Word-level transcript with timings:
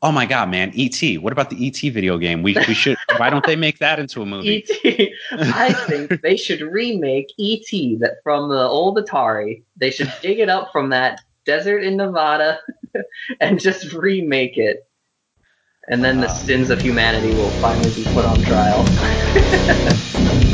Oh 0.00 0.12
my 0.12 0.26
god, 0.26 0.48
man! 0.48 0.72
ET. 0.76 1.20
What 1.20 1.32
about 1.32 1.50
the 1.50 1.66
ET 1.66 1.92
video 1.92 2.18
game? 2.18 2.42
We 2.42 2.54
we 2.68 2.74
should. 2.74 2.96
why 3.16 3.30
don't 3.30 3.44
they 3.44 3.56
make 3.56 3.78
that 3.78 3.98
into 3.98 4.22
a 4.22 4.26
movie? 4.34 4.64
ET. 4.68 5.10
I 5.32 5.72
think 5.72 6.20
they 6.22 6.36
should 6.36 6.60
remake 6.60 7.32
ET 7.38 7.98
that 8.00 8.18
from 8.22 8.48
the 8.48 8.62
old 8.62 8.96
Atari. 8.96 9.64
They 9.76 9.90
should 9.90 10.12
dig 10.22 10.38
it 10.38 10.48
up 10.48 10.70
from 10.70 10.90
that 10.90 11.20
desert 11.44 11.82
in 11.82 11.96
Nevada 11.96 12.60
and 13.40 13.58
just 13.58 13.92
remake 13.92 14.56
it. 14.56 14.88
And 15.88 16.04
then 16.04 16.20
the 16.20 16.28
sins 16.28 16.70
of 16.70 16.80
humanity 16.80 17.32
will 17.32 17.58
finally 17.60 17.90
be 17.90 18.04
put 18.04 18.24
on 18.24 18.42
trial. 18.42 18.94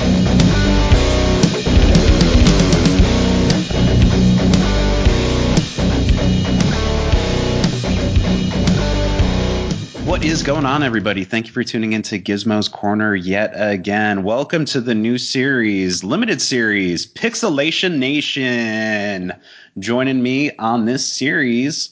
What 10.14 10.24
is 10.24 10.44
going 10.44 10.64
on, 10.64 10.84
everybody? 10.84 11.24
Thank 11.24 11.48
you 11.48 11.52
for 11.52 11.64
tuning 11.64 11.92
into 11.92 12.20
Gizmo's 12.20 12.68
Corner 12.68 13.16
yet 13.16 13.50
again. 13.56 14.22
Welcome 14.22 14.64
to 14.66 14.80
the 14.80 14.94
new 14.94 15.18
series, 15.18 16.04
limited 16.04 16.40
series, 16.40 17.04
Pixelation 17.04 17.98
Nation. 17.98 19.32
Joining 19.80 20.22
me 20.22 20.52
on 20.58 20.84
this 20.84 21.04
series, 21.04 21.90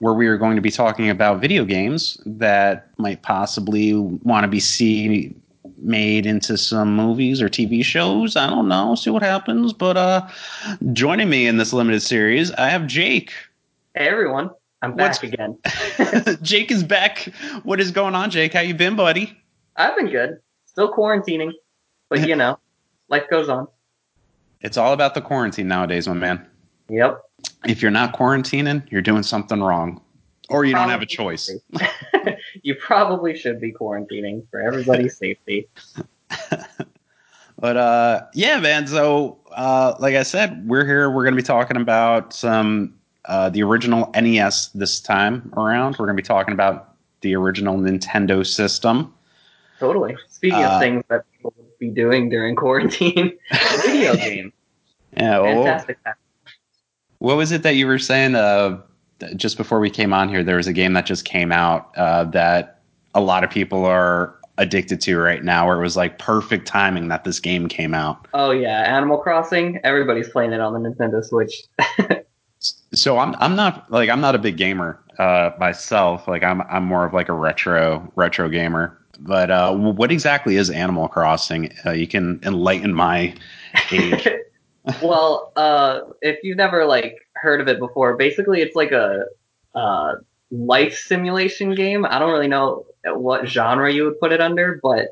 where 0.00 0.12
we 0.12 0.26
are 0.26 0.36
going 0.36 0.56
to 0.56 0.60
be 0.60 0.72
talking 0.72 1.08
about 1.08 1.40
video 1.40 1.64
games 1.64 2.20
that 2.26 2.88
might 2.98 3.22
possibly 3.22 3.94
want 3.94 4.42
to 4.42 4.48
be 4.48 4.58
seen 4.58 5.40
made 5.78 6.26
into 6.26 6.58
some 6.58 6.96
movies 6.96 7.40
or 7.40 7.48
TV 7.48 7.84
shows. 7.84 8.34
I 8.34 8.50
don't 8.50 8.66
know. 8.66 8.96
See 8.96 9.10
what 9.10 9.22
happens. 9.22 9.72
But 9.72 9.96
uh, 9.96 10.26
joining 10.92 11.30
me 11.30 11.46
in 11.46 11.58
this 11.58 11.72
limited 11.72 12.00
series, 12.00 12.50
I 12.50 12.70
have 12.70 12.88
Jake. 12.88 13.32
Hey 13.94 14.08
everyone, 14.08 14.50
I'm 14.82 14.96
back 14.96 15.22
What's- 15.22 15.22
again. 15.22 15.58
Jake 16.42 16.70
is 16.70 16.82
back. 16.82 17.28
What 17.62 17.80
is 17.80 17.92
going 17.92 18.14
on, 18.14 18.30
Jake? 18.30 18.52
How 18.52 18.60
you 18.60 18.74
been, 18.74 18.96
buddy? 18.96 19.36
I've 19.76 19.96
been 19.96 20.10
good. 20.10 20.38
Still 20.66 20.92
quarantining, 20.92 21.52
but 22.08 22.26
you 22.26 22.34
know, 22.34 22.58
life 23.08 23.24
goes 23.30 23.48
on. 23.48 23.68
It's 24.60 24.76
all 24.76 24.92
about 24.92 25.14
the 25.14 25.20
quarantine 25.20 25.68
nowadays, 25.68 26.08
my 26.08 26.14
man. 26.14 26.46
Yep. 26.88 27.20
If 27.66 27.80
you're 27.80 27.90
not 27.90 28.12
quarantining, 28.14 28.90
you're 28.90 29.02
doing 29.02 29.22
something 29.22 29.62
wrong, 29.62 30.00
or 30.50 30.64
you 30.64 30.74
don't 30.74 30.90
have 30.90 31.02
a 31.02 31.06
choice. 31.06 31.50
you 32.62 32.74
probably 32.74 33.36
should 33.36 33.60
be 33.60 33.72
quarantining 33.72 34.44
for 34.50 34.60
everybody's 34.60 35.16
safety. 35.16 35.68
But 37.62 37.76
uh, 37.76 38.26
yeah, 38.34 38.58
man. 38.58 38.88
So 38.88 39.38
uh, 39.52 39.94
like 40.00 40.16
I 40.16 40.24
said, 40.24 40.68
we're 40.68 40.84
here. 40.84 41.08
We're 41.08 41.22
going 41.22 41.34
to 41.36 41.40
be 41.40 41.46
talking 41.46 41.76
about 41.76 42.32
some 42.32 42.92
uh, 43.26 43.48
the 43.50 43.62
original 43.62 44.10
NES 44.20 44.68
this 44.68 45.00
time 45.00 45.52
around. 45.56 45.92
We're 45.98 46.06
going 46.06 46.16
to 46.16 46.22
be 46.22 46.26
talking 46.26 46.54
about 46.54 46.94
the 47.20 47.34
original 47.36 47.76
Nintendo 47.78 48.44
system. 48.46 49.14
Totally. 49.78 50.16
Speaking 50.28 50.64
Uh, 50.64 50.70
of 50.70 50.80
things 50.80 51.04
that 51.08 51.24
people 51.32 51.54
would 51.56 51.78
be 51.78 51.88
doing 51.90 52.28
during 52.28 52.54
quarantine, 52.56 53.32
video 53.82 54.14
game. 54.16 54.52
Yeah. 55.16 55.40
well, 55.40 55.54
Fantastic. 55.64 55.98
What 57.18 57.36
was 57.36 57.52
it 57.52 57.62
that 57.62 57.76
you 57.76 57.86
were 57.86 57.98
saying? 57.98 58.34
Uh, 58.34 58.80
just 59.36 59.56
before 59.56 59.78
we 59.78 59.90
came 59.90 60.12
on 60.12 60.28
here, 60.28 60.42
there 60.42 60.56
was 60.56 60.66
a 60.66 60.72
game 60.72 60.94
that 60.94 61.06
just 61.06 61.24
came 61.24 61.52
out 61.52 61.96
uh, 61.96 62.24
that 62.24 62.80
a 63.14 63.20
lot 63.20 63.44
of 63.44 63.50
people 63.50 63.84
are 63.84 64.34
addicted 64.58 65.00
to 65.02 65.16
right 65.18 65.44
now. 65.44 65.66
Where 65.68 65.78
it 65.78 65.82
was 65.82 65.96
like 65.96 66.18
perfect 66.18 66.66
timing 66.66 67.06
that 67.08 67.22
this 67.22 67.38
game 67.38 67.68
came 67.68 67.94
out. 67.94 68.26
Oh 68.34 68.50
yeah, 68.50 68.82
Animal 68.96 69.18
Crossing. 69.18 69.78
Everybody's 69.84 70.28
playing 70.30 70.52
it 70.52 70.60
on 70.60 70.72
the 70.72 70.88
Nintendo 70.88 71.24
Switch. 71.24 71.62
So 72.92 73.18
I'm 73.18 73.34
I'm 73.38 73.56
not 73.56 73.90
like 73.90 74.08
I'm 74.08 74.20
not 74.20 74.34
a 74.34 74.38
big 74.38 74.56
gamer 74.56 75.02
uh, 75.18 75.50
myself. 75.58 76.28
Like 76.28 76.42
I'm 76.42 76.62
I'm 76.62 76.84
more 76.84 77.04
of 77.04 77.12
like 77.12 77.28
a 77.28 77.32
retro 77.32 78.10
retro 78.14 78.48
gamer. 78.48 78.98
But 79.18 79.50
uh, 79.50 79.74
what 79.74 80.10
exactly 80.10 80.56
is 80.56 80.70
Animal 80.70 81.08
Crossing? 81.08 81.72
Uh, 81.84 81.90
you 81.90 82.08
can 82.08 82.40
enlighten 82.42 82.94
my 82.94 83.34
age. 83.90 84.28
well, 85.02 85.52
uh, 85.54 86.00
if 86.22 86.40
you've 86.42 86.56
never 86.56 86.84
like 86.86 87.16
heard 87.34 87.60
of 87.60 87.68
it 87.68 87.78
before, 87.78 88.16
basically 88.16 88.60
it's 88.60 88.74
like 88.74 88.90
a 88.90 89.26
uh, 89.74 90.14
life 90.50 90.96
simulation 90.96 91.74
game. 91.74 92.04
I 92.04 92.18
don't 92.18 92.32
really 92.32 92.48
know 92.48 92.86
what 93.04 93.48
genre 93.48 93.92
you 93.92 94.04
would 94.04 94.18
put 94.18 94.32
it 94.32 94.40
under, 94.40 94.80
but 94.82 95.08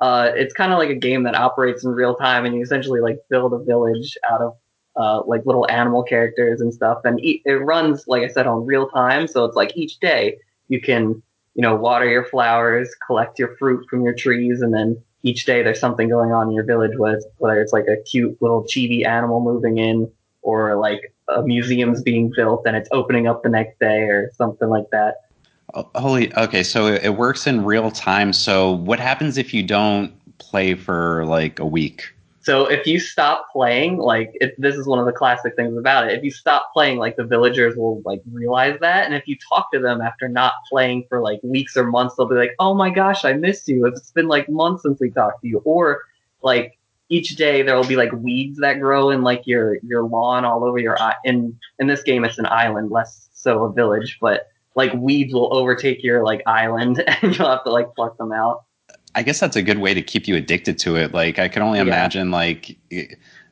uh, 0.00 0.30
it's 0.34 0.52
kind 0.52 0.72
of 0.72 0.78
like 0.78 0.90
a 0.90 0.94
game 0.94 1.22
that 1.22 1.34
operates 1.34 1.84
in 1.84 1.92
real 1.92 2.14
time, 2.14 2.44
and 2.44 2.54
you 2.54 2.62
essentially 2.62 3.00
like 3.00 3.18
build 3.30 3.54
a 3.54 3.58
village 3.58 4.16
out 4.30 4.42
of 4.42 4.56
uh, 4.96 5.22
like 5.26 5.44
little 5.44 5.68
animal 5.70 6.02
characters 6.02 6.60
and 6.60 6.72
stuff, 6.72 6.98
and 7.04 7.22
e- 7.24 7.42
it 7.44 7.54
runs 7.54 8.06
like 8.06 8.22
I 8.22 8.28
said 8.28 8.46
on 8.46 8.66
real 8.66 8.88
time. 8.88 9.26
So 9.26 9.44
it's 9.44 9.56
like 9.56 9.76
each 9.76 9.98
day 9.98 10.38
you 10.68 10.80
can 10.80 11.22
you 11.54 11.62
know 11.62 11.74
water 11.74 12.06
your 12.06 12.24
flowers, 12.24 12.94
collect 13.06 13.38
your 13.38 13.56
fruit 13.56 13.86
from 13.88 14.02
your 14.02 14.14
trees, 14.14 14.60
and 14.60 14.72
then 14.72 15.02
each 15.22 15.46
day 15.46 15.62
there's 15.62 15.80
something 15.80 16.08
going 16.08 16.32
on 16.32 16.48
in 16.48 16.54
your 16.54 16.64
village, 16.64 16.92
it's, 16.94 17.26
whether 17.38 17.60
it's 17.60 17.72
like 17.72 17.86
a 17.88 17.96
cute 18.02 18.40
little 18.42 18.62
chibi 18.64 19.06
animal 19.06 19.40
moving 19.40 19.78
in, 19.78 20.10
or 20.42 20.76
like 20.76 21.14
a 21.28 21.42
museum's 21.42 22.02
being 22.02 22.30
built 22.36 22.62
and 22.66 22.76
it's 22.76 22.88
opening 22.92 23.26
up 23.26 23.42
the 23.42 23.48
next 23.48 23.78
day, 23.78 24.02
or 24.02 24.30
something 24.36 24.68
like 24.68 24.90
that. 24.92 25.22
Oh, 25.72 25.88
Holy, 25.96 26.34
okay. 26.36 26.62
So 26.62 26.86
it 26.86 27.16
works 27.16 27.46
in 27.46 27.64
real 27.64 27.90
time. 27.90 28.32
So 28.32 28.72
what 28.72 29.00
happens 29.00 29.38
if 29.38 29.52
you 29.52 29.62
don't 29.62 30.12
play 30.38 30.74
for 30.74 31.24
like 31.26 31.58
a 31.58 31.66
week? 31.66 32.13
So 32.44 32.66
if 32.66 32.86
you 32.86 33.00
stop 33.00 33.46
playing, 33.50 33.96
like 33.96 34.32
if 34.34 34.54
this 34.58 34.76
is 34.76 34.86
one 34.86 34.98
of 34.98 35.06
the 35.06 35.12
classic 35.12 35.56
things 35.56 35.78
about 35.78 36.06
it, 36.08 36.18
if 36.18 36.22
you 36.22 36.30
stop 36.30 36.70
playing, 36.74 36.98
like 36.98 37.16
the 37.16 37.24
villagers 37.24 37.74
will 37.74 38.02
like 38.04 38.20
realize 38.30 38.78
that, 38.80 39.06
and 39.06 39.14
if 39.14 39.26
you 39.26 39.36
talk 39.48 39.72
to 39.72 39.80
them 39.80 40.02
after 40.02 40.28
not 40.28 40.52
playing 40.68 41.06
for 41.08 41.22
like 41.22 41.40
weeks 41.42 41.74
or 41.74 41.84
months, 41.84 42.16
they'll 42.16 42.28
be 42.28 42.34
like, 42.34 42.54
"Oh 42.58 42.74
my 42.74 42.90
gosh, 42.90 43.24
I 43.24 43.32
missed 43.32 43.66
you. 43.66 43.86
It's 43.86 44.10
been 44.10 44.28
like 44.28 44.46
months 44.50 44.82
since 44.82 45.00
we 45.00 45.10
talked 45.10 45.40
to 45.40 45.48
you." 45.48 45.62
Or 45.64 46.02
like 46.42 46.78
each 47.08 47.36
day 47.36 47.62
there 47.62 47.76
will 47.76 47.86
be 47.86 47.96
like 47.96 48.12
weeds 48.12 48.58
that 48.60 48.78
grow 48.78 49.08
in 49.08 49.22
like 49.22 49.46
your 49.46 49.78
your 49.82 50.02
lawn 50.04 50.44
all 50.44 50.64
over 50.64 50.78
your 50.78 50.98
in 51.24 51.58
in 51.78 51.86
this 51.86 52.02
game 52.02 52.24
it's 52.26 52.38
an 52.38 52.46
island, 52.46 52.90
less 52.90 53.30
so 53.32 53.64
a 53.64 53.72
village, 53.72 54.18
but 54.20 54.48
like 54.74 54.92
weeds 54.92 55.32
will 55.32 55.56
overtake 55.56 56.04
your 56.04 56.22
like 56.22 56.42
island, 56.46 57.02
and 57.22 57.34
you'll 57.38 57.48
have 57.48 57.64
to 57.64 57.70
like 57.70 57.94
pluck 57.94 58.18
them 58.18 58.32
out. 58.32 58.64
I 59.14 59.22
guess 59.22 59.40
that's 59.40 59.56
a 59.56 59.62
good 59.62 59.78
way 59.78 59.94
to 59.94 60.02
keep 60.02 60.26
you 60.28 60.36
addicted 60.36 60.78
to 60.80 60.96
it. 60.96 61.12
Like 61.14 61.38
I 61.38 61.48
can 61.48 61.62
only 61.62 61.78
Yeah. 61.78 61.84
imagine 61.86 62.30
like 62.30 62.76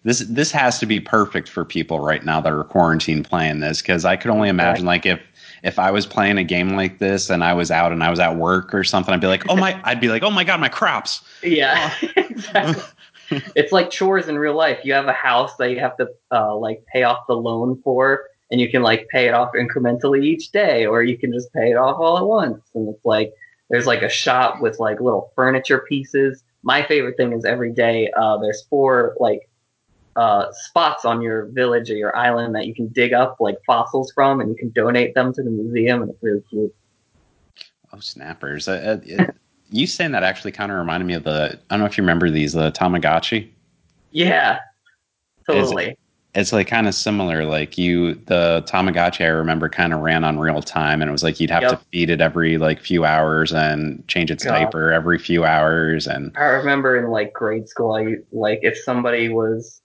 this 0.05 0.21
this 0.29 0.51
has 0.53 0.79
to 0.81 0.87
be 0.87 0.99
perfect 1.01 1.49
for 1.49 1.65
people 1.65 2.01
right 2.01 2.25
now 2.25 2.41
that 2.41 2.53
are 2.53 2.65
quarantined 2.65 3.25
playing 3.29 3.61
this 3.61 3.81
because 3.81 4.05
I 4.05 4.17
could 4.17 4.31
only 4.31 4.49
imagine 4.49 4.85
like 4.85 5.07
if 5.07 5.21
if 5.63 5.79
I 5.79 5.93
was 5.93 6.07
playing 6.07 6.39
a 6.39 6.45
game 6.45 6.71
like 6.71 6.99
this 6.99 7.31
and 7.31 7.45
I 7.45 7.55
was 7.55 7.71
out 7.71 7.93
and 7.93 8.03
I 8.03 8.11
was 8.11 8.19
at 8.19 8.35
work 8.37 8.75
or 8.75 8.83
something, 8.83 9.15
I'd 9.15 9.21
be 9.21 9.29
like, 9.29 9.49
oh 9.49 9.55
my, 9.55 9.81
I'd 9.85 10.01
be 10.01 10.09
like, 10.09 10.25
oh 10.25 10.31
my 10.31 10.43
god, 10.43 10.59
my 10.59 10.69
crops. 10.69 11.23
Yeah, 11.41 11.95
exactly. 12.17 12.83
it's 13.55 13.71
like 13.71 13.91
chores 13.91 14.27
in 14.27 14.39
real 14.41 14.57
life. 14.57 14.81
You 14.83 14.93
have 14.95 15.07
a 15.07 15.13
house 15.13 15.55
that 15.59 15.71
you 15.71 15.79
have 15.79 15.97
to 15.99 16.09
uh, 16.33 16.57
like 16.57 16.85
pay 16.93 17.05
off 17.05 17.29
the 17.29 17.35
loan 17.37 17.81
for, 17.85 18.25
and 18.51 18.61
you 18.61 18.69
can 18.69 18.83
like 18.83 19.07
pay 19.09 19.29
it 19.29 19.35
off 19.35 19.53
incrementally 19.55 20.25
each 20.25 20.51
day, 20.51 20.85
or 20.85 21.05
you 21.05 21.17
can 21.17 21.33
just 21.33 21.53
pay 21.53 21.71
it 21.71 21.77
off 21.77 21.97
all 22.01 22.19
at 22.19 22.27
once. 22.27 22.61
And 22.75 22.89
it's 22.89 23.05
like 23.05 23.33
there's 23.73 23.87
like 23.87 24.03
a 24.03 24.09
shop 24.09 24.61
with 24.61 24.79
like 24.79 25.01
little 25.01 25.33
furniture 25.35 25.85
pieces. 25.89 26.45
My 26.63 26.83
favorite 26.85 27.17
thing 27.17 27.33
is 27.33 27.45
every 27.47 27.73
day 27.73 28.13
uh, 28.17 28.37
there's 28.37 28.65
four 28.69 29.17
like 29.19 29.49
uh, 30.15 30.53
spots 30.53 31.07
on 31.07 31.23
your 31.23 31.47
village 31.47 31.91
or 31.91 31.95
your 31.95 32.15
island 32.15 32.55
that 32.55 32.67
you 32.67 32.75
can 32.75 32.89
dig 32.89 33.15
up 33.15 33.39
like 33.41 33.57
fossils 33.67 34.13
from, 34.15 34.41
and 34.41 34.51
you 34.51 34.57
can 34.57 34.69
donate 34.71 35.15
them 35.15 35.33
to 35.33 35.43
the 35.43 35.51
museum, 35.51 36.03
and 36.03 36.11
it's 36.11 36.23
really 36.23 36.43
cute. 36.51 36.73
Oh 37.95 37.99
snappers! 38.01 38.69
Uh, 38.69 38.73
uh, 38.73 39.01
it- 39.05 39.35
you 39.71 39.87
saying 39.87 40.13
that 40.13 40.23
actually 40.23 40.53
kind 40.53 40.71
of 40.71 40.77
reminded 40.77 41.07
me 41.07 41.15
of 41.15 41.25
the. 41.25 41.59
I 41.71 41.75
don't 41.75 41.81
know 41.81 41.87
if 41.87 41.97
you 41.97 42.03
remember 42.03 42.29
these 42.29 42.53
the 42.53 42.71
Tamagotchi. 42.73 43.49
Yeah, 44.11 44.59
totally. 45.47 45.97
It's 46.35 46.53
like 46.53 46.67
kind 46.67 46.89
of 46.89 46.95
similar. 46.95 47.45
Like 47.45 47.77
you, 47.77 48.15
the 48.15 48.65
Tamagotchi, 48.67 49.25
I 49.25 49.29
remember 49.29 49.69
kind 49.69 49.93
of 49.93 50.01
ran 50.01 50.25
on 50.25 50.39
real 50.39 50.63
time, 50.63 51.03
and 51.03 51.09
it 51.09 51.13
was 51.13 51.23
like 51.23 51.41
you'd 51.41 51.51
have 51.51 51.69
to 51.69 51.77
feed 51.93 52.09
it 52.09 52.23
every 52.23 52.57
like 52.57 52.81
few 52.81 53.05
hours 53.05 53.53
and 53.53 54.07
change 54.09 54.31
its 54.31 54.45
God. 54.45 54.53
diaper 54.53 54.93
every 54.93 55.19
few 55.19 55.45
hours, 55.45 56.07
and 56.07 56.33
I 56.37 56.45
remember 56.45 56.97
in 56.97 57.11
like 57.11 57.35
grade 57.35 57.69
school, 57.69 57.95
I 57.95 58.17
like 58.33 58.61
if 58.63 58.79
somebody 58.79 59.29
was 59.29 59.83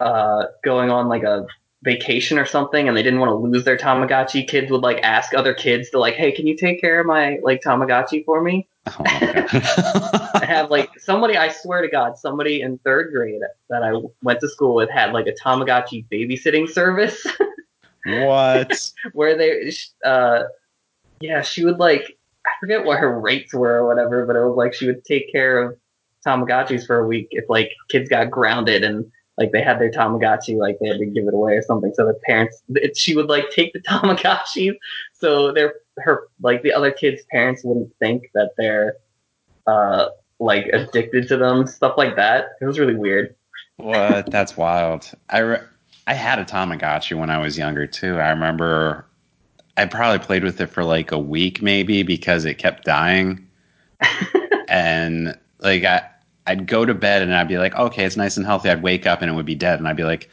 uh, 0.00 0.46
going 0.64 0.90
on 0.90 1.08
like 1.08 1.22
a 1.22 1.46
vacation 1.84 2.38
or 2.38 2.46
something 2.46 2.88
and 2.88 2.96
they 2.96 3.02
didn't 3.02 3.20
want 3.20 3.30
to 3.30 3.36
lose 3.36 3.64
their 3.64 3.76
Tamagotchi, 3.76 4.48
kids 4.48 4.70
would 4.70 4.82
like 4.82 4.98
ask 5.02 5.34
other 5.34 5.54
kids 5.54 5.90
to 5.90 5.98
like, 5.98 6.14
hey, 6.14 6.32
can 6.32 6.46
you 6.46 6.56
take 6.56 6.80
care 6.80 6.98
of 6.98 7.06
my 7.06 7.38
like 7.42 7.62
Tamagotchi 7.62 8.24
for 8.24 8.42
me? 8.42 8.66
Oh 8.86 8.92
I 9.04 10.44
have 10.46 10.70
like 10.70 10.90
somebody, 10.98 11.36
I 11.36 11.48
swear 11.48 11.82
to 11.82 11.88
God, 11.88 12.18
somebody 12.18 12.60
in 12.60 12.78
third 12.78 13.12
grade 13.12 13.40
that 13.70 13.82
I 13.82 13.92
went 14.22 14.40
to 14.40 14.48
school 14.48 14.74
with 14.74 14.90
had 14.90 15.12
like 15.12 15.26
a 15.26 15.32
Tamagotchi 15.32 16.06
babysitting 16.08 16.68
service 16.68 17.26
what? 18.04 18.92
where 19.12 19.36
they, 19.36 19.72
uh, 20.04 20.44
yeah, 21.20 21.42
she 21.42 21.64
would 21.64 21.78
like, 21.78 22.18
I 22.46 22.50
forget 22.60 22.84
what 22.84 22.98
her 22.98 23.18
rates 23.18 23.54
were 23.54 23.76
or 23.76 23.86
whatever, 23.86 24.26
but 24.26 24.36
it 24.36 24.44
was 24.44 24.56
like 24.56 24.74
she 24.74 24.86
would 24.86 25.04
take 25.04 25.32
care 25.32 25.58
of 25.58 25.78
Tamagotchis 26.26 26.86
for 26.86 26.98
a 26.98 27.06
week 27.06 27.28
if 27.30 27.44
like 27.48 27.72
kids 27.88 28.08
got 28.08 28.30
grounded 28.30 28.84
and 28.84 29.10
like 29.38 29.52
they 29.52 29.62
had 29.62 29.80
their 29.80 29.90
Tamagotchi, 29.90 30.56
like 30.56 30.78
they 30.80 30.88
had 30.88 30.98
to 30.98 31.06
give 31.06 31.26
it 31.26 31.34
away 31.34 31.54
or 31.54 31.62
something. 31.62 31.92
So 31.94 32.06
the 32.06 32.18
parents, 32.24 32.62
it, 32.68 32.96
she 32.96 33.16
would 33.16 33.28
like 33.28 33.50
take 33.50 33.72
the 33.72 33.80
Tamagotchis, 33.88 34.76
so 35.14 35.52
their 35.52 35.74
her 35.98 36.28
like 36.40 36.62
the 36.62 36.72
other 36.72 36.90
kids' 36.90 37.22
parents 37.30 37.62
wouldn't 37.64 37.92
think 37.98 38.30
that 38.34 38.50
they're 38.56 38.96
uh 39.66 40.08
like 40.40 40.66
addicted 40.66 41.28
to 41.28 41.36
them, 41.36 41.66
stuff 41.66 41.94
like 41.96 42.16
that. 42.16 42.56
It 42.60 42.66
was 42.66 42.78
really 42.78 42.96
weird. 42.96 43.34
What? 43.76 44.30
That's 44.30 44.56
wild. 44.56 45.10
I 45.30 45.38
re- 45.38 45.62
I 46.06 46.14
had 46.14 46.38
a 46.38 46.44
Tamagotchi 46.44 47.18
when 47.18 47.30
I 47.30 47.38
was 47.38 47.56
younger 47.56 47.86
too. 47.86 48.18
I 48.18 48.30
remember 48.30 49.06
I 49.76 49.86
probably 49.86 50.24
played 50.24 50.44
with 50.44 50.60
it 50.60 50.66
for 50.66 50.84
like 50.84 51.12
a 51.12 51.18
week 51.18 51.62
maybe 51.62 52.02
because 52.02 52.44
it 52.44 52.54
kept 52.54 52.84
dying. 52.84 53.48
and 54.68 55.38
like 55.60 55.84
I 55.84 56.08
I'd 56.46 56.66
go 56.66 56.84
to 56.84 56.94
bed 56.94 57.22
and 57.22 57.34
I'd 57.34 57.48
be 57.48 57.58
like, 57.58 57.74
okay, 57.74 58.04
it's 58.04 58.16
nice 58.16 58.36
and 58.36 58.44
healthy. 58.44 58.68
I'd 58.68 58.82
wake 58.82 59.06
up 59.06 59.22
and 59.22 59.30
it 59.30 59.34
would 59.34 59.46
be 59.46 59.54
dead, 59.54 59.78
and 59.78 59.88
I'd 59.88 59.96
be 59.96 60.04
like, 60.04 60.28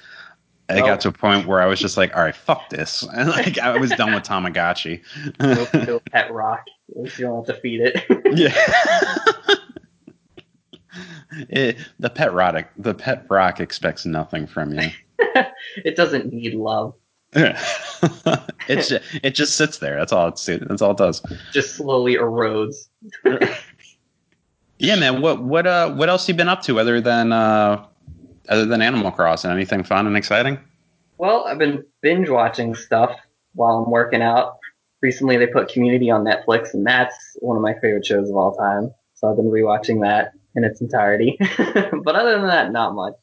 I 0.71 0.79
got 0.79 1.01
to 1.01 1.09
a 1.09 1.11
point 1.11 1.47
where 1.47 1.61
I 1.61 1.65
was 1.65 1.79
just 1.79 1.97
like, 1.97 2.15
all 2.15 2.23
right, 2.23 2.35
fuck 2.35 2.69
this, 2.69 3.03
and 3.13 3.29
like 3.29 3.57
I 3.59 3.77
was 3.77 3.91
done 3.91 4.13
with 4.13 4.23
Tamagotchi. 4.23 5.01
Go 5.37 5.65
to 5.85 6.01
pet 6.11 6.31
rock. 6.31 6.65
You 6.95 7.09
don't 7.19 7.45
have 7.45 7.55
to 7.55 7.61
feed 7.61 7.81
it. 7.81 8.03
yeah. 8.37 8.53
It, 11.49 11.77
the 11.99 12.09
pet 12.09 12.33
rock, 12.33 12.67
the 12.77 12.93
pet 12.93 13.25
rock 13.29 13.61
expects 13.61 14.05
nothing 14.05 14.45
from 14.45 14.73
you. 14.73 14.89
it 15.77 15.95
doesn't 15.95 16.33
need 16.33 16.53
love. 16.53 16.93
it's 17.33 18.89
ju- 18.89 18.99
it 19.23 19.33
just 19.35 19.55
sits 19.55 19.77
there. 19.77 19.95
That's 19.95 20.11
all 20.11 20.27
it's 20.27 20.45
that's 20.45 20.81
all 20.81 20.91
it 20.91 20.97
does. 20.97 21.23
Just 21.53 21.75
slowly 21.75 22.15
erodes. 22.15 22.89
Yeah, 24.81 24.95
man. 24.95 25.21
What 25.21 25.41
what 25.43 25.65
uh 25.65 25.93
what 25.93 26.09
else 26.09 26.27
you 26.27 26.33
been 26.33 26.49
up 26.49 26.63
to 26.63 26.79
other 26.79 26.99
than 26.99 27.31
uh 27.31 27.85
other 28.49 28.65
than 28.65 28.81
Animal 28.81 29.11
Crossing? 29.11 29.51
Anything 29.51 29.83
fun 29.83 30.07
and 30.07 30.17
exciting? 30.17 30.59
Well, 31.17 31.45
I've 31.45 31.59
been 31.59 31.83
binge 32.01 32.29
watching 32.29 32.75
stuff 32.75 33.15
while 33.53 33.77
I'm 33.77 33.91
working 33.91 34.21
out. 34.21 34.57
Recently, 35.01 35.37
they 35.37 35.47
put 35.47 35.69
Community 35.69 36.09
on 36.09 36.23
Netflix, 36.23 36.73
and 36.73 36.85
that's 36.85 37.15
one 37.39 37.57
of 37.57 37.63
my 37.63 37.73
favorite 37.75 38.05
shows 38.05 38.29
of 38.29 38.35
all 38.35 38.55
time. 38.55 38.91
So 39.15 39.29
I've 39.29 39.35
been 39.35 39.51
rewatching 39.51 40.01
that 40.01 40.31
in 40.55 40.63
its 40.63 40.81
entirety. 40.81 41.37
but 42.03 42.15
other 42.15 42.39
than 42.39 42.47
that, 42.47 42.71
not 42.71 42.95
much. 42.95 43.13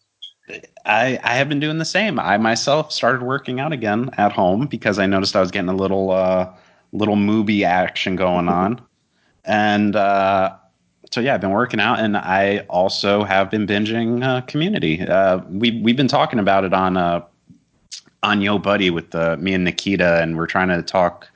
I 0.87 1.19
I 1.23 1.35
have 1.35 1.49
been 1.49 1.61
doing 1.61 1.79
the 1.79 1.85
same. 1.85 2.19
I 2.19 2.37
myself 2.39 2.93
started 2.93 3.23
working 3.23 3.61
out 3.61 3.73
again 3.73 4.11
at 4.17 4.33
home 4.33 4.67
because 4.67 4.99
I 4.99 5.07
noticed 5.07 5.37
I 5.37 5.41
was 5.41 5.51
getting 5.51 5.69
a 5.69 5.77
little 5.77 6.11
uh 6.11 6.51
little 6.93 7.17
movie 7.17 7.65
action 7.65 8.17
going 8.17 8.49
on, 8.49 8.81
and 9.45 9.95
uh, 9.95 10.57
so 11.11 11.21
yeah, 11.21 11.35
I've 11.35 11.41
been 11.41 11.51
working 11.51 11.81
out, 11.81 12.01
and 12.01 12.17
I 12.17 12.59
also 12.69 13.25
have 13.25 13.51
been 13.51 13.67
binging 13.67 14.25
uh, 14.25 14.43
Community. 14.43 15.01
Uh, 15.01 15.39
we 15.49 15.81
we've 15.83 15.97
been 15.97 16.09
talking 16.09 16.39
about 16.39 16.65
it 16.65 16.73
on 16.73 16.97
uh 16.97 17.25
on 18.23 18.41
Yo 18.41 18.59
Buddy 18.59 18.91
with 18.91 19.15
uh, 19.15 19.37
me 19.39 19.55
and 19.55 19.65
Nikita, 19.65 20.21
and 20.23 20.37
we're 20.37 20.47
trying 20.47 20.69
to 20.69 20.83
talk 20.83 21.29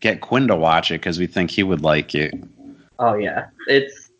get 0.00 0.20
Quinn 0.20 0.48
to 0.48 0.56
watch 0.56 0.90
it 0.90 0.94
because 0.94 1.18
we 1.18 1.26
think 1.26 1.50
he 1.50 1.62
would 1.62 1.82
like 1.82 2.14
it. 2.14 2.34
Oh 2.98 3.14
yeah, 3.14 3.46
it's 3.66 4.10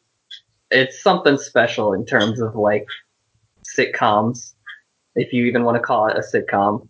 it's 0.70 1.02
something 1.02 1.38
special 1.38 1.92
in 1.92 2.04
terms 2.04 2.40
of 2.40 2.54
like 2.54 2.86
sitcoms, 3.76 4.54
if 5.14 5.32
you 5.32 5.44
even 5.44 5.64
want 5.64 5.76
to 5.76 5.82
call 5.82 6.08
it 6.08 6.16
a 6.16 6.20
sitcom. 6.20 6.88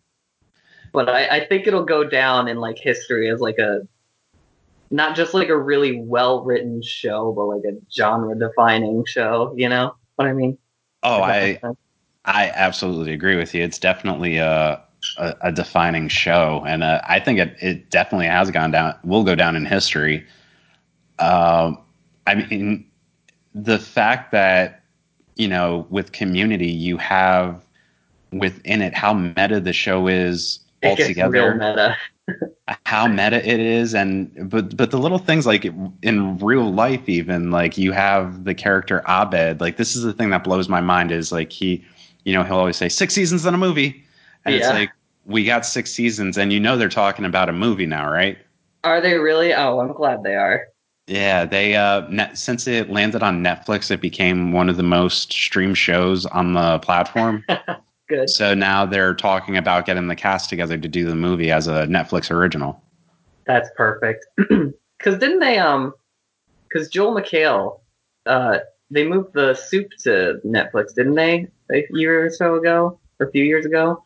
But 0.93 1.09
I, 1.09 1.39
I 1.39 1.47
think 1.47 1.67
it'll 1.67 1.85
go 1.85 2.05
down 2.05 2.49
in 2.49 2.59
like 2.59 2.79
history 2.79 3.31
as 3.31 3.41
like 3.41 3.59
a 3.59 3.81
not 4.93 5.17
just 5.17 5.35
like 5.35 5.49
a 5.49 5.59
really 5.59 6.01
well 6.01 6.45
written 6.45 6.83
show, 6.83 7.33
but 7.33 7.47
like 7.47 7.63
a 7.65 7.77
genre 7.91 8.39
defining 8.39 9.05
show. 9.05 9.53
You 9.57 9.69
know 9.69 9.97
what 10.17 10.29
I 10.29 10.33
mean? 10.33 10.57
Oh, 11.03 11.23
I. 11.23 11.59
I 12.25 12.53
absolutely 12.55 13.13
agree 13.13 13.37
with 13.37 13.53
you. 13.53 13.65
It's 13.65 13.81
definitely 13.81 14.37
a 14.37 14.81
a, 15.19 15.35
a 15.41 15.53
defining 15.53 16.09
show, 16.09 16.63
and 16.67 16.85
uh, 16.85 17.01
I 17.09 17.19
think 17.19 17.39
it 17.39 17.57
it 17.61 17.91
definitely 17.91 18.27
has 18.27 18.51
gone 18.51 18.71
down. 18.71 18.95
Will 19.05 19.25
go 19.25 19.35
down 19.35 19.57
in 19.57 19.67
history. 19.67 20.25
Um, 21.19 21.79
I 22.27 22.37
mean, 22.37 22.87
the 23.55 23.79
fact 23.79 24.31
that 24.33 24.83
you 25.37 25.49
know 25.49 25.87
with 25.91 26.13
Community, 26.13 26.71
you 26.71 26.97
have 26.99 27.65
within 28.33 28.81
it 28.83 28.95
how 28.95 29.13
meta 29.13 29.61
the 29.61 29.73
show 29.73 30.07
is 30.07 30.61
it 30.81 30.97
gets 30.97 31.17
real 31.17 31.25
altogether 31.25 31.55
meta. 31.55 31.97
How 32.87 33.07
meta 33.09 33.37
it 33.47 33.59
is 33.61 33.95
and 33.95 34.49
but 34.51 34.77
but 34.77 34.91
the 34.91 34.99
little 34.99 35.19
things 35.19 35.47
like 35.47 35.65
in 36.03 36.39
real 36.39 36.73
life 36.73 37.09
even 37.09 37.51
like 37.51 37.77
you 37.77 37.91
have 37.93 38.45
the 38.45 38.55
character 38.55 39.03
abed 39.09 39.61
like 39.61 39.77
this 39.77 39.97
is 39.97 40.03
the 40.03 40.13
thing 40.13 40.31
that 40.31 40.45
blows 40.45 40.69
my 40.69 40.81
mind 40.81 41.11
is 41.11 41.33
like 41.33 41.51
he 41.51 41.85
you 42.25 42.33
know 42.33 42.45
he'll 42.45 42.57
always 42.59 42.77
say 42.77 42.89
six 42.89 43.13
seasons 43.15 43.45
in 43.45 43.55
a 43.55 43.59
movie 43.59 44.05
and 44.45 44.55
it's 44.55 44.69
like 44.69 44.91
we 45.27 45.45
got 45.45 45.67
six 45.67 45.91
seasons 45.93 46.39
and 46.39 46.53
you 46.53 46.61
know 46.61 46.77
they're 46.77 46.89
talking 46.89 47.25
about 47.25 47.49
a 47.49 47.53
movie 47.53 47.87
now 47.87 48.09
right 48.11 48.39
Are 48.85 49.01
they 49.01 49.15
really? 49.19 49.53
Oh, 49.55 49.81
I'm 49.81 49.93
glad 49.93 50.23
they 50.23 50.35
are. 50.37 50.67
yeah 51.09 51.45
they 51.45 51.75
uh 51.75 52.07
net, 52.09 52.39
since 52.39 52.67
it 52.69 52.89
landed 52.91 53.23
on 53.23 53.43
netflix 53.43 53.91
it 53.91 54.01
became 54.01 54.53
one 54.53 54.69
of 54.69 54.77
the 54.77 54.83
most 54.85 55.33
streamed 55.33 55.77
shows 55.79 56.25
on 56.27 56.53
the 56.55 56.79
platform 56.79 57.45
Good. 58.13 58.31
so 58.31 58.55
now 58.55 58.85
they're 58.85 59.15
talking 59.15 59.57
about 59.57 59.87
getting 59.87 60.09
the 60.09 60.17
cast 60.17 60.51
together 60.51 60.77
to 60.77 60.89
do 60.89 61.07
the 61.07 61.15
movie 61.15 61.51
as 61.51 61.67
a 61.67 61.87
netflix 61.87 62.31
original 62.31 62.83
That's 63.47 63.71
perfect. 63.77 64.27
Because 65.03 65.19
didn't 65.19 65.41
they 65.41 65.59
um? 65.59 65.95
Because 66.69 66.89
Joel 66.89 67.15
McHale, 67.15 67.81
uh, 68.27 68.59
they 68.91 69.07
moved 69.07 69.35
the 69.35 69.55
soup 69.55 69.91
to 70.05 70.41
Netflix, 70.45 70.95
didn't 70.95 71.15
they? 71.15 71.49
A 71.73 71.85
year 71.91 72.25
or 72.25 72.31
so 72.31 72.55
ago, 72.55 72.99
or 73.19 73.27
a 73.27 73.31
few 73.31 73.45
years 73.45 73.67
ago. 73.67 74.03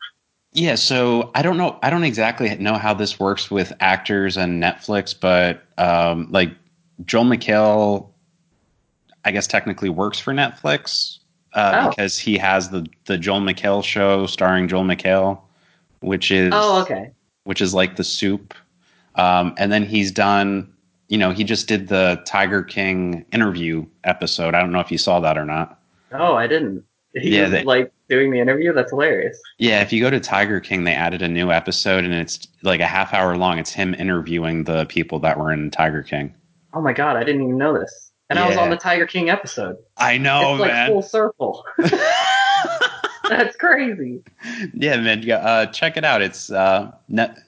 Yeah, 0.52 0.74
so 0.74 1.30
I 1.34 1.42
don't 1.42 1.58
know. 1.58 1.78
I 1.82 1.90
don't 1.90 2.04
exactly 2.04 2.54
know 2.56 2.74
how 2.74 2.94
this 2.94 3.20
works 3.20 3.50
with 3.50 3.72
actors 3.80 4.36
and 4.36 4.62
Netflix, 4.62 5.14
but 5.18 5.62
um, 5.76 6.28
like 6.30 6.50
Joel 7.04 7.24
McHale, 7.24 8.08
I 9.24 9.32
guess 9.32 9.46
technically 9.46 9.90
works 9.90 10.18
for 10.18 10.32
Netflix 10.32 11.18
uh, 11.56 11.72
Oh. 11.86 11.88
because 11.90 12.18
he 12.18 12.38
has 12.38 12.68
the 12.70 12.86
the 13.06 13.18
Joel 13.18 13.40
McHale 13.40 13.82
show 13.82 14.26
starring 14.26 14.68
Joel 14.68 14.84
McHale, 14.84 15.40
which 16.00 16.30
is 16.30 16.52
Oh, 16.54 16.82
okay. 16.82 17.10
which 17.44 17.60
is 17.60 17.74
like 17.74 17.96
the 17.96 18.04
soup. 18.04 18.54
Um, 19.16 19.54
and 19.58 19.72
then 19.72 19.84
he's 19.84 20.12
done. 20.12 20.72
You 21.08 21.18
know, 21.18 21.30
he 21.32 21.42
just 21.44 21.68
did 21.68 21.88
the 21.88 22.20
Tiger 22.26 22.62
King 22.62 23.24
interview 23.32 23.86
episode. 24.04 24.54
I 24.54 24.60
don't 24.60 24.72
know 24.72 24.80
if 24.80 24.90
you 24.92 24.98
saw 24.98 25.20
that 25.20 25.38
or 25.38 25.44
not. 25.44 25.80
Oh, 26.12 26.34
I 26.34 26.46
didn't. 26.46 26.84
He 27.14 27.36
Yeah, 27.36 27.42
was 27.42 27.50
they- 27.52 27.64
like 27.64 27.92
doing 28.08 28.30
the 28.30 28.40
interview. 28.40 28.72
That's 28.72 28.90
hilarious. 28.90 29.40
Yeah, 29.58 29.80
if 29.80 29.92
you 29.92 30.00
go 30.02 30.10
to 30.10 30.20
Tiger 30.20 30.60
King, 30.60 30.84
they 30.84 30.92
added 30.94 31.22
a 31.22 31.28
new 31.28 31.50
episode 31.50 32.04
and 32.04 32.12
it's 32.12 32.46
like 32.62 32.80
a 32.80 32.86
half 32.86 33.14
hour 33.14 33.36
long. 33.36 33.58
It's 33.58 33.72
him 33.72 33.94
interviewing 33.94 34.64
the 34.64 34.84
people 34.86 35.18
that 35.20 35.38
were 35.38 35.50
in 35.52 35.70
Tiger 35.70 36.02
King. 36.02 36.34
Oh 36.74 36.82
my 36.82 36.92
god, 36.92 37.16
I 37.16 37.24
didn't 37.24 37.42
even 37.42 37.56
know 37.56 37.78
this. 37.78 38.05
And 38.28 38.38
I 38.38 38.48
was 38.48 38.56
on 38.56 38.70
the 38.70 38.76
Tiger 38.76 39.06
King 39.06 39.30
episode. 39.30 39.76
I 39.96 40.18
know, 40.18 40.54
it's 40.54 40.60
like 40.60 40.72
man. 40.72 40.88
full 40.88 41.02
circle. 41.02 41.64
That's 43.28 43.56
crazy. 43.56 44.22
yeah, 44.74 44.96
man. 45.00 45.22
yeah, 45.22 45.36
Uh, 45.36 45.66
check 45.66 45.96
it 45.96 46.04
out. 46.04 46.22
It's 46.22 46.50
uh, 46.50 46.90
net. 47.08 47.38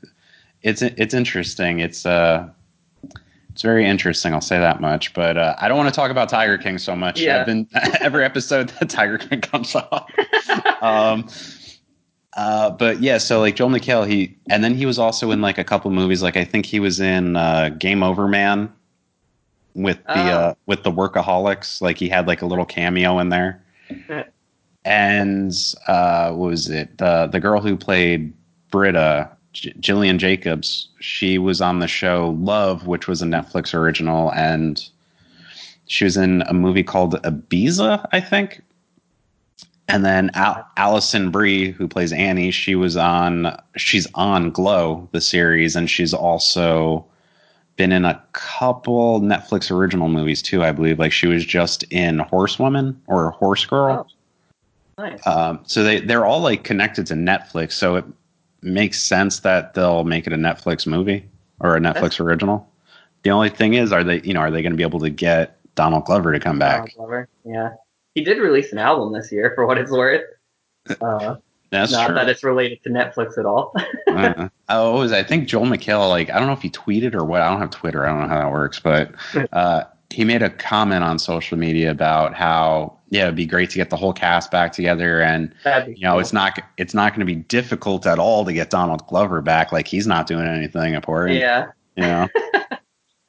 It's 0.63 0.83
it's 0.83 1.15
interesting. 1.15 1.81
It's 1.81 2.07
uh, 2.07 2.49
it's 3.51 3.63
very 3.63 3.87
interesting. 3.87 4.33
I'll 4.33 4.41
say 4.41 4.59
that 4.59 4.81
much. 4.81 5.13
But 5.15 5.37
uh, 5.37 5.57
I 5.59 5.67
don't 5.67 5.77
want 5.77 5.89
to 5.89 5.95
talk 5.95 6.13
about 6.13 6.29
Tiger 6.29 6.59
King 6.59 6.79
so 6.79 6.95
much. 6.95 7.21
Yeah. 7.21 7.41
I've 7.41 7.47
been 7.47 7.67
every 8.01 8.25
episode 8.25 8.69
that 8.71 8.89
Tiger 8.89 9.19
King 9.19 9.41
comes 9.41 9.75
off. 9.75 10.09
um, 10.81 11.29
uh, 12.37 12.71
but 12.71 13.01
yeah, 13.01 13.19
so 13.19 13.41
like 13.41 13.57
Joel 13.57 13.71
McHale, 13.71 14.09
he 14.09 14.37
and 14.49 14.63
then 14.63 14.77
he 14.77 14.87
was 14.87 14.97
also 14.99 15.33
in 15.33 15.41
like 15.41 15.59
a 15.59 15.65
couple 15.65 15.91
movies. 15.91 16.23
Like 16.23 16.37
I 16.37 16.45
think 16.45 16.67
he 16.67 16.79
was 16.79 17.01
in 17.01 17.35
uh, 17.35 17.71
Game 17.71 18.05
Over 18.05 18.29
Man 18.29 18.73
with 19.79 19.99
the 20.05 20.13
Oh. 20.19 20.39
uh, 20.39 20.55
with 20.67 20.83
the 20.83 20.93
Workaholics. 20.93 21.81
Like 21.81 21.99
he 21.99 22.09
had 22.09 22.27
like 22.27 22.43
a 22.43 22.47
little 22.47 22.67
cameo 22.67 23.19
in 23.19 23.29
there. 23.31 23.63
and 24.85 25.53
uh, 25.87 26.31
what 26.33 26.51
was 26.51 26.69
it 26.71 26.99
the 26.99 27.27
the 27.31 27.41
girl 27.41 27.61
who 27.61 27.77
played 27.77 28.33
Britta, 28.71 29.31
J- 29.53 29.75
Gillian 29.81 30.19
Jacobs? 30.19 30.89
She 31.01 31.39
was 31.39 31.61
on 31.61 31.79
the 31.79 31.89
show 31.89 32.37
Love, 32.39 32.87
which 32.87 33.09
was 33.09 33.23
a 33.23 33.27
Netflix 33.27 33.75
original, 33.75 34.33
and 34.33 34.83
she 35.87 36.05
was 36.05 36.17
in 36.17 36.43
a 36.43 36.53
movie 36.55 36.83
called 36.83 37.15
Ibiza, 37.23 38.07
I 38.13 38.21
think. 38.21 38.63
And 39.91 40.05
then 40.05 40.31
Al- 40.35 40.67
Alison 40.77 41.31
Brie, 41.31 41.71
who 41.71 41.89
plays 41.89 42.13
Annie, 42.13 42.51
she 42.51 42.75
was 42.75 42.97
on. 42.97 43.59
She's 43.77 44.07
on 44.15 44.51
Glow, 44.51 45.09
the 45.13 45.21
series, 45.21 45.77
and 45.77 45.89
she's 45.89 46.13
also 46.13 47.07
been 47.79 47.93
in 47.93 48.05
a 48.05 48.23
couple 48.33 49.21
Netflix 49.21 49.71
original 49.71 50.09
movies 50.09 50.43
too. 50.43 50.63
I 50.63 50.73
believe, 50.73 50.99
like 50.99 51.13
she 51.13 51.27
was 51.27 51.47
just 51.47 51.85
in 51.85 52.19
Horsewoman 52.19 53.01
or 53.07 53.31
Horse 53.31 53.65
Girl. 53.65 54.07
Nice. 54.99 55.27
Um, 55.27 55.61
so 55.65 55.83
they 55.83 56.01
they're 56.01 56.27
all 56.27 56.41
like 56.41 56.65
connected 56.65 57.07
to 57.07 57.15
Netflix, 57.15 57.73
so 57.73 57.95
it 57.97 58.05
makes 58.61 59.01
sense 59.01 59.41
that 59.41 59.73
they'll 59.73 60.05
make 60.05 60.27
it 60.27 60.33
a 60.33 60.37
Netflix 60.37 60.87
movie 60.87 61.25
or 61.61 61.77
a 61.77 61.81
Netflix 61.81 61.95
That's- 61.95 62.21
original. 62.21 62.69
The 63.23 63.31
only 63.31 63.49
thing 63.49 63.75
is, 63.75 63.93
are 63.93 64.05
they 64.05 64.21
you 64.21 64.35
know 64.35 64.41
are 64.41 64.51
they 64.51 64.61
going 64.61 64.73
to 64.73 64.77
be 64.77 64.83
able 64.83 65.01
to 65.01 65.11
get 65.11 65.57
Donald 65.75 66.05
Glover 66.05 66.33
to 66.33 66.41
come 66.41 66.59
back? 66.59 66.79
Donald 66.79 66.95
Glover. 66.97 67.29
Yeah. 67.45 67.71
He 68.15 68.25
did 68.25 68.39
release 68.39 68.73
an 68.73 68.79
album 68.79 69.13
this 69.13 69.31
year, 69.31 69.53
for 69.55 69.67
what 69.67 69.79
it's 69.79 69.91
worth. 69.91 70.23
Uh, 71.01 71.37
That's 71.71 71.93
not 71.93 72.07
true. 72.07 72.15
that 72.15 72.29
it's 72.29 72.43
related 72.43 72.83
to 72.85 72.91
Netflix 72.91 73.37
at 73.39 73.45
all. 73.45 73.75
uh, 74.09 74.49
oh, 74.69 74.97
it 74.97 74.99
was 74.99 75.13
I 75.13 75.23
think 75.23 75.49
Joel 75.49 75.67
McHale. 75.67 76.09
Like 76.09 76.31
I 76.31 76.39
don't 76.39 76.47
know 76.47 76.55
if 76.55 76.63
he 76.63 76.71
tweeted 76.71 77.15
or 77.15 77.25
what. 77.25 77.43
I 77.43 77.51
don't 77.51 77.61
have 77.61 77.71
Twitter. 77.71 78.07
I 78.07 78.11
don't 78.11 78.23
know 78.23 78.29
how 78.29 78.39
that 78.39 78.53
works, 78.53 78.81
but 78.81 79.13
uh, 79.53 79.85
he 80.11 80.25
made 80.25 80.43
a 80.43 80.51
comment 80.51 81.05
on 81.05 81.19
social 81.19 81.59
media 81.59 81.91
about 81.91 82.35
how 82.35 82.99
yeah, 83.11 83.25
it'd 83.25 83.37
be 83.37 83.47
great 83.47 83.71
to 83.71 83.77
get 83.77 83.91
the 83.91 83.97
whole 83.97 84.13
cast 84.13 84.51
back 84.51 84.73
together, 84.73 85.21
and 85.21 85.55
you 85.65 86.03
know 86.03 86.13
cool. 86.13 86.21
it's 86.21 86.33
not 86.33 86.59
it's 86.77 86.95
not 86.95 87.13
going 87.13 87.21
to 87.21 87.27
be 87.27 87.37
difficult 87.37 88.07
at 88.07 88.19
all 88.19 88.45
to 88.45 88.53
get 88.53 88.71
Donald 88.71 89.07
Glover 89.07 89.41
back. 89.41 89.73
Like 89.73 89.87
he's 89.87 90.07
not 90.07 90.27
doing 90.27 90.47
anything 90.47 90.95
important. 90.95 91.39
yeah, 91.39 91.69
You 91.97 92.03
know, 92.03 92.29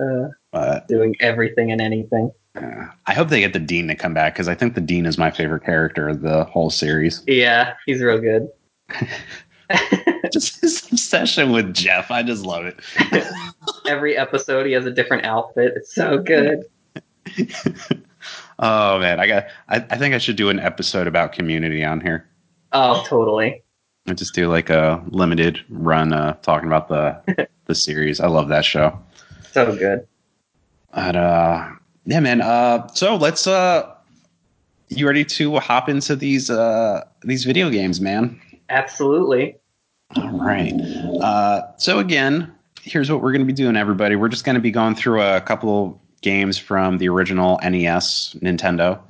uh, 0.00 0.28
but 0.52 0.88
doing 0.88 1.16
everything 1.20 1.72
and 1.72 1.80
anything. 1.80 2.30
I 2.56 3.14
hope 3.14 3.28
they 3.28 3.40
get 3.40 3.52
the 3.52 3.58
Dean 3.58 3.88
to 3.88 3.94
come 3.94 4.14
back 4.14 4.34
because 4.34 4.48
I 4.48 4.54
think 4.54 4.74
the 4.74 4.80
Dean 4.80 5.06
is 5.06 5.18
my 5.18 5.30
favorite 5.30 5.64
character 5.64 6.08
of 6.08 6.22
the 6.22 6.44
whole 6.44 6.70
series. 6.70 7.22
Yeah, 7.26 7.74
he's 7.86 8.00
real 8.00 8.20
good. 8.20 8.48
just 10.32 10.60
his 10.60 10.86
obsession 10.90 11.52
with 11.52 11.74
Jeff. 11.74 12.10
I 12.10 12.22
just 12.22 12.44
love 12.44 12.66
it. 12.66 12.78
Every 13.86 14.16
episode, 14.16 14.66
he 14.66 14.72
has 14.72 14.86
a 14.86 14.90
different 14.90 15.24
outfit. 15.24 15.72
It's 15.76 15.94
so 15.94 16.18
good. 16.18 16.64
Oh 18.58 18.98
man, 18.98 19.20
I 19.20 19.26
got. 19.26 19.46
I, 19.68 19.76
I 19.76 19.98
think 19.98 20.14
I 20.14 20.18
should 20.18 20.36
do 20.36 20.48
an 20.48 20.60
episode 20.60 21.06
about 21.06 21.32
Community 21.32 21.84
on 21.84 22.00
here. 22.00 22.28
Oh, 22.72 23.04
totally. 23.06 23.62
I 24.06 24.12
just 24.12 24.34
do 24.34 24.48
like 24.48 24.70
a 24.70 25.02
limited 25.08 25.60
run 25.68 26.12
uh, 26.12 26.34
talking 26.34 26.68
about 26.68 26.88
the 26.88 27.48
the 27.66 27.74
series. 27.74 28.20
I 28.20 28.28
love 28.28 28.48
that 28.48 28.64
show. 28.64 28.98
So 29.50 29.74
good. 29.76 30.06
But 30.94 31.16
uh, 31.16 31.70
yeah, 32.06 32.20
man. 32.20 32.40
Uh, 32.40 32.86
so 32.88 33.16
let's. 33.16 33.46
Uh, 33.46 33.90
you 34.88 35.06
ready 35.06 35.24
to 35.24 35.56
hop 35.58 35.88
into 35.88 36.14
these 36.14 36.50
uh 36.50 37.04
these 37.22 37.44
video 37.44 37.70
games, 37.70 38.00
man? 38.00 38.40
Absolutely. 38.68 39.56
All 40.16 40.38
right. 40.38 40.72
Uh, 41.20 41.62
so 41.76 41.98
again, 41.98 42.52
here's 42.82 43.10
what 43.10 43.22
we're 43.22 43.32
going 43.32 43.40
to 43.40 43.46
be 43.46 43.52
doing, 43.52 43.76
everybody. 43.76 44.16
We're 44.16 44.28
just 44.28 44.44
going 44.44 44.54
to 44.54 44.60
be 44.60 44.70
going 44.70 44.94
through 44.94 45.22
a 45.22 45.40
couple 45.40 46.00
games 46.20 46.58
from 46.58 46.98
the 46.98 47.08
original 47.08 47.58
NES 47.62 48.36
Nintendo. 48.40 49.00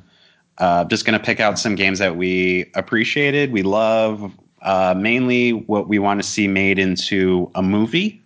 Uh, 0.58 0.84
just 0.84 1.04
going 1.04 1.18
to 1.18 1.24
pick 1.24 1.40
out 1.40 1.58
some 1.58 1.74
games 1.74 1.98
that 1.98 2.16
we 2.16 2.70
appreciated, 2.74 3.52
we 3.52 3.62
love, 3.62 4.32
uh, 4.62 4.94
mainly 4.96 5.50
what 5.50 5.88
we 5.88 5.98
want 5.98 6.22
to 6.22 6.26
see 6.26 6.46
made 6.46 6.78
into 6.78 7.50
a 7.56 7.62
movie 7.62 8.23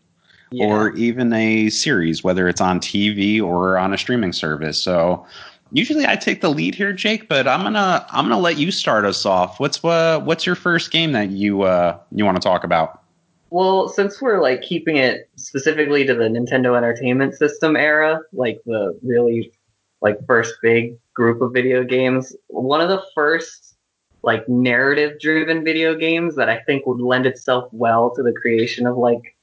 Yeah. 0.51 0.67
or 0.67 0.95
even 0.97 1.33
a 1.33 1.69
series, 1.69 2.25
whether 2.25 2.49
it's 2.49 2.61
on 2.61 2.81
TV 2.81 3.41
or 3.43 3.77
on 3.77 3.93
a 3.93 3.99
streaming 3.99 4.33
service. 4.33 4.79
So 4.79 5.27
usually 5.73 6.07
I 6.07 6.17
take 6.17 6.41
the 6.41 6.49
lead 6.49 6.75
here, 6.75 6.93
Jake, 6.93 7.29
but 7.29 7.47
I'm 7.47 7.63
gonna 7.63 8.07
I'm 8.11 8.25
gonna 8.25 8.41
let 8.41 8.57
you 8.57 8.71
start 8.71 9.05
us 9.05 9.27
off. 9.27 9.61
What's 9.61 9.85
uh, 9.85 10.21
what's 10.21 10.47
your 10.47 10.55
first 10.55 10.91
game 10.91 11.13
that 11.13 11.31
you 11.31 11.63
uh, 11.63 11.99
you 12.13 12.25
want 12.25 12.41
to 12.41 12.47
talk 12.47 12.65
about? 12.65 13.03
Well, 13.51 13.89
since 13.89 14.21
we're 14.21 14.43
like 14.43 14.63
keeping 14.63 14.97
it 14.97 15.29
specifically 15.37 16.05
to 16.07 16.15
the 16.15 16.25
Nintendo 16.25 16.77
Entertainment 16.77 17.35
System 17.35 17.77
era, 17.77 18.21
like 18.33 18.61
the 18.67 18.99
really 19.03 19.53
like 20.01 20.19
first 20.27 20.55
big 20.63 20.97
group 21.15 21.41
of 21.41 21.53
video 21.53 21.83
games, 21.83 22.37
one 22.49 22.81
of 22.81 22.89
the 22.89 23.03
first 23.15 23.77
like 24.23 24.49
narrative 24.49 25.19
driven 25.21 25.65
video 25.65 25.95
games 25.95 26.37
that 26.37 26.49
I 26.49 26.59
think 26.61 26.87
would 26.87 27.01
lend 27.01 27.25
itself 27.27 27.69
well 27.73 28.15
to 28.15 28.23
the 28.23 28.33
creation 28.33 28.87
of 28.87 28.97
like 28.97 29.37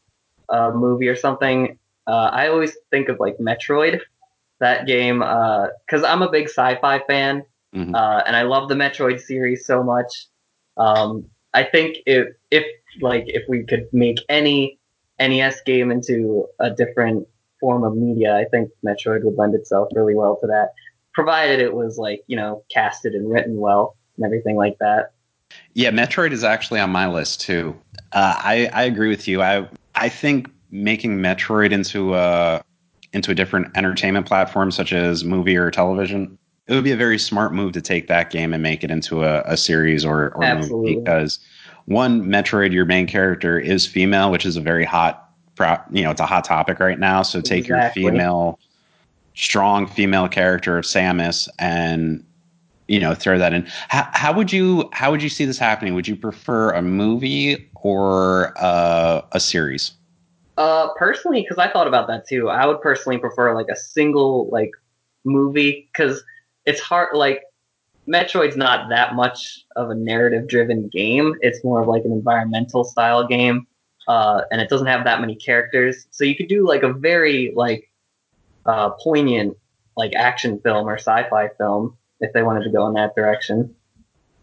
a 0.49 0.71
movie 0.71 1.07
or 1.07 1.15
something. 1.15 1.77
Uh, 2.07 2.29
I 2.31 2.47
always 2.49 2.75
think 2.91 3.09
of 3.09 3.19
like 3.19 3.37
Metroid, 3.37 3.99
that 4.59 4.85
game, 4.87 5.19
because 5.19 6.03
I'm 6.03 6.21
a 6.21 6.29
big 6.29 6.45
sci-fi 6.45 6.99
fan, 6.99 7.43
Mhm. 7.73 7.95
uh, 7.95 8.23
and 8.25 8.35
I 8.35 8.43
love 8.43 8.69
the 8.69 8.75
Metroid 8.75 9.19
series 9.19 9.65
so 9.65 9.83
much. 9.83 10.27
Um, 10.77 11.25
I 11.53 11.63
think 11.63 11.97
if 12.05 12.27
if 12.51 12.65
like 13.01 13.25
if 13.27 13.43
we 13.49 13.63
could 13.63 13.87
make 13.91 14.19
any 14.29 14.79
NES 15.19 15.61
game 15.61 15.91
into 15.91 16.47
a 16.59 16.69
different 16.69 17.27
form 17.59 17.83
of 17.83 17.95
media, 17.95 18.35
I 18.35 18.45
think 18.45 18.69
Metroid 18.85 19.23
would 19.23 19.35
lend 19.37 19.55
itself 19.55 19.89
really 19.93 20.15
well 20.15 20.37
to 20.41 20.47
that, 20.47 20.73
provided 21.13 21.59
it 21.59 21.73
was 21.73 21.97
like 21.97 22.23
you 22.27 22.37
know 22.37 22.63
casted 22.69 23.13
and 23.13 23.29
written 23.31 23.57
well 23.57 23.95
and 24.17 24.25
everything 24.25 24.55
like 24.57 24.77
that. 24.79 25.11
Yeah, 25.73 25.91
Metroid 25.91 26.31
is 26.31 26.43
actually 26.43 26.79
on 26.79 26.89
my 26.91 27.07
list 27.07 27.41
too. 27.41 27.75
Uh, 28.11 28.35
I 28.37 28.69
I 28.73 28.83
agree 28.83 29.09
with 29.09 29.27
you. 29.27 29.41
I 29.41 29.67
I 29.95 30.09
think 30.09 30.49
making 30.71 31.17
Metroid 31.19 31.71
into 31.71 32.15
a 32.15 32.63
into 33.13 33.31
a 33.31 33.35
different 33.35 33.75
entertainment 33.77 34.25
platform 34.25 34.71
such 34.71 34.91
as 34.91 35.23
movie 35.23 35.55
or 35.55 35.71
television, 35.71 36.37
it 36.67 36.73
would 36.73 36.83
be 36.83 36.91
a 36.91 36.97
very 36.97 37.17
smart 37.17 37.53
move 37.53 37.71
to 37.73 37.81
take 37.81 38.07
that 38.07 38.29
game 38.29 38.53
and 38.53 38.61
make 38.61 38.83
it 38.83 38.91
into 38.91 39.23
a, 39.23 39.41
a 39.43 39.55
series 39.55 40.03
or, 40.03 40.33
or 40.35 40.43
Absolutely. 40.43 40.95
movie 40.95 40.99
because 40.99 41.39
one 41.85 42.23
Metroid, 42.25 42.73
your 42.73 42.83
main 42.85 43.07
character 43.07 43.57
is 43.57 43.85
female, 43.87 44.31
which 44.31 44.45
is 44.45 44.57
a 44.57 44.61
very 44.61 44.83
hot, 44.83 45.29
you 45.91 46.03
know, 46.03 46.11
it's 46.11 46.19
a 46.19 46.25
hot 46.25 46.43
topic 46.43 46.79
right 46.79 46.99
now. 46.99 47.21
So 47.21 47.39
take 47.39 47.65
Exactly. 47.65 48.03
your 48.03 48.11
female, 48.11 48.59
strong 49.35 49.87
female 49.87 50.27
character 50.27 50.77
of 50.77 50.83
Samus 50.83 51.47
and 51.57 52.25
you 52.87 52.99
know 52.99 53.13
throw 53.15 53.37
that 53.37 53.53
in 53.53 53.65
how, 53.89 54.07
how 54.13 54.33
would 54.33 54.51
you 54.51 54.89
how 54.93 55.11
would 55.11 55.23
you 55.23 55.29
see 55.29 55.45
this 55.45 55.57
happening 55.57 55.93
would 55.93 56.07
you 56.07 56.15
prefer 56.15 56.71
a 56.71 56.81
movie 56.81 57.69
or 57.75 58.53
uh, 58.57 59.21
a 59.31 59.39
series 59.39 59.91
Uh, 60.57 60.87
personally, 60.97 61.41
because 61.41 61.57
I 61.57 61.69
thought 61.69 61.87
about 61.87 62.07
that 62.07 62.27
too. 62.27 62.49
I 62.49 62.65
would 62.65 62.81
personally 62.81 63.17
prefer 63.17 63.53
like 63.53 63.67
a 63.69 63.75
single 63.75 64.49
like 64.51 64.71
movie 65.25 65.89
because 65.91 66.23
it's 66.65 66.79
hard. 66.79 67.15
Like 67.15 67.41
Metroid's 68.07 68.55
not 68.55 68.89
that 68.89 69.15
much 69.15 69.65
of 69.75 69.89
a 69.89 69.95
narrative-driven 69.95 70.89
game. 70.93 71.35
It's 71.41 71.63
more 71.63 71.81
of 71.81 71.87
like 71.87 72.05
an 72.05 72.13
environmental 72.13 72.83
style 72.85 73.27
game, 73.27 73.67
uh, 74.07 74.41
and 74.49 74.61
it 74.61 74.69
doesn't 74.69 74.87
have 74.87 75.03
that 75.03 75.19
many 75.19 75.35
characters. 75.35 76.07
So 76.11 76.23
you 76.23 76.35
could 76.35 76.47
do 76.47 76.65
like 76.65 76.83
a 76.83 76.93
very 76.93 77.51
like 77.55 77.91
uh, 78.65 78.91
poignant 79.03 79.57
like 79.97 80.13
action 80.15 80.59
film 80.59 80.87
or 80.87 80.97
sci-fi 80.97 81.49
film 81.57 81.97
if 82.19 82.31
they 82.33 82.43
wanted 82.43 82.63
to 82.63 82.69
go 82.71 82.87
in 82.87 82.93
that 82.93 83.15
direction. 83.15 83.73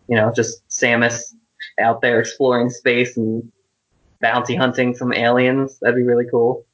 You 0.08 0.16
know, 0.16 0.32
just 0.34 0.66
Samus 0.68 1.34
out 1.80 2.00
there 2.02 2.20
exploring 2.20 2.70
space 2.70 3.16
and 3.16 3.50
bounty 4.20 4.54
hunting 4.54 4.94
some 4.94 5.12
aliens. 5.12 5.78
That'd 5.80 5.96
be 5.96 6.02
really 6.02 6.26
cool. 6.30 6.66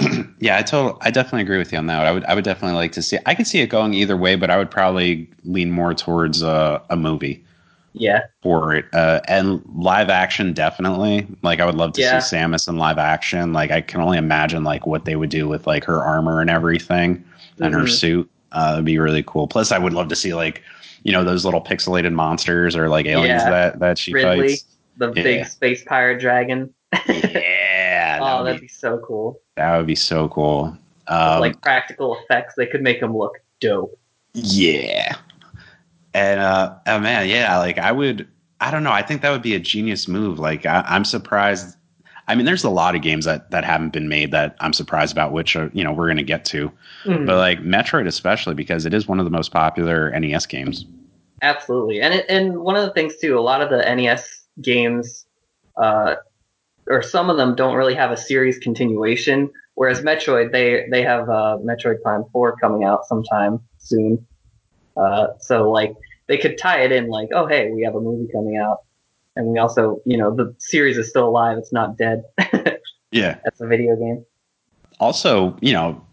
yeah 0.40 0.58
i 0.58 0.62
total 0.62 0.98
i 1.02 1.10
definitely 1.10 1.42
agree 1.42 1.56
with 1.58 1.70
you 1.70 1.78
on 1.78 1.86
that 1.86 2.04
i 2.04 2.10
would 2.10 2.24
i 2.24 2.34
would 2.34 2.42
definitely 2.42 2.74
like 2.76 2.90
to 2.90 3.00
see 3.00 3.16
i 3.26 3.34
could 3.34 3.46
see 3.46 3.60
it 3.60 3.68
going 3.68 3.94
either 3.94 4.16
way 4.16 4.34
but 4.34 4.50
i 4.50 4.58
would 4.58 4.70
probably 4.72 5.30
lean 5.44 5.70
more 5.70 5.94
towards 5.94 6.42
uh, 6.42 6.80
a 6.90 6.96
movie 6.96 7.44
Yeah, 7.92 8.22
for 8.42 8.74
it 8.74 8.86
uh, 8.92 9.20
and 9.28 9.62
live 9.72 10.10
action 10.10 10.52
definitely 10.52 11.28
like 11.42 11.60
i 11.60 11.64
would 11.64 11.76
love 11.76 11.92
to 11.92 12.00
Yeah. 12.00 12.18
see 12.18 12.36
samus 12.36 12.68
in 12.68 12.76
live 12.76 12.98
action 12.98 13.52
like 13.52 13.70
i 13.70 13.80
can 13.80 14.00
only 14.00 14.18
imagine 14.18 14.64
like 14.64 14.84
what 14.84 15.04
they 15.04 15.14
would 15.14 15.30
do 15.30 15.46
with 15.46 15.68
like 15.68 15.84
her 15.84 16.02
armor 16.02 16.40
and 16.40 16.50
everything 16.50 17.24
and 17.60 17.72
her 17.72 17.82
Mhm. 17.84 17.88
suit 17.88 18.30
uh 18.52 18.72
it'd 18.74 18.84
be 18.84 18.98
really 18.98 19.22
cool 19.24 19.46
plus 19.46 19.72
i 19.72 19.78
would 19.78 19.92
love 19.92 20.08
to 20.08 20.16
see 20.16 20.34
like 20.34 20.62
you 21.02 21.12
know 21.12 21.24
those 21.24 21.44
little 21.44 21.60
pixelated 21.60 22.12
monsters 22.12 22.74
or 22.76 22.88
like 22.88 23.06
aliens 23.06 23.42
Yeah. 23.42 23.50
that 23.50 23.78
that 23.80 23.98
she 23.98 24.12
Ridley, 24.12 24.48
fights 24.48 24.64
the 24.96 25.12
Yeah. 25.14 25.22
big 25.22 25.46
space 25.46 25.84
pirate 25.84 26.20
dragon. 26.20 26.72
yeah 27.08 28.18
that, 28.18 28.22
oh, 28.22 28.38
would 28.38 28.46
that'd 28.48 28.60
be, 28.60 28.64
be 28.66 28.68
so 28.68 28.98
cool. 29.06 29.40
that 29.56 29.76
would 29.76 29.86
be 29.86 29.94
so 29.94 30.28
cool 30.28 30.76
um, 31.08 31.40
like 31.40 31.60
practical 31.62 32.18
effects, 32.18 32.54
they 32.56 32.66
could 32.66 32.82
make 32.82 33.00
them 33.00 33.16
look 33.16 33.38
dope. 33.60 33.98
Yeah. 34.34 35.16
And 36.14 36.40
uh 36.40 36.74
oh 36.86 36.98
man, 37.00 37.28
yeah, 37.28 37.58
like 37.58 37.78
I 37.78 37.92
would 37.92 38.28
I 38.60 38.70
don't 38.70 38.82
know, 38.82 38.92
I 38.92 39.02
think 39.02 39.22
that 39.22 39.30
would 39.30 39.42
be 39.42 39.54
a 39.54 39.58
genius 39.60 40.08
move. 40.08 40.38
Like 40.38 40.66
I, 40.66 40.84
I'm 40.86 41.04
surprised 41.04 41.76
I 42.28 42.34
mean 42.34 42.46
there's 42.46 42.64
a 42.64 42.70
lot 42.70 42.94
of 42.94 43.02
games 43.02 43.24
that 43.24 43.50
that 43.50 43.64
haven't 43.64 43.92
been 43.92 44.08
made 44.08 44.30
that 44.30 44.54
I'm 44.60 44.72
surprised 44.72 45.12
about 45.12 45.32
which 45.32 45.56
are, 45.56 45.70
you 45.74 45.82
know, 45.82 45.92
we're 45.92 46.08
gonna 46.08 46.22
get 46.22 46.44
to. 46.46 46.70
Mhm. 47.04 47.26
But 47.26 47.36
like 47.36 47.60
Metroid 47.60 48.06
especially 48.06 48.54
because 48.54 48.86
it 48.86 48.94
is 48.94 49.08
one 49.08 49.18
of 49.18 49.24
the 49.24 49.30
most 49.30 49.50
popular 49.50 50.10
NES 50.10 50.46
games. 50.46 50.84
Absolutely, 51.42 52.00
and 52.00 52.14
it, 52.14 52.26
and 52.28 52.58
one 52.60 52.76
of 52.76 52.84
the 52.84 52.92
things 52.92 53.16
too, 53.16 53.38
a 53.38 53.40
lot 53.40 53.62
of 53.62 53.70
the 53.70 53.78
NES 53.94 54.44
games, 54.60 55.26
uh, 55.76 56.16
or 56.88 57.02
some 57.02 57.30
of 57.30 57.36
them 57.36 57.54
don't 57.54 57.76
really 57.76 57.94
have 57.94 58.10
a 58.10 58.16
series 58.16 58.58
continuation. 58.58 59.50
Whereas 59.74 60.02
Metroid, 60.02 60.50
they 60.50 60.86
they 60.90 61.02
have 61.02 61.28
uh, 61.28 61.58
Metroid 61.64 62.02
Prime 62.02 62.24
Four 62.32 62.56
coming 62.56 62.82
out 62.84 63.06
sometime 63.06 63.60
soon. 63.78 64.26
Uh, 64.96 65.28
so 65.38 65.70
like 65.70 65.94
they 66.26 66.36
could 66.36 66.58
tie 66.58 66.80
it 66.80 66.90
in, 66.90 67.08
like, 67.08 67.28
oh 67.32 67.46
hey, 67.46 67.70
we 67.70 67.82
have 67.82 67.94
a 67.94 68.00
movie 68.00 68.30
coming 68.32 68.56
out, 68.56 68.78
and 69.38 69.46
we 69.46 69.58
also, 69.58 70.02
you 70.04 70.18
know, 70.18 70.34
the 70.34 70.54
series 70.58 70.98
is 70.98 71.08
still 71.08 71.26
alive; 71.26 71.56
it's 71.56 71.72
not 71.72 71.96
dead. 71.96 72.24
Yeah. 73.10 73.38
That's 73.44 73.60
a 73.60 73.66
video 73.66 73.96
game. 73.96 74.24
Also, 75.00 75.56
you 75.60 75.72
know, 75.72 76.04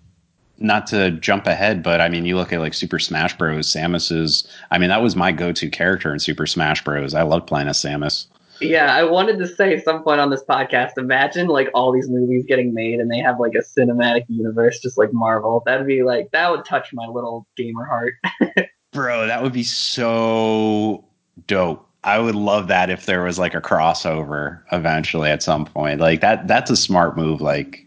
not 0.58 0.88
to 0.88 1.12
jump 1.12 1.48
ahead, 1.48 1.84
but 1.84 2.00
I 2.00 2.10
mean, 2.10 2.26
you 2.26 2.38
look 2.38 2.54
at 2.54 2.60
like 2.60 2.74
Super 2.74 3.00
Smash 3.00 3.38
Bros. 3.38 3.68
Samus 3.68 4.12
is, 4.12 4.48
I 4.72 4.78
mean, 4.78 4.90
that 4.90 5.02
was 5.02 5.16
my 5.16 5.32
go-to 5.32 5.70
character 5.70 6.14
in 6.14 6.20
Super 6.20 6.46
Smash 6.46 6.84
Bros. 6.84 7.14
I 7.14 7.24
loved 7.24 7.48
playing 7.48 7.68
as 7.68 7.78
Samus. 7.78 8.28
Yeah, 8.62 8.96
I 8.96 9.04
wanted 9.04 9.38
to 9.40 9.48
say 9.48 9.76
at 9.76 9.84
some 9.84 10.02
point 10.02 10.22
on 10.22 10.30
this 10.30 10.44
podcast, 10.48 10.92
imagine 10.98 11.48
like 11.48 11.70
all 11.74 11.92
these 11.92 12.08
movies 12.10 12.46
getting 12.48 12.74
made 12.74 13.02
and 13.02 13.12
they 13.12 13.20
have 13.20 13.38
like 13.38 13.52
a 13.54 13.58
cinematic 13.58 14.24
universe 14.30 14.80
just 14.80 14.98
like 14.98 15.12
Marvel. 15.12 15.62
That'd 15.66 15.86
be 15.86 16.04
like 16.04 16.32
that 16.32 16.50
would 16.52 16.64
touch 16.64 16.94
my 16.94 17.06
little 17.06 17.48
gamer 17.58 17.84
heart. 17.84 18.14
Bro, 18.94 19.28
that 19.28 19.44
would 19.44 19.52
be 19.52 19.64
so 19.64 21.04
dope. 21.48 21.85
I 22.06 22.20
would 22.20 22.36
love 22.36 22.68
that 22.68 22.90
if 22.92 23.08
there 23.08 23.24
was 23.24 23.40
like 23.40 23.56
a 23.56 23.62
crossover 23.62 24.62
eventually 24.72 25.30
at 25.30 25.42
some 25.44 25.66
point. 25.66 26.00
Like 26.00 26.22
that 26.22 26.48
that's 26.48 26.70
a 26.72 26.76
smart 26.78 27.18
move 27.18 27.42
like 27.42 27.86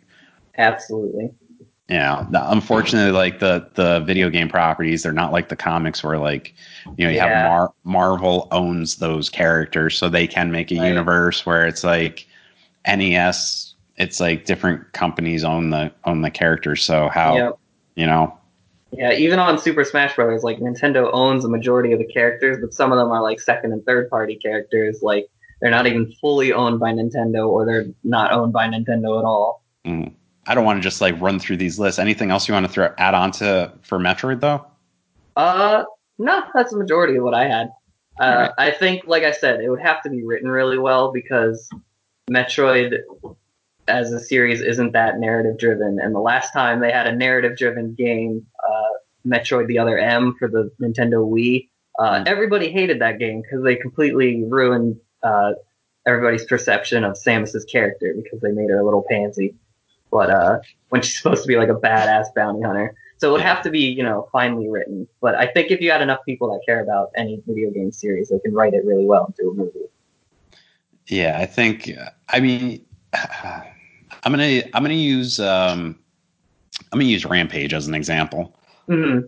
Absolutely. 0.59 1.31
you 1.89 1.97
know, 1.97 2.27
unfortunately 2.33 3.13
like 3.13 3.39
the 3.39 3.69
the 3.75 4.01
video 4.01 4.29
game 4.29 4.49
properties 4.49 5.05
they're 5.05 5.13
not 5.13 5.33
like 5.33 5.49
the 5.49 5.57
comics 5.57 6.03
where 6.03 6.19
like 6.19 6.53
you 6.97 7.05
know 7.07 7.11
you 7.11 7.17
Yeah. 7.17 7.29
have 7.29 7.49
Mar- 7.51 7.73
Marvel 7.85 8.49
owns 8.51 8.97
those 8.97 9.31
characters 9.31 9.97
so 9.97 10.09
they 10.09 10.27
can 10.27 10.51
make 10.51 10.71
a 10.73 10.79
Right. 10.79 10.89
universe 10.89 11.47
where 11.47 11.67
it's 11.67 11.85
like 11.85 12.27
NES 12.87 13.75
it's 13.97 14.21
like 14.21 14.45
different 14.45 14.93
companies 14.93 15.45
own 15.45 15.71
the 15.71 15.93
own 16.05 16.23
the 16.23 16.31
characters 16.31 16.83
so 16.85 17.09
how 17.09 17.37
Yep. 17.37 17.59
you 17.95 18.07
know 18.07 18.38
Yeah, 18.93 19.13
even 19.13 19.39
on 19.39 19.59
Super 19.59 19.85
Smash 19.85 20.17
Bros., 20.17 20.43
like 20.43 20.59
Nintendo 20.59 21.11
owns 21.13 21.45
a 21.45 21.49
majority 21.49 21.93
of 21.93 21.99
the 21.99 22.07
characters, 22.07 22.59
but 22.61 22.73
some 22.73 22.91
of 22.91 22.99
them 22.99 23.11
are 23.11 23.23
like 23.23 23.41
second 23.41 23.73
and 23.73 23.85
third 23.85 24.09
party 24.09 24.37
characters. 24.37 25.03
Like 25.03 25.29
they're 25.61 25.71
not 25.71 25.87
even 25.87 26.11
fully 26.21 26.53
owned 26.53 26.81
by 26.81 26.93
Nintendo, 26.93 27.49
or 27.49 27.67
they're 27.67 27.87
not 28.03 28.33
owned 28.33 28.53
by 28.53 28.67
Nintendo 28.67 29.19
at 29.19 29.25
all. 29.25 29.63
mm. 29.87 30.13
I 30.47 30.55
don't 30.55 30.65
want 30.65 30.79
to 30.79 30.83
just 30.83 31.03
like 31.03 31.21
run 31.21 31.39
through 31.39 31.59
these 31.59 31.79
lists. 31.79 31.99
Anything 31.99 32.31
else 32.31 32.49
you 32.49 32.55
want 32.55 32.65
to 32.65 32.73
throw 32.73 32.91
add 32.97 33.13
on 33.13 33.33
to 33.33 33.71
for 33.83 33.99
Metroid 33.99 34.41
though? 34.41 34.65
Uh, 35.37 35.85
no, 36.19 36.43
that's 36.55 36.73
the 36.73 36.79
majority 36.79 37.17
of 37.17 37.25
what 37.25 37.35
I 37.35 37.47
had. 37.47 37.69
Uh, 38.19 38.25
Alright. 38.25 38.51
I 38.57 38.71
think, 38.71 39.03
like 39.07 39.25
I 39.25 39.33
said, 39.33 39.61
it 39.61 39.69
would 39.69 39.83
have 39.83 40.03
to 40.03 40.11
be 40.11 40.25
written 40.25 40.49
really 40.49 40.79
well 40.79 41.13
because 41.13 41.69
Metroid 42.31 42.99
as 43.89 44.13
a 44.13 44.21
series 44.21 44.61
isn't 44.61 44.93
that 44.93 45.19
narrative 45.19 45.59
driven. 45.59 45.99
And 46.01 46.15
the 46.15 46.21
last 46.21 46.53
time 46.53 46.81
they 46.81 46.93
had 46.93 47.07
a 47.07 47.15
narrative 47.15 47.57
driven 47.57 47.95
game, 47.95 48.47
uh, 48.67 48.99
Metroid 49.27 49.67
the 49.67 49.79
Other 49.79 49.99
M 49.99 50.35
for 50.39 50.49
the 50.49 50.71
Nintendo 50.81 51.29
Wii, 51.29 51.69
uh, 51.99 52.23
everybody 52.27 52.71
hated 52.71 53.01
that 53.01 53.19
game 53.19 53.43
because 53.43 53.65
they 53.65 53.77
completely 53.77 54.45
ruined 54.45 54.97
uh, 55.23 55.53
everybody's 56.07 56.45
perception 56.45 57.05
of 57.05 57.15
Samus's 57.15 57.65
character 57.65 58.15
because 58.17 58.41
they 58.41 58.53
made 58.53 58.71
her 58.71 58.79
a 58.79 58.85
little 58.85 59.05
pansy. 59.11 59.57
But 60.11 60.31
uh, 60.31 60.59
when 60.89 61.03
she's 61.03 61.19
supposed 61.19 61.43
to 61.43 61.49
be 61.49 61.57
like 61.57 61.69
a 61.69 61.75
badass 61.75 62.27
bounty 62.35 62.63
hunter. 62.63 62.95
So 63.19 63.29
it 63.29 63.33
would 63.33 63.41
have 63.41 63.63
to 63.63 63.71
be, 63.71 63.81
you 63.81 64.05
know, 64.05 64.29
finely 64.31 64.69
written. 64.69 65.09
But 65.21 65.35
I 65.35 65.49
think 65.49 65.73
if 65.73 65.81
you 65.81 65.91
had 65.91 66.03
enough 66.03 66.21
people 66.25 66.49
that 66.53 66.61
care 66.65 66.81
about 66.81 67.11
any 67.17 67.43
video 67.47 67.71
game 67.71 67.91
series, 67.91 68.29
they 68.29 68.39
can 68.39 68.55
write 68.55 68.75
it 68.75 68.85
really 68.85 69.07
well 69.07 69.27
into 69.27 69.51
a 69.51 69.55
movie. 69.55 69.91
Yeah, 71.09 71.37
I 71.39 71.47
think. 71.47 71.91
I 72.29 72.39
mean, 72.39 72.87
I'm 74.25 74.33
gonna 74.33 74.63
I'm 74.75 74.83
gonna 74.83 74.95
use 74.95 75.39
um, 75.41 75.99
I'm 76.93 76.99
gonna 76.99 77.05
use 77.05 77.25
Rampage 77.25 77.73
as 77.75 77.87
an 77.87 77.95
example. 77.95 78.55
hmm 78.89 79.21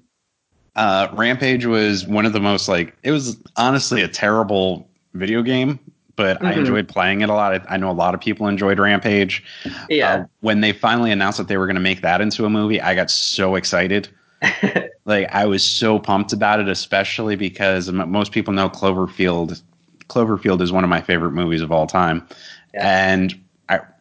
Uh, 0.77 1.09
Rampage 1.13 1.67
was 1.67 2.07
one 2.07 2.27
of 2.27 2.33
the 2.33 2.41
most 2.41 2.69
like 2.69 2.97
it 3.03 3.11
was 3.11 3.37
honestly 3.57 4.03
a 4.03 4.09
terrible 4.09 4.89
video 5.15 5.43
game, 5.43 5.79
but 6.17 6.43
I 6.45 6.53
Mhm. 6.55 6.59
enjoyed 6.59 6.89
playing 6.89 7.21
it 7.23 7.29
a 7.29 7.35
lot. 7.35 7.53
I, 7.53 7.75
I 7.75 7.77
know 7.77 7.91
a 7.91 7.93
lot 7.93 8.15
of 8.15 8.21
people 8.21 8.47
enjoyed 8.47 8.79
Rampage. 8.79 9.43
Yeah. 9.89 10.15
Uh, 10.15 10.25
when 10.41 10.61
they 10.61 10.73
finally 10.73 11.11
announced 11.11 11.39
that 11.39 11.49
they 11.49 11.57
were 11.57 11.67
going 11.67 11.75
to 11.75 11.81
make 11.81 12.03
that 12.03 12.21
into 12.21 12.45
a 12.45 12.51
movie, 12.51 12.81
I 12.81 12.95
got 12.95 13.11
so 13.11 13.57
excited. 13.57 14.09
like 15.05 15.29
I 15.33 15.45
was 15.47 15.63
so 15.65 15.99
pumped 15.99 16.33
about 16.33 16.61
it, 16.61 16.69
especially 16.69 17.37
because 17.37 17.91
most 17.91 18.33
people 18.33 18.55
know 18.55 18.69
Cloverfield. 18.71 19.61
Cloverfield 20.09 20.61
is 20.61 20.73
one 20.73 20.83
of 20.85 20.91
my 20.91 21.01
favorite 21.01 21.33
movies 21.33 21.61
of 21.63 21.71
all 21.73 21.87
time, 21.87 22.27
Yeah. 22.75 23.13
and 23.15 23.40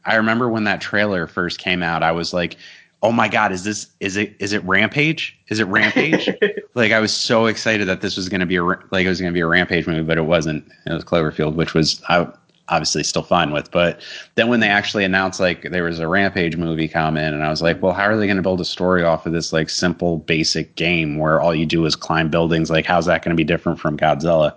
I 0.10 0.16
remember 0.16 0.50
when 0.50 0.64
that 0.64 0.82
trailer 0.82 1.28
first 1.28 1.60
came 1.60 1.84
out, 1.84 2.02
I 2.02 2.12
was 2.12 2.34
like, 2.34 2.58
"Oh 3.04 3.12
my 3.12 3.28
god, 3.28 3.52
is 3.52 3.64
this 3.64 3.88
is 4.00 4.18
it 4.18 4.36
is 4.40 4.54
it 4.54 4.64
Rampage? 4.64 5.38
Is 5.50 5.60
it 5.60 5.66
Rampage?" 5.66 6.28
like 6.74 6.92
I 6.92 7.00
was 7.00 7.16
so 7.16 7.46
excited 7.46 7.88
that 7.88 8.02
this 8.02 8.18
was 8.18 8.28
going 8.28 8.40
to 8.42 8.48
be 8.48 8.56
a 8.56 8.64
like 8.64 9.06
it 9.06 9.08
was 9.08 9.22
going 9.22 9.32
to 9.32 9.38
be 9.38 9.42
a 9.42 9.48
Rampage 9.48 9.86
movie, 9.86 10.02
but 10.02 10.18
it 10.18 10.26
wasn't. 10.26 10.68
It 10.88 10.94
was 10.94 11.04
Cloverfield, 11.04 11.54
which 11.54 11.76
was 11.76 12.02
I 12.10 12.28
obviously 12.70 13.04
still 13.04 13.22
fine 13.22 13.52
with. 13.52 13.70
But 13.70 14.02
then 14.34 14.48
when 14.48 14.62
they 14.62 14.68
actually 14.68 15.04
announced 15.04 15.40
like 15.40 15.70
there 15.70 15.84
was 15.84 16.00
a 16.00 16.08
Rampage 16.08 16.58
movie 16.58 16.88
coming, 16.88 17.24
and 17.24 17.44
I 17.44 17.50
was 17.50 17.62
like, 17.62 17.80
well, 17.80 17.94
how 17.94 18.06
are 18.06 18.18
they 18.18 18.26
going 18.26 18.38
to 18.38 18.44
build 18.44 18.62
a 18.62 18.66
story 18.66 19.04
off 19.04 19.28
of 19.28 19.34
this 19.34 19.54
like 19.54 19.70
simple 19.70 20.18
basic 20.18 20.76
game 20.76 21.20
where 21.20 21.40
all 21.40 21.54
you 21.54 21.68
do 21.68 21.86
is 21.86 21.96
climb 21.96 22.32
buildings? 22.32 22.72
Like, 22.72 22.88
how's 22.88 23.06
that 23.06 23.24
going 23.24 23.36
to 23.36 23.40
be 23.40 23.44
different 23.44 23.80
from 23.80 23.96
Godzilla? 23.96 24.56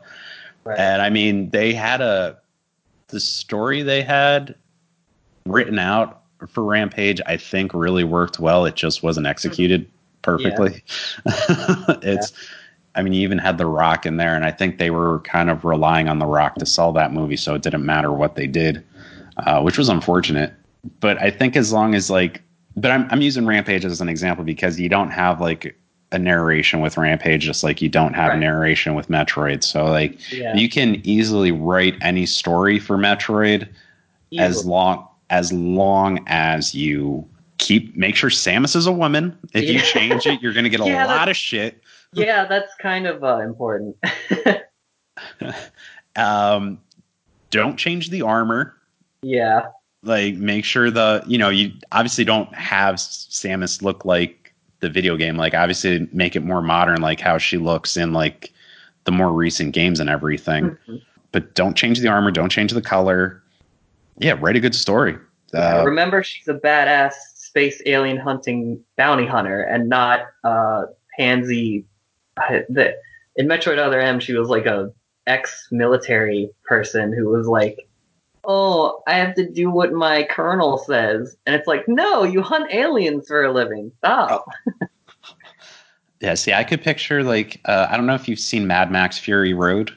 Right. 0.64 0.78
And 0.78 1.02
I 1.02 1.10
mean, 1.10 1.50
they 1.50 1.74
had 1.74 2.00
a 2.00 2.38
the 3.08 3.20
story 3.20 3.82
they 3.82 4.00
had 4.00 4.54
written 5.46 5.78
out 5.78 6.22
for 6.48 6.64
Rampage. 6.64 7.20
I 7.26 7.36
think 7.36 7.74
really 7.74 8.04
worked 8.04 8.38
well. 8.38 8.64
It 8.64 8.74
just 8.74 9.02
wasn't 9.02 9.26
executed 9.26 9.88
perfectly. 10.22 10.82
it's. 12.02 12.32
I 12.94 13.02
mean, 13.02 13.14
you 13.14 13.22
even 13.22 13.38
had 13.38 13.56
The 13.56 13.64
Rock 13.66 14.04
in 14.04 14.18
there, 14.18 14.34
and 14.34 14.44
I 14.44 14.50
think 14.50 14.78
they 14.78 14.90
were 14.90 15.20
kind 15.20 15.48
of 15.48 15.64
relying 15.64 16.08
on 16.08 16.18
The 16.18 16.26
Rock 16.26 16.56
to 16.56 16.66
sell 16.66 16.92
that 16.92 17.12
movie, 17.12 17.36
so 17.36 17.54
it 17.54 17.62
didn't 17.62 17.86
matter 17.86 18.12
what 18.12 18.34
they 18.34 18.46
did, 18.46 18.84
uh, 19.38 19.62
which 19.62 19.78
was 19.78 19.88
unfortunate. 19.88 20.52
But 21.00 21.16
I 21.22 21.30
think 21.30 21.56
as 21.56 21.72
long 21.72 21.94
as 21.94 22.10
like, 22.10 22.42
but 22.76 22.90
I'm 22.90 23.08
I'm 23.10 23.22
using 23.22 23.46
Rampage 23.46 23.84
as 23.84 24.00
an 24.00 24.08
example 24.08 24.44
because 24.44 24.78
you 24.78 24.90
don't 24.90 25.10
have 25.10 25.40
like 25.40 25.74
a 26.12 26.18
narration 26.18 26.80
with 26.80 26.98
Rampage, 26.98 27.42
just 27.42 27.64
like 27.64 27.80
you 27.80 27.88
don't 27.88 28.12
have 28.12 28.32
Right. 28.32 28.38
narration 28.38 28.94
with 28.94 29.08
Metroid. 29.08 29.64
So 29.64 29.86
like, 29.86 30.30
yeah. 30.30 30.54
you 30.54 30.68
can 30.68 31.00
easily 31.06 31.50
write 31.50 31.96
any 32.02 32.26
story 32.26 32.78
for 32.78 32.98
Metroid 32.98 33.68
as 34.38 34.64
long 34.66 35.08
as 35.32 35.52
long 35.52 36.22
as 36.28 36.74
you 36.74 37.26
keep 37.58 37.96
make 37.96 38.14
sure 38.14 38.30
Samus 38.30 38.76
is 38.76 38.86
a 38.86 38.92
woman. 38.92 39.36
If 39.54 39.64
you 39.68 39.80
change 39.80 40.26
it, 40.26 40.40
you're 40.42 40.52
gonna 40.52 40.68
get 40.68 40.80
a 40.80 40.84
Yeah, 40.86 41.06
lot 41.06 41.28
of 41.28 41.36
shit. 41.36 41.82
yeah, 42.12 42.44
that's 42.44 42.72
kind 42.80 43.06
of 43.08 43.24
uh, 43.24 43.38
important. 43.38 43.96
Um, 46.16 46.78
don't 47.50 47.76
change 47.78 48.10
the 48.10 48.22
armor. 48.22 48.74
yeah. 49.22 49.66
Like 50.04 50.34
make 50.34 50.64
sure 50.64 50.90
the 50.90 51.22
you 51.28 51.38
know 51.38 51.48
you 51.48 51.70
obviously 51.92 52.24
don't 52.24 52.52
have 52.54 52.96
Samus 52.96 53.82
look 53.82 54.04
like 54.04 54.52
the 54.80 54.90
video 54.90 55.16
game. 55.16 55.36
Like 55.36 55.54
obviously 55.54 56.08
make 56.12 56.34
it 56.34 56.40
more 56.42 56.60
modern, 56.60 57.00
like 57.00 57.20
how 57.20 57.38
she 57.38 57.56
looks 57.56 57.96
in 57.96 58.12
like 58.12 58.52
the 59.04 59.12
more 59.12 59.32
recent 59.32 59.72
games 59.74 60.00
and 60.00 60.10
everything. 60.10 60.76
Mhm. 60.88 61.00
But 61.30 61.54
don't 61.54 61.76
change 61.76 62.00
the 62.00 62.08
armor. 62.08 62.32
Don't 62.32 62.50
change 62.50 62.72
the 62.72 62.82
color. 62.82 63.41
Yeah, 64.18 64.36
write 64.40 64.56
a 64.56 64.60
good 64.60 64.74
story. 64.74 65.16
Yeah, 65.54 65.80
Uh, 65.80 65.84
Remember, 65.84 66.22
she's 66.22 66.48
a 66.48 66.54
badass 66.54 67.12
space 67.34 67.82
alien 67.86 68.16
hunting 68.16 68.82
bounty 68.96 69.26
hunter, 69.26 69.62
and 69.62 69.88
not 69.88 70.20
uh, 70.44 70.84
pansy. 71.18 71.84
uh, 72.36 72.60
The, 72.68 72.94
in 73.36 73.46
Metroid 73.48 73.78
Other 73.78 74.00
M, 74.00 74.20
she 74.20 74.32
was 74.34 74.48
like 74.48 74.66
a 74.66 74.90
ex-military 75.26 76.50
person 76.64 77.12
who 77.12 77.28
was 77.28 77.46
like, 77.46 77.76
"Oh, 78.44 79.02
I 79.06 79.14
have 79.14 79.34
to 79.36 79.48
do 79.48 79.70
what 79.70 79.92
my 79.92 80.24
colonel 80.24 80.78
says," 80.78 81.36
and 81.46 81.54
it's 81.54 81.66
like, 81.66 81.86
"No, 81.88 82.24
you 82.24 82.42
hunt 82.42 82.72
aliens 82.72 83.26
for 83.28 83.44
a 83.44 83.52
living. 83.52 83.92
Stop." 83.98 84.46
Yeah, 86.20 86.34
see, 86.34 86.52
I 86.52 86.62
could 86.62 86.80
picture 86.82 87.24
like 87.24 87.60
uh, 87.64 87.88
I 87.90 87.96
don't 87.96 88.06
know 88.06 88.14
if 88.14 88.28
you've 88.28 88.38
seen 88.38 88.64
Mad 88.68 88.92
Max 88.92 89.18
Fury 89.18 89.54
Road. 89.54 89.92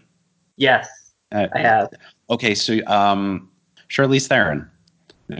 Yes, 0.57 1.11
Uh, 1.31 1.47
I 1.53 1.59
have. 1.59 1.89
Okay, 2.31 2.55
so 2.55 2.79
um, 2.87 3.51
Charlize 3.89 4.27
Theron, 4.27 4.69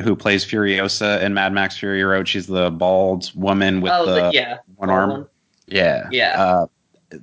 who 0.02 0.16
plays 0.16 0.46
Furiosa 0.46 1.22
in 1.22 1.34
Mad 1.34 1.54
Max 1.54 1.78
Fury 1.78 2.04
Road, 2.04 2.28
she's 2.28 2.48
the 2.48 2.72
bald 2.72 3.32
woman 3.36 3.82
with 3.82 3.92
oh, 3.92 4.06
the 4.06 4.32
yeah, 4.34 4.58
one 4.76 4.90
arm. 4.90 5.10
one. 5.10 5.28
Yeah, 5.68 6.08
Yeah. 6.12 6.42
Uh, 6.42 6.68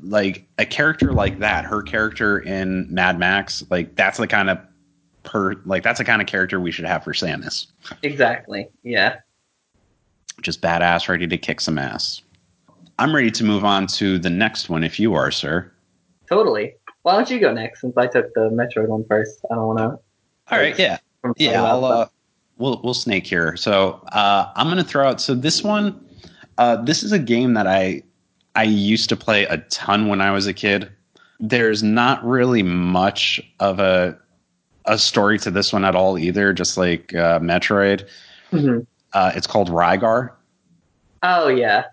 like 0.03 0.47
a 0.59 0.65
character 0.65 1.13
like 1.13 1.39
that, 1.41 1.65
her 1.65 1.83
character 1.83 2.39
in 2.39 2.93
Mad 2.93 3.19
Max, 3.19 3.65
like 3.71 3.95
that's 3.97 4.19
the 4.19 4.27
kind 4.27 4.49
of 4.49 4.59
per 5.23 5.55
like 5.65 5.83
that's 5.83 5.99
the 5.99 6.05
kind 6.05 6.23
of 6.23 6.29
character 6.29 6.61
we 6.61 6.71
should 6.71 6.85
have 6.85 7.05
for 7.05 7.13
Samus. 7.13 7.67
exactly. 8.03 8.69
Yeah. 8.83 9.19
Just 10.41 10.63
badass, 10.63 11.09
ready 11.09 11.27
to 11.27 11.39
kick 11.39 11.61
some 11.61 11.79
ass. 11.79 12.23
I'm 12.99 13.15
ready 13.15 13.31
to 13.33 13.45
move 13.45 13.65
on 13.65 13.87
to 13.89 14.19
the 14.19 14.31
next 14.31 14.69
one 14.69 14.85
if 14.85 14.99
you 14.99 15.15
are, 15.15 15.31
sir. 15.31 15.71
Totally. 16.29 16.75
Why 17.03 17.15
don't 17.15 17.31
you 17.31 17.41
go 17.41 17.53
next 17.53 17.81
since 17.81 17.97
I 17.97 18.07
took 18.07 18.33
the 18.35 18.49
Metroid 18.51 18.89
one 18.89 19.05
first? 19.05 19.41
I 19.51 19.55
don't 19.55 19.67
want 19.67 19.79
to. 19.79 19.85
All 20.55 20.59
right, 20.59 20.79
yeah. 20.79 20.99
Yeah, 21.37 21.63
I'll 21.65 21.85
uh, 21.85 22.07
we'll 22.59 22.81
we'll 22.83 22.95
snake 22.95 23.27
here. 23.27 23.57
So 23.57 24.03
uh, 24.13 24.51
I'm 24.55 24.69
gonna 24.69 24.85
throw 24.85 25.09
out. 25.09 25.21
So 25.21 25.35
this 25.35 25.63
one, 25.63 26.05
uh, 26.59 26.77
this 26.83 27.03
is 27.03 27.13
a 27.13 27.19
game 27.19 27.55
that 27.55 27.67
I 27.67 28.03
I 28.57 28.65
used 28.65 29.09
to 29.11 29.17
play 29.17 29.45
a 29.45 29.59
ton 29.59 30.09
when 30.09 30.21
I 30.21 30.31
was 30.33 30.47
a 30.47 30.53
kid. 30.55 30.91
There's 31.41 31.83
not 31.83 32.25
really 32.25 32.63
much 32.63 33.41
of 33.61 33.79
a 33.81 34.19
a 34.87 34.99
story 34.99 35.39
to 35.39 35.51
this 35.51 35.73
one 35.73 35.85
at 35.85 35.95
all 35.95 36.19
either. 36.19 36.53
Just 36.53 36.77
like 36.77 37.15
uh, 37.15 37.39
Metroid, 37.39 38.09
Mhm. 38.51 38.87
uh, 39.13 39.33
it's 39.35 39.47
called 39.47 39.69
Rygar. 39.71 40.31
Oh 41.23 41.49
yeah. 41.49 41.85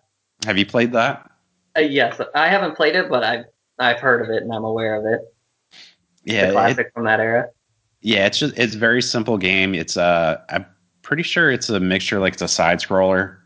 Have 0.45 0.57
you 0.57 0.65
played 0.65 0.93
that? 0.93 1.29
Uh, 1.77 1.81
yes, 1.81 2.19
I 2.33 2.47
haven't 2.49 2.75
played 2.75 2.95
it, 2.95 3.09
but 3.09 3.23
I've 3.23 3.45
I've 3.77 3.99
heard 3.99 4.21
of 4.23 4.29
it 4.29 4.41
and 4.41 4.51
I'm 4.51 4.63
aware 4.63 4.95
of 4.95 5.05
it. 5.05 5.21
Yeah, 6.23 6.49
it, 6.49 6.51
classic 6.53 6.91
from 6.93 7.05
that 7.05 7.19
era. 7.19 7.49
Yeah. 8.01 8.25
It's 8.25 8.39
just 8.39 8.57
it's 8.57 8.75
a 8.75 8.77
very 8.77 9.01
simple 9.01 9.37
game. 9.37 9.73
It's 9.75 9.97
uh, 9.97 10.39
I'm 10.49 10.65
pretty 11.01 11.23
sure 11.23 11.51
it's 11.51 11.69
a 11.69 11.79
mixture. 11.79 12.19
Like 12.19 12.33
it's 12.33 12.41
a 12.41 12.47
side 12.47 12.79
scroller. 12.79 13.37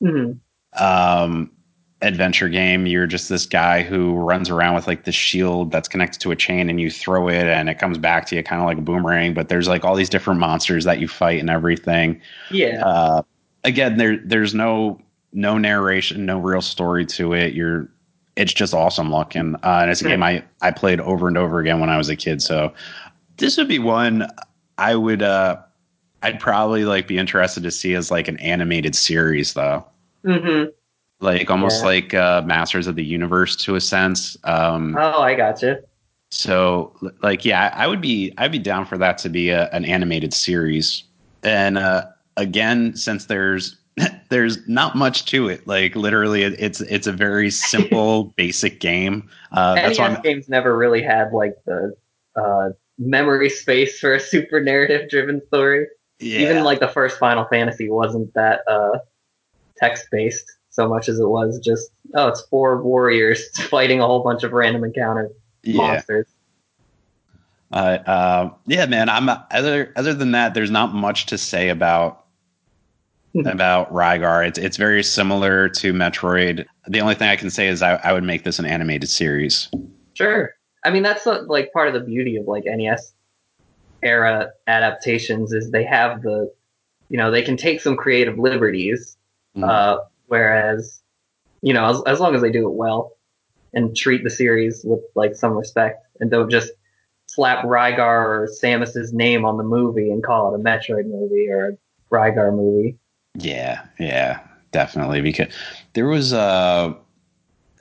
hmm 0.00 0.32
um 0.76 1.50
adventure 2.04 2.48
game. 2.48 2.86
You're 2.86 3.06
just 3.06 3.28
this 3.28 3.46
guy 3.46 3.82
who 3.82 4.14
runs 4.14 4.50
around 4.50 4.74
with 4.74 4.86
like 4.86 5.04
the 5.04 5.12
shield 5.12 5.70
that's 5.70 5.88
connected 5.88 6.20
to 6.20 6.30
a 6.30 6.36
chain 6.36 6.68
and 6.68 6.80
you 6.80 6.90
throw 6.90 7.28
it 7.28 7.46
and 7.46 7.68
it 7.68 7.78
comes 7.78 7.98
back 7.98 8.26
to 8.26 8.36
you 8.36 8.42
kind 8.42 8.60
of 8.60 8.66
like 8.66 8.78
a 8.78 8.82
boomerang. 8.82 9.34
But 9.34 9.48
there's 9.48 9.68
like 9.68 9.84
all 9.84 9.96
these 9.96 10.10
different 10.10 10.40
monsters 10.40 10.84
that 10.84 11.00
you 11.00 11.08
fight 11.08 11.40
and 11.40 11.50
everything. 11.50 12.20
Yeah. 12.50 12.84
Uh, 12.84 13.22
again, 13.64 13.96
there 13.96 14.18
there's 14.18 14.54
no 14.54 15.00
no 15.32 15.58
narration, 15.58 16.26
no 16.26 16.38
real 16.38 16.62
story 16.62 17.06
to 17.06 17.32
it. 17.32 17.54
You're 17.54 17.88
it's 18.36 18.52
just 18.52 18.74
awesome 18.74 19.12
looking. 19.12 19.54
Uh, 19.56 19.80
and 19.82 19.90
it's 19.90 20.00
a 20.00 20.08
game 20.08 20.22
I, 20.22 20.42
I 20.60 20.72
played 20.72 21.00
over 21.00 21.28
and 21.28 21.38
over 21.38 21.60
again 21.60 21.78
when 21.78 21.88
I 21.88 21.96
was 21.96 22.08
a 22.08 22.16
kid. 22.16 22.42
So 22.42 22.72
this 23.36 23.56
would 23.56 23.68
be 23.68 23.78
one 23.78 24.28
I 24.78 24.94
would 24.96 25.22
uh 25.22 25.58
I'd 26.22 26.40
probably 26.40 26.84
like 26.84 27.06
be 27.08 27.18
interested 27.18 27.62
to 27.64 27.70
see 27.70 27.94
as 27.94 28.10
like 28.10 28.28
an 28.28 28.38
animated 28.38 28.96
series 28.96 29.54
though. 29.54 29.86
hmm 30.24 30.64
Like 31.20 31.50
almost 31.50 31.82
Yeah. 31.82 31.86
like 31.86 32.14
uh 32.14 32.42
Masters 32.42 32.86
of 32.86 32.96
the 32.96 33.04
Universe 33.04 33.56
to 33.64 33.74
a 33.76 33.80
sense. 33.80 34.36
Um 34.44 34.94
Oh, 34.96 35.20
I 35.22 35.34
gotcha. 35.34 35.82
so 36.30 36.94
like 37.22 37.44
yeah, 37.44 37.72
I 37.74 37.86
would 37.86 38.00
be 38.00 38.32
I'd 38.38 38.52
be 38.52 38.58
down 38.58 38.86
for 38.86 38.98
that 38.98 39.18
to 39.18 39.28
be 39.28 39.50
a, 39.50 39.68
an 39.70 39.84
animated 39.84 40.34
series. 40.34 41.04
And 41.42 41.78
uh 41.78 42.06
again, 42.36 42.96
since 42.96 43.26
there's 43.26 43.76
there's 44.30 44.66
not 44.68 44.96
much 44.96 45.24
to 45.26 45.48
it. 45.48 45.66
Like 45.66 45.94
literally 45.94 46.42
it's 46.42 46.80
it's 46.82 47.06
a 47.06 47.12
very 47.12 47.50
simple 47.50 48.24
basic 48.36 48.80
game. 48.80 49.28
Uh 49.52 49.78
that's 49.80 49.98
why 49.98 50.08
I'm, 50.08 50.22
games 50.22 50.48
never 50.48 50.76
really 50.76 51.02
had 51.02 51.32
like 51.32 51.54
the 51.66 51.94
uh, 52.36 52.70
memory 52.98 53.50
space 53.50 53.98
for 53.98 54.14
a 54.14 54.20
super 54.20 54.60
narrative 54.60 55.08
driven 55.08 55.44
story. 55.46 55.86
yeah. 56.20 56.40
Even 56.40 56.64
like 56.64 56.80
the 56.80 56.88
first 56.88 57.18
Final 57.18 57.44
Fantasy 57.46 57.90
wasn't 57.90 58.32
that 58.34 58.60
uh, 58.68 58.98
text 59.76 60.06
based 60.10 60.44
so 60.70 60.88
much 60.88 61.08
as 61.08 61.18
it 61.20 61.28
was 61.28 61.58
just 61.60 61.90
oh, 62.14 62.28
it's 62.28 62.42
four 62.42 62.82
warriors 62.82 63.48
fighting 63.68 64.00
a 64.00 64.06
whole 64.06 64.22
bunch 64.22 64.42
of 64.42 64.52
random 64.52 64.84
encounter 64.84 65.30
yeah. 65.62 65.76
monsters. 65.76 66.26
Uh, 67.72 67.98
uh, 68.06 68.50
yeah, 68.66 68.86
man. 68.86 69.08
I'm 69.08 69.28
other 69.50 69.92
other 69.96 70.14
than 70.14 70.32
that. 70.32 70.54
There's 70.54 70.70
not 70.70 70.94
much 70.94 71.26
to 71.26 71.38
say 71.38 71.68
about 71.68 72.24
Hmm. 73.34 73.48
about 73.48 73.92
Rygar. 73.92 74.46
It's 74.46 74.58
it's 74.60 74.76
very 74.76 75.02
similar 75.02 75.68
to 75.68 75.92
Metroid. 75.92 76.64
The 76.86 77.00
only 77.00 77.16
thing 77.16 77.28
I 77.28 77.34
can 77.34 77.50
say 77.50 77.66
is 77.66 77.82
I, 77.82 77.94
I 77.96 78.12
would 78.12 78.22
make 78.22 78.44
this 78.44 78.60
an 78.60 78.64
animated 78.64 79.08
series. 79.08 79.68
Sure. 80.14 80.54
I 80.84 80.90
mean, 80.90 81.02
that's 81.02 81.26
uh, 81.26 81.42
like 81.46 81.72
part 81.72 81.88
of 81.88 81.94
the 81.94 82.00
beauty 82.00 82.36
of 82.36 82.46
like 82.46 82.64
NES 82.66 83.14
era 84.02 84.50
adaptations 84.66 85.52
is 85.52 85.70
they 85.70 85.84
have 85.84 86.22
the, 86.22 86.52
you 87.08 87.16
know, 87.16 87.30
they 87.30 87.42
can 87.42 87.56
take 87.56 87.80
some 87.80 87.96
creative 87.96 88.38
liberties, 88.38 89.16
Mhm. 89.56 89.68
uh, 89.68 89.98
whereas, 90.26 91.00
you 91.62 91.72
know, 91.72 91.86
as, 91.86 92.02
as 92.06 92.20
long 92.20 92.34
as 92.34 92.42
they 92.42 92.50
do 92.52 92.68
it 92.68 92.74
well 92.74 93.16
and 93.72 93.96
treat 93.96 94.22
the 94.22 94.30
series 94.30 94.82
with 94.84 95.00
like 95.14 95.34
some 95.34 95.52
respect 95.54 96.04
and 96.20 96.30
don't 96.30 96.50
just 96.50 96.70
slap 97.26 97.64
Rygar 97.64 97.98
or 98.42 98.48
Samus's 98.60 99.12
name 99.12 99.44
on 99.44 99.56
the 99.56 99.64
movie 99.64 100.10
and 100.10 100.22
call 100.22 100.54
it 100.54 100.60
a 100.60 100.62
Metroid 100.62 101.06
movie 101.06 101.48
or 101.50 101.68
a 101.70 101.72
Rygar 102.14 102.54
movie. 102.54 102.98
Yeah, 103.36 103.82
yeah, 103.98 104.40
definitely. 104.70 105.20
Because 105.22 105.48
there 105.94 106.06
was 106.06 106.32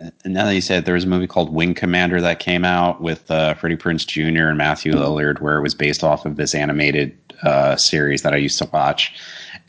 uh 0.04 0.10
now 0.26 0.46
that 0.46 0.56
you 0.56 0.62
said 0.62 0.86
there 0.86 0.96
was 0.96 1.04
a 1.04 1.08
movie 1.08 1.28
called 1.28 1.54
Wing 1.54 1.74
Commander 1.74 2.22
that 2.22 2.40
came 2.40 2.66
out 2.66 3.02
with 3.02 3.30
uh, 3.30 3.54
Freddie 3.54 3.78
Prinze 3.78 4.06
Jr. 4.06 4.48
and 4.48 4.58
Matthew 4.58 4.94
Lillard, 4.94 5.42
where 5.42 5.58
it 5.58 5.62
was 5.62 5.76
based 5.76 6.04
off 6.04 6.26
of 6.26 6.36
this 6.36 6.54
animated 6.56 7.18
uh, 7.44 7.76
series 7.76 8.22
that 8.22 8.34
I 8.34 8.38
used 8.38 8.58
to 8.60 8.70
watch, 8.72 9.14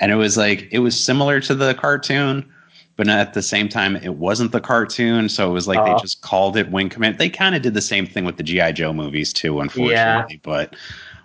and 0.00 0.12
it 0.12 0.16
was 0.16 0.36
like 0.36 0.68
it 0.70 0.80
was 0.80 0.98
similar 0.98 1.40
to 1.40 1.54
the 1.54 1.74
cartoon, 1.74 2.50
but 2.96 3.08
at 3.08 3.34
the 3.34 3.42
same 3.42 3.68
time 3.68 3.96
it 3.96 4.14
wasn't 4.14 4.52
the 4.52 4.60
cartoon. 4.60 5.28
So 5.28 5.48
it 5.50 5.52
was 5.52 5.68
like 5.68 5.84
they 5.84 6.00
just 6.00 6.22
called 6.22 6.56
it 6.56 6.70
Wing 6.70 6.88
Commander. 6.88 7.18
They 7.18 7.28
kind 7.30 7.54
of 7.54 7.62
did 7.62 7.74
the 7.74 7.82
same 7.82 8.06
thing 8.06 8.24
with 8.24 8.36
the 8.36 8.42
GI 8.42 8.72
Joe 8.72 8.92
movies 8.92 9.32
too, 9.32 9.60
unfortunately. 9.60 10.40
But 10.42 10.76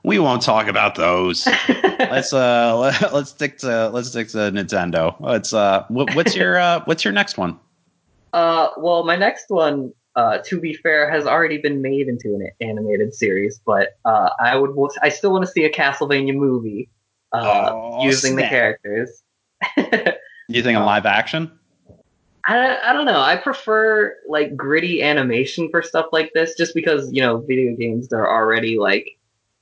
we 0.04 0.19
won't 0.19 0.41
talk 0.41 0.67
about 0.67 0.95
those 0.95 1.45
let's 2.00 2.32
uh 2.32 2.78
let, 2.78 3.13
let's 3.13 3.32
stick 3.32 3.58
to 3.60 3.89
let's 3.89 4.10
stick 4.10 4.30
to 4.30 4.38
Nintendo. 4.38 5.15
Let's 5.19 5.54
uh 5.54 5.86
what, 5.89 6.13
what's 6.15 6.36
your 6.36 6.58
uh 6.58 6.82
what's 6.86 7.04
your 7.04 7.13
next 7.13 7.38
one? 7.38 7.60
Uh, 8.34 8.70
well, 8.78 9.04
my 9.04 9.15
next 9.15 9.46
one, 9.50 9.92
uh, 10.15 10.39
to 10.46 10.60
be 10.60 10.74
fair, 10.74 11.10
has 11.10 11.26
already 11.26 11.58
been 11.58 11.82
made 11.82 12.08
into 12.08 12.30
an 12.36 12.50
animated 12.62 13.13
series, 13.13 13.60
but 13.65 13.98
uh, 14.06 14.30
I 14.39 14.56
would, 14.56 14.76
I 15.02 15.10
still 15.10 15.32
want 15.32 15.46
to 15.46 15.52
see 15.52 15.63
a 15.65 15.72
Castlevania 15.72 16.34
movie 16.36 16.89
uh, 17.34 17.72
Oh, 17.74 18.04
using 18.04 18.36
the 18.36 18.42
snap. 18.44 18.50
characters. 18.52 19.24
You 20.52 20.63
think 20.63 20.80
a 20.80 20.82
live 20.82 21.06
action? 21.06 21.52
I, 22.44 22.80
I 22.84 22.94
don't 22.94 23.06
know. 23.06 23.20
I 23.20 23.36
prefer 23.36 24.15
like 24.28 24.58
gritty 24.58 25.04
animation 25.04 25.70
for 25.70 25.84
stuff 25.84 26.08
like 26.12 26.32
this, 26.34 26.56
just 26.58 26.74
because 26.74 27.08
you 27.13 27.22
know 27.22 27.38
video 27.48 27.76
games 27.76 28.08
they're 28.08 28.28
already 28.28 28.80
like 28.80 29.20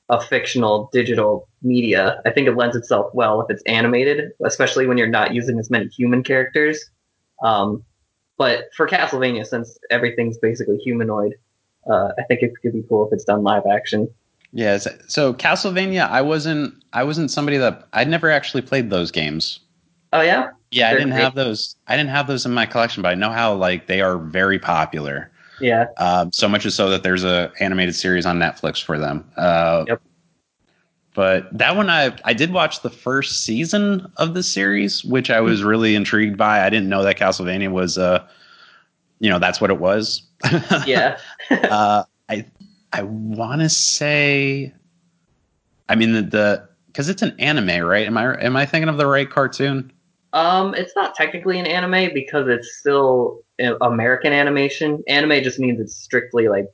a 0.08 0.22
fictional 0.22 0.90
digital 0.94 1.50
media. 1.62 2.22
I 2.26 2.30
think 2.30 2.48
it 2.48 2.56
lends 2.56 2.78
itself 2.78 3.14
well 3.14 3.42
if 3.42 3.50
it's 3.50 3.62
animated, 3.64 4.32
especially 4.46 4.88
when 4.88 4.98
you're 4.98 5.08
not 5.10 5.34
using 5.34 5.60
as 5.60 5.70
many 5.70 5.88
human 5.88 6.24
characters. 6.24 6.90
Um, 7.44 7.84
but 8.38 8.66
for 8.76 8.88
Castlevania, 8.88 9.46
since 9.46 9.78
everything's 9.90 10.38
basically 10.38 10.78
humanoid, 10.78 11.34
uh, 11.90 12.10
I 12.18 12.24
think 12.28 12.42
it 12.42 12.54
could 12.62 12.74
be 12.74 12.84
cool 12.88 13.08
if 13.08 13.14
it's 13.14 13.24
done 13.24 13.44
live 13.44 13.64
action. 13.72 14.08
Yeah. 14.54 14.78
So, 15.08 15.34
Castlevania, 15.34 16.08
I 16.10 16.22
wasn't 16.22 16.74
I 16.94 17.04
wasn't 17.04 17.32
somebody 17.32 17.58
that 17.58 17.88
I'd 17.94 18.08
never 18.08 18.30
actually 18.32 18.62
played 18.62 18.90
those 18.90 19.12
games. 19.12 19.60
Oh 20.14 20.22
yeah, 20.22 20.52
Yeah, 20.72 20.88
I 20.88 20.90
They're 20.92 21.00
didn't 21.00 21.14
great. 21.14 21.24
have 21.24 21.36
those. 21.36 21.76
I 21.88 21.98
didn't 21.98 22.12
have 22.12 22.28
those 22.28 22.46
in 22.46 22.54
my 22.54 22.66
collection, 22.66 23.04
but 23.04 23.10
I 23.10 23.16
know 23.16 23.30
how 23.30 23.54
like 23.56 23.88
they 23.88 24.02
are 24.02 24.18
very 24.18 24.58
popular. 24.58 25.30
yeah. 25.60 25.88
Um, 25.98 26.32
so 26.32 26.48
much 26.48 26.70
so 26.72 26.90
that 26.90 27.04
there's 27.04 27.24
a 27.26 27.52
animated 27.60 27.94
series 27.96 28.26
on 28.26 28.40
Netflix 28.40 28.82
for 28.82 28.98
them. 28.98 29.30
Uh, 29.36 29.84
Yep. 29.88 30.02
But 31.18 31.50
that 31.58 31.76
one, 31.76 31.90
I 31.90 32.16
I 32.26 32.34
did 32.34 32.54
watch 32.54 32.84
the 32.84 32.92
first 32.92 33.44
season 33.44 34.06
of 34.18 34.36
the 34.36 34.44
series, 34.44 35.04
which 35.04 35.32
I 35.32 35.42
was 35.42 35.64
really 35.64 35.96
intrigued 35.96 36.38
by. 36.38 36.64
I 36.64 36.70
didn't 36.70 36.90
know 36.90 37.02
that 37.02 37.18
Castlevania 37.18 37.72
was, 37.72 37.98
uh, 37.98 38.24
you 39.20 39.32
know, 39.32 39.40
that's 39.40 39.60
what 39.60 39.72
it 39.72 39.80
was. 39.80 40.22
Yeah. 40.86 41.18
uh, 41.50 42.04
I 42.30 42.46
I 42.94 43.02
want 43.02 43.62
to 43.62 43.70
say, 43.70 44.72
I 45.90 45.96
mean 45.96 46.14
the 46.14 46.22
the 46.22 46.70
because 46.86 47.10
it's 47.10 47.24
an 47.24 47.36
anime, 47.40 47.84
right? 47.84 48.06
Am 48.06 48.16
I 48.16 48.40
am 48.40 48.56
I 48.56 48.68
thinking 48.68 48.88
of 48.88 48.98
the 48.98 49.08
right 49.08 49.28
cartoon? 49.28 49.92
Um, 50.34 50.76
it's 50.76 50.96
not 50.96 51.16
technically 51.16 51.58
an 51.58 51.66
anime 51.66 52.14
because 52.14 52.48
it's 52.48 52.78
still 52.78 53.40
uh, 53.60 53.76
American 53.80 54.34
animation. 54.34 55.04
Anime 55.08 55.42
just 55.44 55.58
means 55.58 55.80
it's 55.80 55.96
strictly 55.96 56.48
like 56.48 56.68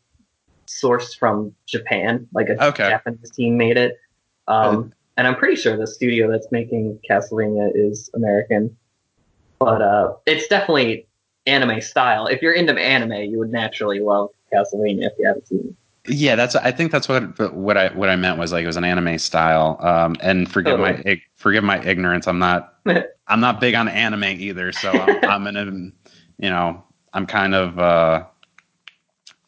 sourced 0.68 1.18
from 1.18 1.56
Japan, 1.66 2.28
like 2.34 2.50
a 2.50 2.62
Okay. 2.62 2.90
Japanese 2.90 3.32
team 3.32 3.58
made 3.58 3.78
it. 3.78 3.98
Um, 4.48 4.94
and 5.18 5.28
I'm 5.28 5.36
pretty 5.36 5.56
sure 5.56 5.78
the 5.78 5.88
studio 5.88 6.30
that's 6.30 6.48
making 6.52 7.00
Castlevania 7.10 7.72
is 7.74 8.10
American, 8.14 8.76
but 9.60 9.82
uh, 9.82 10.14
it's 10.26 10.48
definitely 10.48 11.08
anime 11.46 11.82
style. 11.82 12.28
If 12.28 12.42
you're 12.42 12.54
into 12.54 12.74
anime, 12.74 13.30
you 13.30 13.40
would 13.40 13.52
naturally 13.52 14.00
love 14.00 14.30
Castlevania 14.52 15.08
if 15.08 15.14
you 15.20 15.28
haven't 15.28 15.48
seen 15.48 15.60
it. 15.60 15.76
Yeah, 16.06 16.36
that's. 16.36 16.56
I 16.56 16.72
think 16.72 16.92
that's 16.92 17.08
what 17.08 17.54
what 17.54 17.78
I 17.78 17.88
what 17.94 18.10
I 18.10 18.18
meant 18.18 18.38
was 18.38 18.52
like 18.52 18.64
it 18.64 18.68
was 18.68 18.76
an 18.76 18.84
anime 18.84 19.18
style. 19.18 19.78
Um, 19.80 20.18
and 20.20 20.52
forgive 20.52 20.78
my 20.78 21.22
forgive 21.36 21.64
my 21.64 21.82
ignorance. 21.82 22.28
I'm 22.28 22.40
not 22.40 22.74
I'm 23.28 23.40
not 23.40 23.62
big 23.62 23.74
on 23.74 23.88
anime 23.88 24.26
either. 24.26 24.74
So 24.74 24.92
I'm, 24.92 25.20
I'm 25.48 25.48
in 25.48 25.56
a 25.56 26.44
you 26.44 26.50
know 26.50 26.84
I'm 27.14 27.26
kind 27.26 27.56
of 27.56 27.80
uh, 27.80 28.26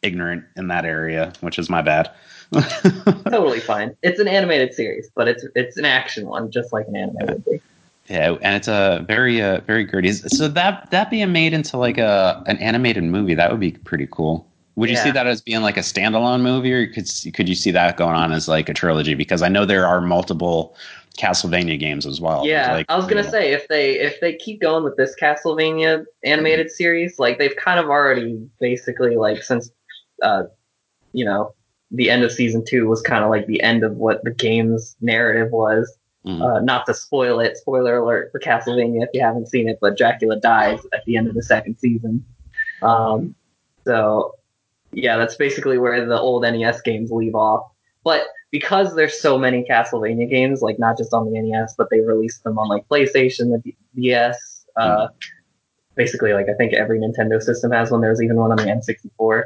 ignorant 0.00 0.44
in 0.56 0.68
that 0.68 0.86
area, 0.86 1.34
which 1.40 1.58
is 1.58 1.68
my 1.68 1.82
bad. 1.82 2.10
Totally 3.30 3.60
fine. 3.60 3.96
It's 4.02 4.20
an 4.20 4.28
animated 4.28 4.74
series, 4.74 5.10
but 5.14 5.28
it's 5.28 5.44
it's 5.54 5.76
an 5.76 5.84
action 5.84 6.26
one, 6.26 6.50
just 6.50 6.72
like 6.72 6.86
an 6.88 6.96
anime 6.96 7.16
would 7.26 7.44
be. 7.44 7.60
Yeah, 8.08 8.36
and 8.40 8.54
it's 8.54 8.68
a 8.68 9.04
very 9.08 9.42
uh, 9.42 9.60
very 9.62 9.84
gritty. 9.84 10.12
So 10.12 10.46
that 10.48 10.90
that 10.92 11.10
being 11.10 11.32
made 11.32 11.52
into 11.52 11.76
like 11.76 11.98
a 11.98 12.42
an 12.46 12.56
animated 12.58 13.04
movie, 13.04 13.34
that 13.34 13.50
would 13.50 13.60
be 13.60 13.72
pretty 13.72 14.06
cool. 14.10 14.46
Would 14.76 14.90
you 14.90 14.94
Yeah. 14.96 15.04
see 15.04 15.10
that 15.12 15.26
as 15.26 15.40
being 15.40 15.62
like 15.62 15.76
a 15.76 15.80
standalone 15.80 16.42
movie, 16.42 16.72
or 16.72 16.86
could 16.86 17.08
could 17.34 17.48
you 17.48 17.54
see 17.54 17.70
that 17.72 17.96
going 17.96 18.14
on 18.14 18.32
as 18.32 18.46
like 18.46 18.68
a 18.68 18.74
trilogy? 18.74 19.14
Because 19.14 19.42
I 19.42 19.48
know 19.48 19.64
there 19.64 19.86
are 19.86 20.00
multiple 20.00 20.76
Castlevania 21.18 21.80
games 21.80 22.06
as 22.06 22.20
well. 22.20 22.46
Yeah, 22.46 22.72
like, 22.74 22.86
I 22.90 22.96
was 22.96 23.06
gonna 23.06 23.22
you 23.22 23.24
know- 23.24 23.30
say 23.30 23.52
if 23.52 23.66
they 23.68 23.98
if 23.98 24.20
they 24.20 24.34
keep 24.36 24.60
going 24.60 24.84
with 24.84 24.96
this 24.96 25.16
Castlevania 25.20 26.04
animated 26.22 26.70
series, 26.70 27.18
like 27.18 27.38
they've 27.38 27.56
kind 27.56 27.80
of 27.80 27.86
already 27.86 28.38
basically 28.60 29.16
like 29.16 29.42
since 29.42 29.70
uh 30.22 30.44
you 31.12 31.24
know 31.24 31.54
the 31.90 32.10
end 32.10 32.24
of 32.24 32.32
season 32.32 32.64
two 32.66 32.88
was 32.88 33.00
kind 33.02 33.22
of 33.22 33.30
like 33.30 33.46
the 33.46 33.62
end 33.62 33.84
of 33.84 33.96
what 33.96 34.22
the 34.24 34.32
game's 34.32 34.96
narrative 35.00 35.52
was. 35.52 35.96
Mhm. 36.26 36.42
Uh, 36.42 36.60
not 36.60 36.86
to 36.86 36.94
spoil 36.94 37.38
it, 37.38 37.56
spoiler 37.56 37.98
alert 37.98 38.32
for 38.32 38.40
Castlevania 38.40 39.04
if 39.04 39.10
you 39.14 39.20
haven't 39.20 39.48
seen 39.48 39.68
it, 39.68 39.78
but 39.80 39.96
Dracula 39.96 40.40
dies 40.40 40.80
at 40.92 41.04
the 41.06 41.16
end 41.16 41.28
of 41.28 41.34
the 41.34 41.42
second 41.42 41.78
season. 41.78 42.24
Um, 42.82 43.34
so 43.84 44.34
yeah, 44.92 45.16
that's 45.16 45.36
basically 45.36 45.78
where 45.78 46.04
the 46.04 46.18
old 46.18 46.42
NES 46.42 46.80
games 46.80 47.10
leave 47.12 47.34
off. 47.34 47.70
But 48.02 48.26
because 48.50 48.94
there's 48.94 49.20
so 49.20 49.38
many 49.38 49.64
Castlevania 49.68 50.28
games, 50.28 50.62
like 50.62 50.78
not 50.78 50.96
just 50.96 51.12
on 51.12 51.30
the 51.30 51.40
NES, 51.40 51.74
but 51.76 51.90
they 51.90 52.00
released 52.00 52.42
them 52.44 52.58
on 52.58 52.68
like 52.68 52.88
PlayStation, 52.88 53.62
the 53.62 53.74
DS, 53.94 54.64
uh, 54.76 55.08
basically 55.94 56.32
like 56.32 56.48
I 56.48 56.54
think 56.54 56.72
every 56.72 57.00
Nintendo 57.00 57.42
system 57.42 57.72
has 57.72 57.90
one. 57.90 58.00
There 58.00 58.10
was 58.10 58.22
even 58.22 58.36
one 58.36 58.50
on 58.50 58.58
the 58.58 58.64
N64. 58.64 59.44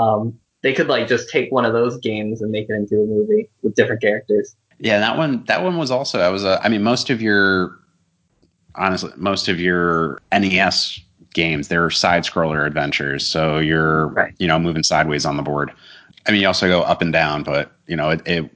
Um, 0.00 0.38
they 0.62 0.72
could 0.72 0.88
like 0.88 1.06
just 1.06 1.28
take 1.30 1.50
one 1.52 1.64
of 1.64 1.72
those 1.72 1.98
games 1.98 2.42
and 2.42 2.50
make 2.50 2.68
it 2.68 2.74
into 2.74 2.96
a 2.96 3.06
movie 3.06 3.48
with 3.62 3.74
different 3.74 4.00
characters. 4.02 4.56
Yeah, 4.80 4.98
that 4.98 5.16
one 5.16 5.44
that 5.46 5.62
one 5.62 5.76
was 5.76 5.90
also 5.90 6.20
I 6.20 6.28
was 6.28 6.44
uh, 6.44 6.60
I 6.62 6.68
mean 6.68 6.82
most 6.82 7.10
of 7.10 7.20
your 7.22 7.78
honestly 8.74 9.10
most 9.16 9.48
of 9.48 9.58
your 9.60 10.20
NES 10.32 11.00
games 11.34 11.68
they're 11.68 11.90
side 11.90 12.24
scroller 12.24 12.66
adventures, 12.66 13.26
so 13.26 13.58
you're 13.58 14.08
Right. 14.08 14.34
you 14.38 14.46
know 14.46 14.58
moving 14.58 14.82
sideways 14.82 15.24
on 15.26 15.36
the 15.36 15.42
board. 15.42 15.72
I 16.26 16.32
mean 16.32 16.40
you 16.40 16.46
also 16.46 16.68
go 16.68 16.82
up 16.82 17.02
and 17.02 17.12
down, 17.12 17.42
but 17.42 17.72
you 17.86 17.96
know 17.96 18.10
it, 18.10 18.22
it 18.26 18.50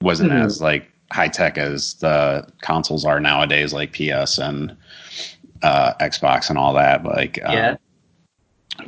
wasn't 0.00 0.30
Mhm. 0.32 0.44
as 0.44 0.60
like 0.60 0.90
high 1.12 1.28
tech 1.28 1.58
as 1.58 1.94
the 1.94 2.46
consoles 2.62 3.04
are 3.04 3.20
nowadays, 3.20 3.72
like 3.72 3.92
PS 3.92 4.38
and 4.38 4.76
uh, 5.62 5.94
Xbox 6.00 6.50
and 6.50 6.58
all 6.58 6.72
that. 6.74 7.04
Like 7.04 7.38
um, 7.44 7.52
Yeah. 7.54 7.76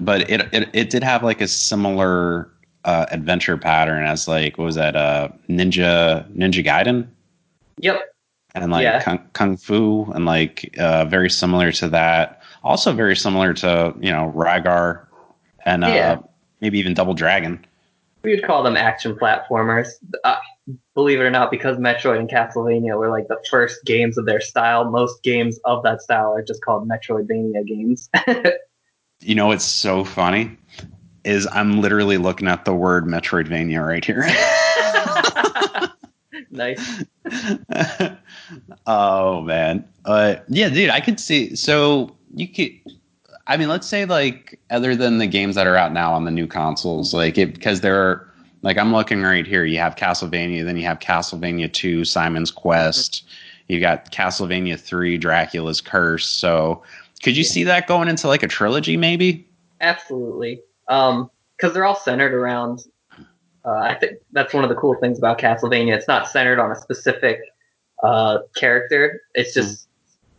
but 0.01 0.29
it, 0.31 0.43
it 0.53 0.69
it 0.73 0.91
did 0.91 1.03
have 1.03 1.23
like 1.23 1.41
a 1.41 1.49
similar 1.49 2.51
uh, 2.87 3.05
adventure 3.11 3.57
pattern 3.59 4.05
as 4.07 4.27
like 4.29 4.57
what 4.59 4.65
was 4.65 4.77
that 4.77 4.97
uh, 4.97 5.29
Ninja 5.49 6.25
Ninja 6.35 6.65
Gaiden 6.65 7.09
Yep. 7.81 8.01
and 8.55 8.71
like 8.73 8.85
Yeah. 8.85 9.03
kung, 9.03 9.19
kung 9.35 9.57
fu 9.59 10.11
and 10.15 10.25
like 10.25 10.75
uh, 10.79 11.05
very 11.05 11.29
similar 11.29 11.73
to 11.73 11.89
that. 11.89 12.41
Also 12.63 12.93
very 12.93 13.17
similar 13.17 13.53
to 13.55 13.95
you 14.01 14.11
know 14.11 14.33
Rygar 14.35 15.07
and 15.65 15.85
uh, 15.85 15.89
Yeah. 15.89 16.19
maybe 16.61 16.79
even 16.79 16.95
Double 16.95 17.13
Dragon. 17.15 17.65
We 18.23 18.35
would 18.35 18.45
call 18.45 18.63
them 18.63 18.77
action 18.77 19.15
platformers. 19.15 19.89
Uh, 20.25 20.39
believe 20.95 21.21
it 21.21 21.23
or 21.23 21.31
not, 21.31 21.51
because 21.51 21.77
Metroid 21.79 22.19
and 22.19 22.29
Castlevania 22.29 22.97
were 22.99 23.09
like 23.11 23.29
the 23.29 23.39
first 23.49 23.85
games 23.85 24.19
of 24.19 24.27
their 24.27 24.41
style, 24.41 24.91
most 24.91 25.23
games 25.23 25.61
of 25.65 25.83
that 25.85 26.03
style 26.03 26.33
are 26.33 26.43
just 26.43 26.65
called 26.65 26.89
Metroidvania 26.89 27.67
games. 27.67 28.09
You 29.21 29.35
know 29.35 29.51
it's 29.51 29.65
so 29.65 30.05
funny 30.05 30.57
is 31.27 31.47
I'm 31.53 31.81
literally 31.81 32.19
looking 32.19 32.49
at 32.49 32.65
the 32.65 32.75
word 32.75 33.05
Metroidvania 33.05 33.85
right 33.85 34.05
here. 34.05 34.25
nice. 36.51 37.05
oh 38.87 39.43
man, 39.43 39.87
uh, 40.05 40.37
yeah, 40.49 40.69
dude, 40.69 40.91
I 40.91 41.01
could 41.01 41.19
see. 41.19 41.57
So 41.57 42.17
you 42.35 42.49
could, 42.49 42.71
I 43.49 43.57
mean, 43.57 43.69
let's 43.69 43.89
say 43.89 44.05
like 44.05 44.61
other 44.71 44.95
than 44.95 45.19
the 45.19 45.27
games 45.27 45.57
that 45.57 45.67
are 45.67 45.77
out 45.77 45.93
now 45.93 46.15
on 46.15 46.25
the 46.25 46.31
new 46.31 46.47
consoles, 46.47 47.13
like 47.13 47.37
it 47.37 47.55
because 47.55 47.81
there 47.81 48.01
are 48.01 48.33
like 48.63 48.79
I'm 48.79 48.93
looking 48.93 49.23
right 49.23 49.47
here. 49.47 49.65
You 49.65 49.79
have 49.79 49.97
Castlevania, 49.97 50.65
then 50.65 50.77
you 50.77 50.85
have 50.85 51.01
Castlevania 51.01 51.73
Two, 51.73 52.05
Simon's 52.05 52.53
Quest. 52.53 53.25
You 53.67 53.81
got 53.81 54.13
Castlevania 54.13 54.79
Three, 54.79 55.19
Dracula's 55.19 55.81
Curse. 55.81 56.29
So 56.29 56.85
could 57.21 57.37
you 57.37 57.43
see 57.43 57.65
that 57.65 57.89
going 57.89 58.07
into 58.07 58.29
like 58.29 58.45
a 58.45 58.49
trilogy, 58.49 58.97
maybe? 58.97 59.49
Absolutely. 59.81 60.61
Um, 60.89 61.31
because 61.57 61.73
they're 61.73 61.85
all 61.85 61.97
centered 61.97 62.35
around. 62.35 62.81
Uh, 63.65 63.71
I 63.71 63.95
think 63.95 64.19
that's 64.33 64.53
one 64.53 64.63
of 64.63 64.71
the 64.71 64.77
cool 64.77 64.95
things 65.01 65.19
about 65.19 65.39
Castlevania. 65.39 65.97
It's 65.97 66.07
not 66.07 66.29
centered 66.29 66.59
on 66.59 66.71
a 66.71 66.77
specific 66.77 67.41
uh, 68.03 68.39
character. 68.55 69.23
It's 69.35 69.55
just 69.55 69.89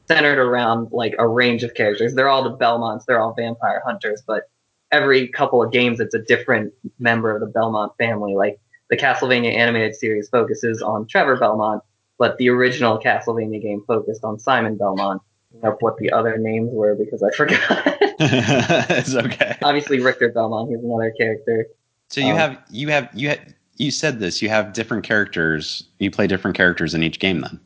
centered 0.07 0.37
around 0.37 0.91
like 0.91 1.15
a 1.17 1.27
range 1.27 1.63
of 1.63 1.73
characters. 1.73 2.13
They're 2.13 2.29
all 2.29 2.43
the 2.43 2.55
Belmonts. 2.55 3.05
They're 3.05 3.19
all 3.19 3.33
vampire 3.33 3.81
hunters, 3.85 4.23
but 4.25 4.43
every 4.91 5.27
couple 5.27 5.61
of 5.61 5.71
games, 5.71 5.99
it's 5.99 6.13
a 6.13 6.21
different 6.21 6.73
member 6.99 7.33
of 7.33 7.41
the 7.41 7.47
Belmont 7.47 7.93
family. 7.97 8.35
Like 8.35 8.59
the 8.89 8.95
Castlevania 8.95 9.53
animated 9.53 9.95
series 9.95 10.29
focuses 10.29 10.81
on 10.81 11.07
Trevor 11.07 11.35
Belmont, 11.35 11.83
but 12.17 12.37
the 12.37 12.49
original 12.49 12.99
Castlevania 12.99 13.61
game 13.61 13.83
focused 13.87 14.23
on 14.23 14.39
Simon 14.39 14.77
Belmont. 14.77 15.21
Of 15.63 15.77
what 15.79 15.97
the 15.97 16.11
other 16.11 16.37
names 16.37 16.69
were 16.71 16.93
because 16.93 17.23
I 17.23 17.31
forgot. 17.31 17.99
it's 18.89 19.15
okay. 19.15 19.57
obviously 19.61 19.99
Richter 19.99 20.29
Belmont. 20.29 20.69
He's 20.69 20.83
another 20.83 21.13
character. 21.17 21.67
So 22.09 22.21
you 22.21 22.31
Um, 22.31 22.37
have 22.37 22.63
you 22.69 22.87
have 22.89 23.09
you 23.13 23.29
had 23.29 23.53
you 23.75 23.91
said 23.91 24.19
this. 24.19 24.41
You 24.41 24.49
have 24.49 24.73
different 24.73 25.03
characters. 25.03 25.83
You 25.99 26.09
play 26.09 26.25
different 26.27 26.57
characters 26.57 26.93
in 26.93 27.03
each 27.03 27.19
game. 27.19 27.41
Then 27.41 27.59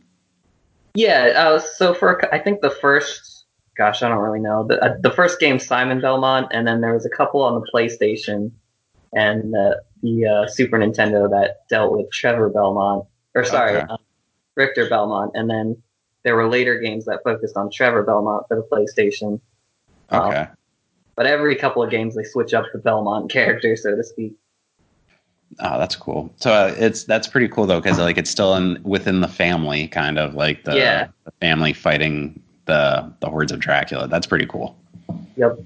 Yeah. 0.95 1.33
Uh, 1.35 1.59
so 1.59 1.93
for 1.93 2.33
I 2.33 2.39
think 2.39 2.61
the 2.61 2.69
first, 2.69 3.45
gosh, 3.77 4.01
I 4.03 4.09
don't 4.09 4.17
really 4.19 4.39
know. 4.41 4.65
The 4.67 4.83
uh, 4.83 4.95
the 5.01 5.11
first 5.11 5.39
game 5.39 5.57
Simon 5.59 6.01
Belmont, 6.01 6.47
and 6.51 6.67
then 6.67 6.81
there 6.81 6.93
was 6.93 7.05
a 7.05 7.09
couple 7.09 7.41
on 7.43 7.61
the 7.61 7.67
PlayStation 7.73 8.51
and 9.13 9.53
the 9.53 9.81
the 10.03 10.25
uh, 10.25 10.47
Super 10.47 10.77
Nintendo 10.79 11.29
that 11.29 11.67
dealt 11.69 11.91
with 11.93 12.11
Trevor 12.11 12.49
Belmont, 12.49 13.05
or 13.35 13.43
sorry, 13.45 13.77
Okay. 13.77 13.85
um, 13.87 13.99
Richter 14.55 14.89
Belmont, 14.89 15.31
and 15.35 15.49
then 15.49 15.77
there 16.23 16.35
were 16.35 16.47
later 16.49 16.79
games 16.79 17.05
that 17.05 17.19
focused 17.23 17.55
on 17.55 17.69
Trevor 17.71 18.03
Belmont 18.03 18.45
for 18.47 18.57
the 18.57 18.63
PlayStation. 18.63 19.39
Um, 20.11 20.29
okay. 20.29 20.47
But 21.15 21.25
every 21.27 21.55
couple 21.55 21.83
of 21.83 21.89
games 21.89 22.15
they 22.15 22.23
switch 22.23 22.53
up 22.53 22.65
the 22.73 22.79
Belmont 22.79 23.29
character, 23.31 23.75
so 23.75 23.95
to 23.95 24.03
speak. 24.03 24.33
Oh, 25.59 25.77
that's 25.77 25.95
cool. 25.95 26.33
So 26.37 26.51
uh, 26.51 26.73
it's 26.77 27.03
that's 27.03 27.27
pretty 27.27 27.49
cool 27.49 27.65
though, 27.65 27.81
because 27.81 27.99
like 27.99 28.17
it's 28.17 28.29
still 28.29 28.55
in 28.55 28.81
within 28.83 29.19
the 29.21 29.27
family, 29.27 29.87
kind 29.87 30.17
of 30.17 30.33
like 30.33 30.63
the, 30.63 30.77
Yeah. 30.77 31.07
the 31.25 31.31
family 31.41 31.73
fighting 31.73 32.41
the 32.65 33.11
the 33.19 33.29
hordes 33.29 33.51
of 33.51 33.59
Dracula. 33.59 34.07
That's 34.07 34.25
pretty 34.25 34.45
cool. 34.45 34.77
Yep. 35.35 35.59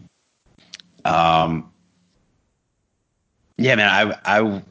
Um. 1.06 1.72
Yeah, 3.58 3.76
man. 3.76 3.88
I 4.26 4.40
I 4.40 4.62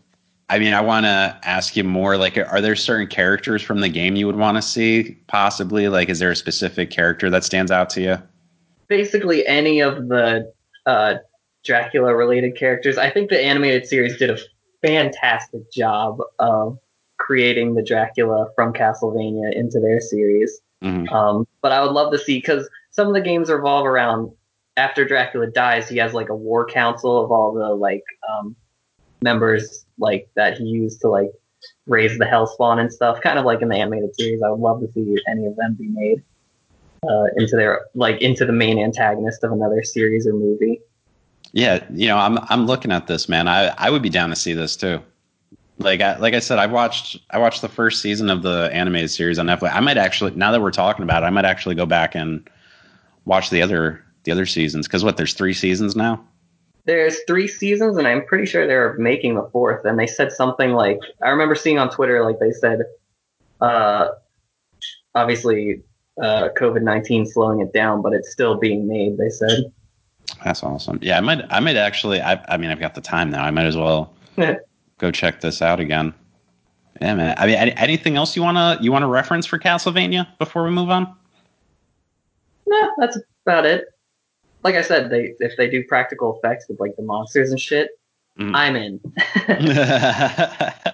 I 0.51 0.59
mean, 0.59 0.75
I 0.75 0.81
want 0.81 1.07
to 1.07 1.39
ask 1.45 1.77
you 1.77 1.85
more. 1.85 2.17
Like, 2.17 2.37
are 2.37 2.61
there 2.61 2.77
certain 2.77 3.07
characters 3.07 3.63
from 3.63 3.81
the 3.81 3.89
game 3.89 4.17
you 4.17 4.27
would 4.27 4.37
want 4.37 4.57
to 4.59 4.63
see? 4.63 5.17
Possibly, 5.29 5.89
like, 5.89 6.09
is 6.09 6.19
there 6.19 6.31
a 6.33 6.37
specific 6.37 6.91
character 6.91 7.31
that 7.31 7.45
stands 7.45 7.71
out 7.71 7.89
to 7.91 8.03
you? 8.03 8.19
Basically 8.89 9.47
any 9.47 9.81
of 9.81 10.09
the 10.09 10.53
uh, 10.87 11.15
Dracula 11.65 12.15
related 12.15 12.57
characters. 12.57 12.99
I 12.99 13.11
think 13.11 13.31
the 13.31 13.43
animated 13.43 13.87
series 13.87 14.19
did 14.19 14.31
a 14.31 14.39
fantastic 14.83 15.71
job 15.73 16.19
of 16.39 16.79
creating 17.19 17.75
the 17.75 17.83
Dracula 17.83 18.49
from 18.55 18.73
Castlevania 18.73 19.55
into 19.55 19.81
their 19.81 20.01
series. 20.01 20.61
Mhm. 20.83 21.11
Um, 21.11 21.47
but 21.63 21.73
I 21.73 21.83
would 21.83 21.93
love 21.93 22.13
to 22.13 22.19
see 22.19 22.39
because 22.39 22.69
some 22.91 23.09
of 23.09 23.15
the 23.15 23.23
games 23.23 23.51
revolve 23.51 23.87
around 23.87 24.31
after 24.77 25.05
Dracula 25.05 25.47
dies, 25.47 25.89
he 25.89 25.97
has 25.99 26.13
like 26.13 26.29
a 26.29 26.35
war 26.35 26.67
council 26.67 27.25
of 27.25 27.31
all 27.31 27.55
the 27.55 27.75
like 27.75 28.03
um, 28.29 28.55
members 29.23 29.87
like 29.99 30.29
that 30.35 30.59
he 30.59 30.65
used 30.65 31.01
to 31.01 31.09
like 31.09 31.31
raise 31.87 32.19
the 32.19 32.25
Hellspawn 32.25 32.79
and 32.79 32.93
stuff. 32.93 33.21
Kind 33.23 33.39
of 33.39 33.47
like 33.47 33.63
in 33.63 33.69
the 33.69 33.77
animated 33.77 34.15
series. 34.17 34.43
I 34.45 34.51
would 34.51 34.61
love 34.61 34.81
to 34.81 34.93
see 34.93 35.17
any 35.27 35.47
of 35.47 35.57
them 35.57 35.77
be 35.79 35.89
made 35.89 36.23
uh, 37.09 37.25
into 37.37 37.57
their 37.57 37.87
like 37.95 38.21
into 38.21 38.45
the 38.45 38.53
main 38.53 38.79
antagonist 38.79 39.45
of 39.45 39.53
another 39.53 39.83
series 39.83 40.27
or 40.27 40.33
movie. 40.33 40.81
Yeah, 41.53 41.85
you 41.93 42.09
know, 42.09 42.17
I'm 42.17 42.39
I'm 42.49 42.67
looking 42.67 42.93
at 42.93 43.07
this, 43.07 43.29
man. 43.29 43.49
I 43.49 43.69
I 43.79 43.91
would 43.91 44.03
be 44.03 44.11
down 44.11 44.31
to 44.31 44.37
see 44.37 44.55
this 44.55 44.77
too. 44.77 45.01
Like 45.79 46.01
I 46.01 46.17
like 46.19 46.35
I 46.35 46.41
said, 46.41 46.59
I 46.59 46.67
watched 46.67 47.19
I 47.31 47.39
watched 47.39 47.63
the 47.63 47.69
first 47.69 48.03
season 48.03 48.31
of 48.31 48.43
the 48.43 48.71
animated 48.73 49.11
series 49.11 49.39
on 49.39 49.47
Netflix. 49.47 49.73
I 49.73 49.81
might 49.81 49.97
actually 49.97 50.33
now 50.33 50.53
that 50.53 50.61
we're 50.61 50.71
talking 50.71 51.03
about 51.03 51.23
it, 51.23 51.27
I 51.27 51.31
might 51.31 51.45
actually 51.45 51.75
go 51.75 51.87
back 51.87 52.15
and 52.15 52.49
watch 53.25 53.51
the 53.51 53.63
other 53.63 54.05
the 54.25 54.33
other 54.33 54.47
seasons 54.47 54.87
because 54.87 55.05
what 55.05 55.17
there's 55.17 55.35
three 55.35 55.55
seasons 55.55 55.95
now. 55.95 56.25
There's 56.87 57.21
three 57.27 57.49
seasons, 57.49 57.97
and 57.97 58.07
I'm 58.07 58.27
pretty 58.27 58.45
sure 58.45 58.67
they're 58.67 58.95
making 58.99 59.37
the 59.37 59.49
fourth. 59.53 59.87
And 59.87 59.99
they 59.99 60.07
said 60.07 60.33
something 60.33 60.73
like 60.73 60.99
I 61.23 61.31
remember 61.31 61.55
seeing 61.55 61.79
on 61.79 61.89
Twitter, 61.89 62.25
like 62.25 62.41
they 62.41 62.53
said, 62.53 62.81
uh, 63.61 64.09
obviously 65.15 65.83
uh, 66.21 66.49
COVID 66.57 66.83
nineteen 66.83 67.27
slowing 67.27 67.61
it 67.61 67.73
down, 67.73 68.03
but 68.03 68.13
it's 68.13 68.31
still 68.31 68.57
being 68.57 68.87
made. 68.89 69.19
They 69.19 69.31
said. 69.31 69.73
That's 70.43 70.63
awesome. 70.63 70.99
Yeah, 71.03 71.19
I 71.19 71.21
might 71.21 71.45
I 71.51 71.61
might 71.61 71.77
actually. 71.77 72.21
I 72.21 72.43
I 72.49 72.57
mean, 72.57 72.71
I've 72.71 72.81
got 72.81 72.95
the 72.95 73.01
time 73.01 73.31
now. 73.31 73.45
I 73.45 73.51
might 73.51 73.67
as 73.67 73.77
well 73.77 74.15
go 74.99 75.11
check 75.11 75.41
this 75.41 75.61
out 75.63 75.81
again. 75.81 76.15
Yeah, 77.01 77.15
man. 77.15 77.35
I 77.39 77.47
mean, 77.47 77.57
any, 77.57 77.73
anything 77.73 78.17
else 78.17 78.37
you 78.37 78.43
wanna 78.43 78.79
you 78.81 78.93
wanna 78.93 79.09
reference 79.09 79.47
for 79.47 79.59
Castlevania 79.59 80.27
before 80.39 80.65
we 80.65 80.71
move 80.71 80.91
on? 80.91 81.15
No, 82.67 82.91
that's 82.99 83.19
about 83.45 83.67
it. 83.67 83.87
Like 84.63 84.77
I 84.77 84.83
said, 84.83 85.11
they 85.11 85.35
if 85.41 85.57
they 85.57 85.69
do 85.69 85.85
practical 85.85 86.37
effects 86.37 86.67
with 86.69 86.81
like 86.81 86.97
the 86.97 87.03
monsters 87.03 87.51
and 87.51 87.61
shit, 87.61 87.91
Mm. 88.39 88.53
I'm 88.55 88.77
in. 88.77 89.01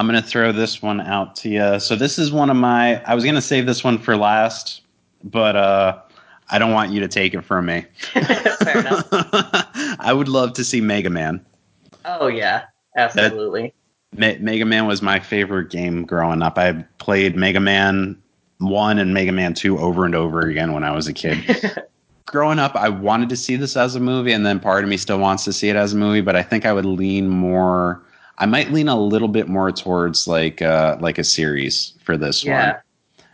I'm 0.00 0.06
gonna 0.06 0.22
throw 0.22 0.50
this 0.50 0.80
one 0.80 1.02
out 1.02 1.36
to 1.36 1.50
you. 1.50 1.78
So 1.78 1.94
this 1.94 2.18
is 2.18 2.32
one 2.32 2.48
of 2.48 2.56
my. 2.56 3.02
I 3.04 3.14
was 3.14 3.22
gonna 3.22 3.42
save 3.42 3.66
this 3.66 3.84
one 3.84 3.98
for 3.98 4.16
last, 4.16 4.80
but 5.22 5.56
uh, 5.56 6.00
I 6.48 6.58
don't 6.58 6.72
want 6.72 6.90
you 6.90 7.00
to 7.00 7.08
take 7.08 7.34
it 7.34 7.42
from 7.42 7.66
me. 7.66 7.84
Fair 8.14 8.78
enough. 8.78 9.06
I 10.00 10.14
would 10.14 10.28
love 10.28 10.54
to 10.54 10.64
see 10.64 10.80
Mega 10.80 11.10
Man. 11.10 11.44
Oh 12.06 12.28
yeah, 12.28 12.64
absolutely. 12.96 13.74
Me- 14.16 14.38
Mega 14.38 14.64
Man 14.64 14.86
was 14.86 15.02
my 15.02 15.20
favorite 15.20 15.68
game 15.68 16.06
growing 16.06 16.40
up. 16.40 16.56
I 16.56 16.72
played 16.96 17.36
Mega 17.36 17.60
Man 17.60 18.16
one 18.56 18.98
and 18.98 19.12
Mega 19.12 19.32
Man 19.32 19.52
two 19.52 19.78
over 19.78 20.06
and 20.06 20.14
over 20.14 20.40
again 20.40 20.72
when 20.72 20.82
I 20.82 20.92
was 20.92 21.08
a 21.08 21.12
kid. 21.12 21.84
growing 22.24 22.58
up, 22.58 22.74
I 22.74 22.88
wanted 22.88 23.28
to 23.28 23.36
see 23.36 23.56
this 23.56 23.76
as 23.76 23.96
a 23.96 24.00
movie, 24.00 24.32
and 24.32 24.46
then 24.46 24.60
part 24.60 24.82
of 24.82 24.88
me 24.88 24.96
still 24.96 25.18
wants 25.18 25.44
to 25.44 25.52
see 25.52 25.68
it 25.68 25.76
as 25.76 25.92
a 25.92 25.96
movie. 25.98 26.22
But 26.22 26.36
I 26.36 26.42
think 26.42 26.64
I 26.64 26.72
would 26.72 26.86
lean 26.86 27.28
more. 27.28 28.02
I 28.40 28.46
might 28.46 28.70
lean 28.72 28.88
a 28.88 28.98
little 28.98 29.28
bit 29.28 29.48
more 29.48 29.70
towards 29.70 30.26
like 30.26 30.60
uh, 30.62 30.96
like 31.00 31.18
a 31.18 31.24
series 31.24 31.92
for 32.02 32.16
this 32.16 32.42
yeah, 32.44 32.72
one. 32.72 32.80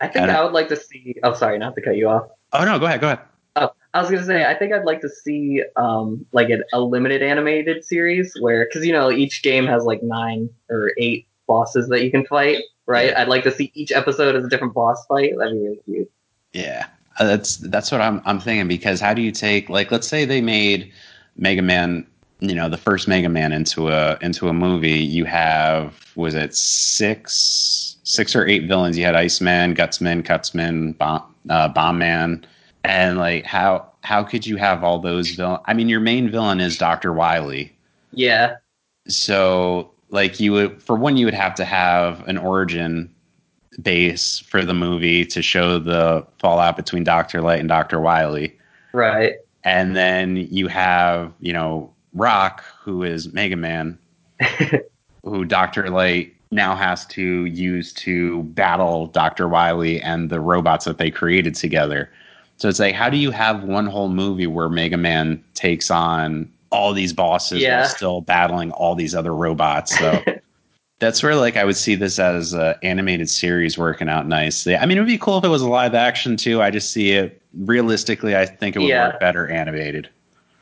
I 0.00 0.06
think 0.08 0.22
And- 0.24 0.30
I 0.32 0.42
would 0.44 0.52
like 0.52 0.68
to 0.68 0.76
see. 0.76 1.16
Oh, 1.22 1.32
sorry, 1.32 1.58
not 1.58 1.74
to 1.76 1.80
cut 1.80 1.96
you 1.96 2.08
off. 2.08 2.28
Oh 2.52 2.64
no, 2.64 2.78
go 2.78 2.86
ahead, 2.86 3.00
go 3.00 3.06
ahead. 3.08 3.20
I 3.56 3.68
I 3.94 4.00
was 4.02 4.10
gonna 4.10 4.24
say, 4.24 4.44
I 4.44 4.54
think 4.54 4.72
I'd 4.74 4.84
like 4.84 5.00
to 5.00 5.08
see 5.08 5.62
um 5.76 6.26
like 6.32 6.50
an, 6.50 6.62
a 6.72 6.80
limited 6.80 7.22
animated 7.22 7.84
series 7.84 8.34
where, 8.40 8.66
because 8.66 8.84
you 8.84 8.92
know, 8.92 9.10
each 9.10 9.42
game 9.42 9.66
has 9.66 9.84
like 9.84 10.02
nine 10.02 10.50
or 10.68 10.92
eight 10.98 11.26
bosses 11.46 11.88
that 11.88 12.02
you 12.04 12.10
can 12.10 12.26
fight, 12.26 12.62
right? 12.86 13.10
Yeah. 13.10 13.22
I'd 13.22 13.28
like 13.28 13.44
to 13.44 13.50
see 13.52 13.70
each 13.74 13.92
episode 13.92 14.34
as 14.36 14.44
a 14.44 14.48
different 14.48 14.74
boss 14.74 15.06
fight. 15.06 15.32
That'd 15.38 15.54
be 15.54 15.60
really 15.60 15.80
cute. 15.86 16.10
Yeah, 16.52 16.86
Uh, 17.18 17.24
that's 17.26 17.56
that's 17.56 17.90
what 17.92 18.00
I'm 18.00 18.20
I'm 18.26 18.40
thinking 18.40 18.68
because 18.68 19.00
how 19.00 19.14
do 19.14 19.22
you 19.22 19.30
take 19.32 19.68
like 19.70 19.90
let's 19.90 20.08
say 20.08 20.24
they 20.24 20.40
made 20.40 20.92
Mega 21.36 21.62
Man, 21.62 22.06
you 22.40 22.54
know, 22.54 22.68
the 22.68 22.76
first 22.76 23.08
Mega 23.08 23.28
Man 23.28 23.52
into 23.52 23.88
a 23.88 24.18
into 24.20 24.48
a 24.48 24.52
movie. 24.52 24.98
You 24.98 25.24
have 25.24 25.94
was 26.16 26.34
it 26.34 26.54
six 26.54 27.96
six 28.04 28.36
or 28.36 28.46
eight 28.46 28.66
villains? 28.68 28.98
You 28.98 29.04
had 29.04 29.16
Iceman, 29.16 29.74
Gutsman, 29.74 30.22
Cutsman, 30.22 30.96
Bomb 30.98 31.34
uh, 31.48 31.68
Bomb 31.68 31.98
Man, 31.98 32.44
and 32.84 33.18
like 33.18 33.44
how 33.44 33.90
how 34.02 34.22
could 34.22 34.46
you 34.46 34.56
have 34.56 34.84
all 34.84 34.98
those 34.98 35.30
villains? 35.30 35.62
I 35.66 35.74
mean, 35.74 35.88
your 35.88 36.00
main 36.00 36.30
villain 36.30 36.60
is 36.60 36.76
Doctor 36.76 37.12
Wily. 37.12 37.72
Yeah, 38.12 38.56
So 39.08 39.90
like 40.10 40.40
you 40.40 40.52
would 40.52 40.82
for 40.82 40.96
one 40.96 41.16
you 41.16 41.26
would 41.26 41.34
have 41.34 41.54
to 41.56 41.64
have 41.64 42.26
an 42.28 42.38
origin 42.38 43.12
base 43.82 44.38
for 44.38 44.64
the 44.64 44.74
movie 44.74 45.24
to 45.26 45.42
show 45.42 45.78
the 45.78 46.26
fallout 46.38 46.76
between 46.76 47.04
Dr. 47.04 47.42
Light 47.42 47.60
and 47.60 47.68
Dr. 47.68 48.00
Wily. 48.00 48.56
right. 48.92 49.34
And 49.64 49.96
then 49.96 50.36
you 50.36 50.68
have, 50.68 51.32
you 51.40 51.52
know, 51.52 51.92
Rock, 52.16 52.64
who 52.82 53.02
is 53.02 53.32
Mega 53.32 53.56
Man, 53.56 53.98
who 55.22 55.44
Dr. 55.44 55.88
Light 55.90 56.32
now 56.50 56.74
has 56.74 57.04
to 57.06 57.44
use 57.46 57.92
to 57.92 58.42
battle 58.44 59.06
Dr. 59.08 59.48
Wily 59.48 60.00
and 60.00 60.30
the 60.30 60.40
robots 60.40 60.84
that 60.86 60.98
they 60.98 61.10
created 61.10 61.54
together. 61.54 62.10
So 62.56 62.68
it's 62.68 62.78
like, 62.80 62.94
how 62.94 63.10
do 63.10 63.16
you 63.18 63.30
have 63.30 63.64
one 63.64 63.86
whole 63.86 64.08
movie 64.08 64.46
where 64.46 64.68
Mega 64.68 64.96
Man 64.96 65.42
takes 65.54 65.90
on 65.90 66.50
all 66.70 66.92
these 66.94 67.12
bosses 67.12 67.62
Yeah. 67.62 67.80
while 67.80 67.88
still 67.88 68.20
battling 68.22 68.70
all 68.72 68.94
these 68.94 69.14
other 69.14 69.34
robots? 69.34 69.98
So 69.98 70.22
that's 71.00 71.22
where 71.22 71.34
like 71.36 71.56
I 71.58 71.64
would 71.64 71.76
see 71.76 71.96
this 71.96 72.18
as 72.18 72.54
an 72.54 72.76
animated 72.82 73.28
series 73.28 73.76
working 73.76 74.08
out 74.08 74.26
nicely. 74.26 74.74
I 74.76 74.86
mean, 74.86 74.96
it 74.96 75.00
would 75.00 75.06
be 75.06 75.18
cool 75.18 75.36
if 75.38 75.44
it 75.44 75.48
was 75.48 75.60
a 75.62 75.68
live 75.68 75.94
action 75.94 76.36
too. 76.38 76.62
I 76.62 76.70
just 76.70 76.92
see 76.92 77.10
it 77.10 77.42
realistically. 77.58 78.36
I 78.36 78.46
think 78.46 78.74
it 78.76 78.78
would 78.78 78.88
Yeah. 78.88 79.08
work 79.08 79.20
better 79.20 79.48
animated. 79.48 80.08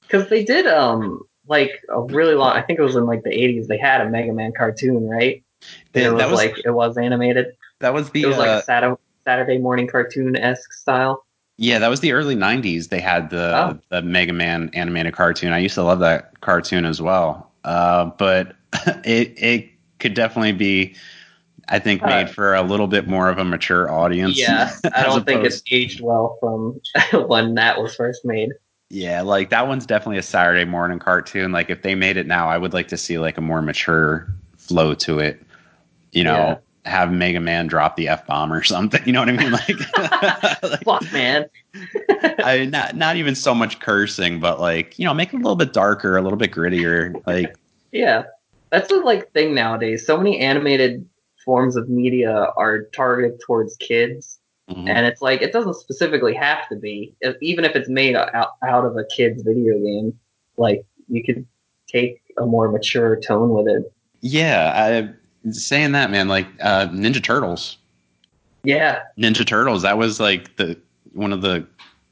Because 0.03 0.29
they 0.31 0.45
did 0.45 0.67
um 0.67 1.21
like 1.47 1.71
a 1.89 2.01
really 2.03 2.35
long. 2.35 2.53
I 2.57 2.63
think 2.63 2.79
it 2.79 2.83
was 2.83 2.97
in 2.97 3.07
like 3.07 3.23
the 3.23 3.31
'80s. 3.31 3.67
They 3.67 3.79
had 3.79 4.01
a 4.01 4.09
Mega 4.09 4.33
Man 4.33 4.53
cartoon, 4.57 5.09
right? 5.09 5.43
Yeah, 5.95 6.09
it 6.09 6.13
was, 6.13 6.19
that 6.21 6.31
was 6.31 6.39
like 6.39 6.59
it 6.65 6.71
was 6.71 6.99
animated. 6.99 7.47
that 7.81 7.95
was 7.95 8.11
the 8.11 8.23
It 8.23 8.27
was 8.27 8.37
uh, 8.37 8.41
like 8.41 8.65
Saturday 8.65 8.97
Saturday 9.25 9.59
morning 9.59 9.87
cartoon 9.87 10.37
esque 10.37 10.73
style. 10.73 11.25
Yeah, 11.57 11.79
that 11.79 11.89
was 11.89 12.01
the 12.01 12.13
early 12.13 12.35
'90s. 12.37 12.89
They 12.89 13.01
had 13.01 13.31
the 13.31 13.57
Oh. 13.57 13.79
the 13.91 14.03
Mega 14.03 14.33
Man 14.33 14.71
animated 14.75 15.15
cartoon. 15.15 15.53
I 15.53 15.59
used 15.59 15.75
to 15.77 15.83
love 15.83 16.01
that 16.01 16.41
cartoon 16.41 16.85
as 16.85 17.01
well. 17.01 17.51
Uh, 17.65 18.07
but 18.19 18.57
it 19.05 19.35
it 19.39 19.71
could 20.01 20.15
definitely 20.15 20.53
be, 20.53 20.97
I 21.69 21.79
think, 21.79 22.03
Uh, 22.03 22.09
made 22.09 22.31
for 22.31 22.55
a 22.55 22.63
little 22.63 22.89
bit 22.89 23.07
more 23.07 23.31
of 23.31 23.39
a 23.39 23.45
mature 23.45 23.91
audience. 23.91 24.37
Yeah, 24.39 24.71
I 24.95 25.05
don't 25.05 25.25
think 25.25 25.45
it's 25.45 25.63
aged 25.71 26.01
well 26.03 26.37
from 26.41 26.81
when 27.29 27.55
that 27.55 27.81
was 27.81 27.95
first 27.95 28.25
made. 28.25 28.51
Yeah, 28.95 29.23
like 29.23 29.51
that 29.51 29.67
one's 29.67 29.87
definitely 29.87 30.19
a 30.19 30.23
Saturday 30.23 30.65
morning 30.65 31.01
cartoon. 31.01 31.51
Like 31.51 31.69
if 31.69 31.83
they 31.83 31.97
made 31.97 32.17
it 32.17 32.29
now, 32.29 32.49
I 32.49 32.57
would 32.57 32.73
like 32.73 32.87
to 32.89 32.97
see 32.97 33.19
like 33.19 33.37
a 33.37 33.41
more 33.41 33.61
mature 33.61 34.29
flow 34.57 34.95
to 34.95 35.19
it. 35.19 35.43
You 36.13 36.23
know, 36.23 36.61
Yeah. 36.85 36.91
have 36.93 37.11
Mega 37.11 37.41
Man 37.41 37.67
drop 37.67 37.97
the 37.97 38.07
f 38.07 38.25
bomb 38.25 38.53
or 38.53 38.63
something. 38.75 39.03
You 39.05 39.13
know 39.13 39.19
what 39.19 39.29
I 39.29 39.33
mean? 39.33 39.51
Like, 39.51 40.63
like 40.63 40.85
Fuck, 40.85 41.13
man. 41.13 41.47
I 42.45 42.67
not 42.71 42.95
not 42.95 43.17
even 43.17 43.35
so 43.35 43.53
much 43.53 43.81
cursing, 43.81 44.39
but 44.39 44.61
like 44.61 44.97
you 44.97 45.05
know, 45.05 45.13
make 45.13 45.31
it 45.35 45.37
a 45.37 45.39
little 45.39 45.57
bit 45.57 45.73
darker, 45.73 46.17
a 46.17 46.23
little 46.23 46.39
bit 46.39 46.53
grittier. 46.53 47.21
Like 47.27 47.53
Yeah, 47.91 48.23
that's 48.71 48.89
the 48.91 48.99
like 48.99 49.33
thing 49.33 49.55
nowadays. 49.57 50.07
So 50.07 50.17
many 50.17 50.39
animated 50.39 51.05
forms 51.45 51.75
of 51.75 51.89
media 51.89 52.53
are 52.57 52.83
targeted 52.95 53.41
towards 53.41 53.77
kids, 53.77 54.39
mhm. 54.71 54.89
and 54.89 55.07
it's 55.07 55.23
like 55.23 55.43
it 55.43 55.53
doesn't 55.53 55.75
specifically 55.75 56.35
have 56.35 56.69
to 56.69 56.77
be. 56.77 57.15
Even 57.41 57.65
if 57.65 57.77
it's 57.77 57.89
made 57.89 58.17
out, 58.17 58.51
out 58.63 58.85
of 58.85 58.97
a 58.97 59.05
kid's 59.05 59.43
video 59.43 59.79
game, 59.79 60.19
like 60.57 60.85
you 61.09 61.23
could 61.23 61.47
take 61.87 62.23
a 62.39 62.47
more 62.47 62.71
mature 62.71 63.17
tone 63.21 63.51
with 63.51 63.69
it. 63.69 63.93
yeah, 64.21 64.73
I 64.75 65.53
saying 65.53 65.93
that 65.93 66.11
man, 66.11 66.29
like 66.29 66.47
uh, 66.61 66.89
Ninja 66.89 67.23
Turtles. 67.23 67.77
Yeah, 68.63 69.03
Ninja 69.19 69.47
Turtles, 69.47 69.83
that 69.83 69.99
was 69.99 70.21
like 70.21 70.57
the 70.57 70.79
one 71.13 71.33
of 71.33 71.43
the 71.43 71.67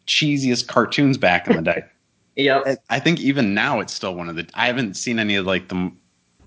cheesiest 0.07 0.69
cartoons 0.69 1.19
back 1.19 1.49
in 1.49 1.57
the 1.57 1.63
day. 1.63 1.85
yep, 2.37 2.83
I- 2.91 3.01
think 3.01 3.21
even 3.21 3.55
now 3.55 3.81
it's 3.81 3.93
still 3.93 4.15
one 4.15 4.29
of 4.29 4.37
the. 4.37 4.47
I 4.55 4.67
haven't 4.67 4.95
seen 4.95 5.19
any 5.19 5.35
of 5.37 5.47
like 5.47 5.69
the 5.69 5.91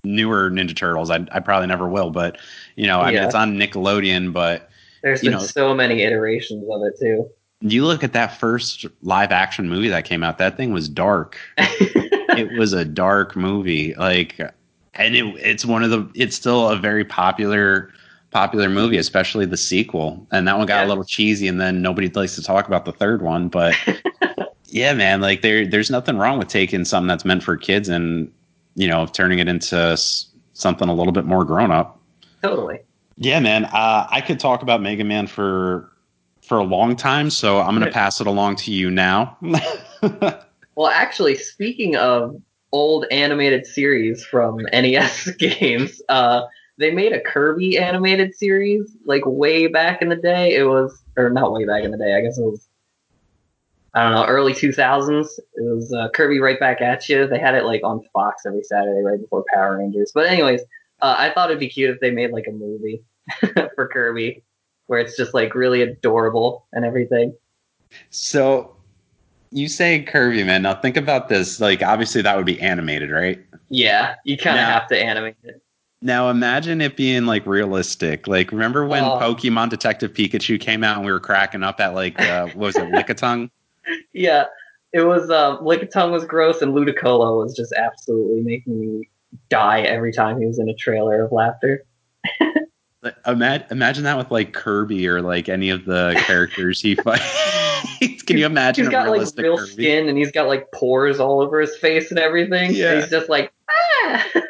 newer 0.04 0.50
Ninja 0.50 0.76
Turtles. 0.76 1.10
I, 1.10 1.26
I 1.32 1.40
probably 1.40 1.66
never 1.66 1.88
will, 1.88 2.10
but 2.10 2.38
you 2.76 2.86
know, 2.86 3.00
I 3.00 3.12
mean, 3.12 3.22
it's 3.22 3.34
on 3.34 3.56
Nickelodeon. 3.56 4.32
But 4.32 4.70
there's 5.02 5.20
been 5.20 5.32
know- 5.32 5.38
so 5.38 5.74
many 5.74 6.02
iterations 6.02 6.64
of 6.70 6.82
it 6.82 6.98
too. 6.98 7.28
you 7.60 7.84
look 7.86 8.04
at 8.04 8.12
that 8.12 8.38
first 8.38 8.84
live 9.02 9.32
action 9.32 9.68
movie 9.68 9.88
that 9.88 10.04
came 10.04 10.22
out. 10.22 10.38
That 10.38 10.56
thing 10.56 10.72
was 10.72 10.88
dark. 10.88 11.36
it 11.58 12.58
was 12.58 12.72
a 12.72 12.84
dark 12.84 13.34
movie. 13.36 13.94
Like, 13.94 14.38
and 14.94 15.14
it, 15.16 15.24
it's 15.38 15.64
one 15.64 15.82
of 15.82 15.90
the. 15.90 16.08
It's 16.14 16.36
still 16.36 16.68
a 16.70 16.76
very 16.76 17.04
popular 17.04 17.90
popular 18.30 18.68
movie, 18.68 18.98
especially 18.98 19.46
the 19.46 19.56
sequel. 19.56 20.26
And 20.32 20.46
that 20.48 20.58
one 20.58 20.66
got 20.66 20.80
Yeah. 20.82 20.86
a 20.86 20.88
little 20.88 21.04
cheesy, 21.04 21.48
and 21.48 21.60
then 21.60 21.80
nobody 21.82 22.08
likes 22.08 22.34
to 22.36 22.42
talk 22.42 22.66
about 22.68 22.84
the 22.84 22.92
third 22.92 23.22
one. 23.22 23.48
But 23.48 23.74
yeah, 24.66 24.92
man, 24.94 25.20
like 25.20 25.42
there 25.42 25.66
there's 25.66 25.90
nothing 25.90 26.18
wrong 26.18 26.38
with 26.38 26.48
taking 26.48 26.84
something 26.84 27.08
that's 27.08 27.24
meant 27.24 27.42
for 27.42 27.56
kids 27.56 27.88
and 27.88 28.30
you 28.74 28.88
know 28.88 29.06
turning 29.06 29.38
it 29.38 29.48
into 29.48 29.96
something 30.52 30.88
a 30.88 30.94
little 30.94 31.12
bit 31.12 31.24
more 31.24 31.44
grown 31.44 31.70
up. 31.70 31.98
totally. 32.42 32.80
Yeah, 33.16 33.40
man. 33.40 33.64
Uh, 33.66 34.06
I 34.10 34.20
could 34.20 34.38
talk 34.38 34.62
about 34.62 34.82
Mega 34.82 35.04
Man 35.04 35.26
for 35.26 35.90
for 36.42 36.58
a 36.58 36.64
long 36.64 36.94
time, 36.94 37.30
so 37.30 37.60
I'm 37.60 37.74
going 37.74 37.86
to 37.86 37.92
pass 37.92 38.20
it 38.20 38.26
along 38.26 38.56
to 38.56 38.72
you 38.72 38.90
now. 38.90 39.36
Well, 40.76 40.88
actually, 40.88 41.36
speaking 41.36 41.96
of 41.96 42.36
old 42.70 43.06
animated 43.10 43.66
series 43.66 44.24
from 44.24 44.58
NES 44.72 45.30
games, 45.38 46.02
uh, 46.10 46.42
they 46.78 46.90
made 46.90 47.12
a 47.12 47.20
Kirby 47.20 47.78
animated 47.78 48.34
series 48.34 48.94
like 49.06 49.22
way 49.24 49.66
back 49.66 50.02
in 50.02 50.10
the 50.10 50.16
day. 50.16 50.54
It 50.54 50.64
was, 50.64 51.02
or 51.16 51.30
not 51.30 51.52
way 51.52 51.64
back 51.64 51.82
in 51.82 51.90
the 51.90 51.96
day. 51.96 52.14
I 52.14 52.20
guess 52.20 52.36
it 52.36 52.42
was, 52.42 52.68
I 53.94 54.02
don't 54.02 54.12
know, 54.12 54.26
early 54.26 54.52
2000s. 54.52 55.26
It 55.54 55.62
was 55.62 55.90
uh, 55.94 56.10
Kirby 56.10 56.40
Right 56.40 56.60
Back 56.60 56.82
at 56.82 57.08
You. 57.08 57.26
They 57.26 57.38
had 57.38 57.54
it 57.54 57.64
like 57.64 57.80
on 57.82 58.02
Fox 58.12 58.44
every 58.44 58.62
Saturday 58.62 59.00
right 59.00 59.18
before 59.18 59.44
Power 59.54 59.78
Rangers. 59.78 60.12
But 60.14 60.26
anyways, 60.26 60.60
uh, 61.02 61.14
I 61.18 61.30
thought 61.30 61.50
it'd 61.50 61.60
be 61.60 61.68
cute 61.68 61.90
if 61.90 62.00
they 62.00 62.10
made 62.10 62.30
like 62.32 62.46
a 62.48 62.52
movie 62.52 63.02
for 63.74 63.88
Kirby 63.88 64.42
where 64.86 65.00
it's 65.00 65.16
just 65.16 65.34
like 65.34 65.54
really 65.54 65.82
adorable 65.82 66.66
and 66.72 66.84
everything. 66.84 67.34
so 68.10 68.76
you 69.50 69.68
say 69.68 70.02
Kirby, 70.02 70.44
man. 70.44 70.62
Now 70.62 70.74
think 70.74 70.96
about 70.96 71.28
this. 71.28 71.60
Like, 71.60 71.82
obviously, 71.82 72.22
that 72.22 72.36
would 72.36 72.46
be 72.46 72.60
animated, 72.60 73.10
right? 73.10 73.40
Yeah, 73.68 74.14
you 74.24 74.36
kind 74.36 74.58
of 74.58 74.64
have 74.66 74.86
to 74.88 74.98
animate 74.98 75.36
it. 75.44 75.62
Now 76.02 76.28
imagine 76.28 76.80
it 76.80 76.96
being 76.96 77.26
like 77.26 77.46
realistic. 77.46 78.26
Like, 78.28 78.52
remember 78.52 78.84
when 78.86 79.02
Oh. 79.02 79.18
Pokemon 79.20 79.70
Detective 79.70 80.12
Pikachu 80.12 80.60
came 80.60 80.84
out 80.84 80.96
and 80.98 81.06
we 81.06 81.10
were 81.12 81.20
cracking 81.20 81.62
up 81.62 81.80
at 81.80 81.94
like 81.94 82.20
uh, 82.20 82.46
what 82.48 82.56
was 82.56 82.76
it, 82.76 82.90
Lickitung? 82.92 83.50
Yeah, 84.12 84.46
it 84.92 85.02
was. 85.02 85.30
Um, 85.30 85.58
Lickitung 85.58 86.10
was 86.10 86.24
gross, 86.24 86.60
and 86.60 86.74
Ludicolo 86.74 87.38
was 87.42 87.54
just 87.56 87.72
absolutely 87.72 88.42
making 88.42 88.80
me 88.80 89.08
die 89.48 89.80
every 89.82 90.12
time 90.12 90.40
he 90.40 90.46
was 90.46 90.58
in 90.58 90.68
a 90.68 90.74
trailer 90.74 91.24
of 91.24 91.32
laughter. 91.32 91.84
Imagine, 93.24 94.02
that 94.02 94.16
with 94.16 94.32
like 94.32 94.52
Kirby 94.52 95.06
or 95.06 95.22
like 95.22 95.48
any 95.48 95.70
of 95.70 95.84
the 95.84 96.20
characters 96.26 96.80
he 96.80 96.96
fights. 96.96 97.22
Can 98.26 98.36
you 98.38 98.46
imagine 98.46 98.84
He's 98.84 98.88
a 98.88 98.90
got 98.90 99.08
like 99.08 99.28
real 99.36 99.56
Kirby? 99.58 99.70
skin, 99.70 100.08
and 100.08 100.18
he's 100.18 100.32
got 100.32 100.48
like 100.48 100.72
pores 100.72 101.20
all 101.20 101.40
over 101.40 101.60
his 101.60 101.76
face 101.76 102.10
and 102.10 102.18
everything. 102.18 102.74
Yeah. 102.74 102.92
And 102.92 103.00
he's 103.02 103.10
just 103.10 103.28
like, 103.28 103.52
ah. 103.70 104.26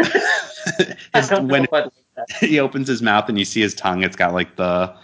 His- 1.14 1.30
when 1.42 1.64
if 1.64 1.72
I'd 1.72 1.84
like 1.84 1.92
that. 2.16 2.30
he 2.40 2.58
opens 2.58 2.88
his 2.88 3.02
mouth 3.02 3.28
and 3.28 3.38
you 3.38 3.44
see 3.44 3.60
his 3.60 3.74
tongue, 3.74 4.02
it's 4.02 4.16
got 4.16 4.32
like 4.32 4.56
the 4.56 4.94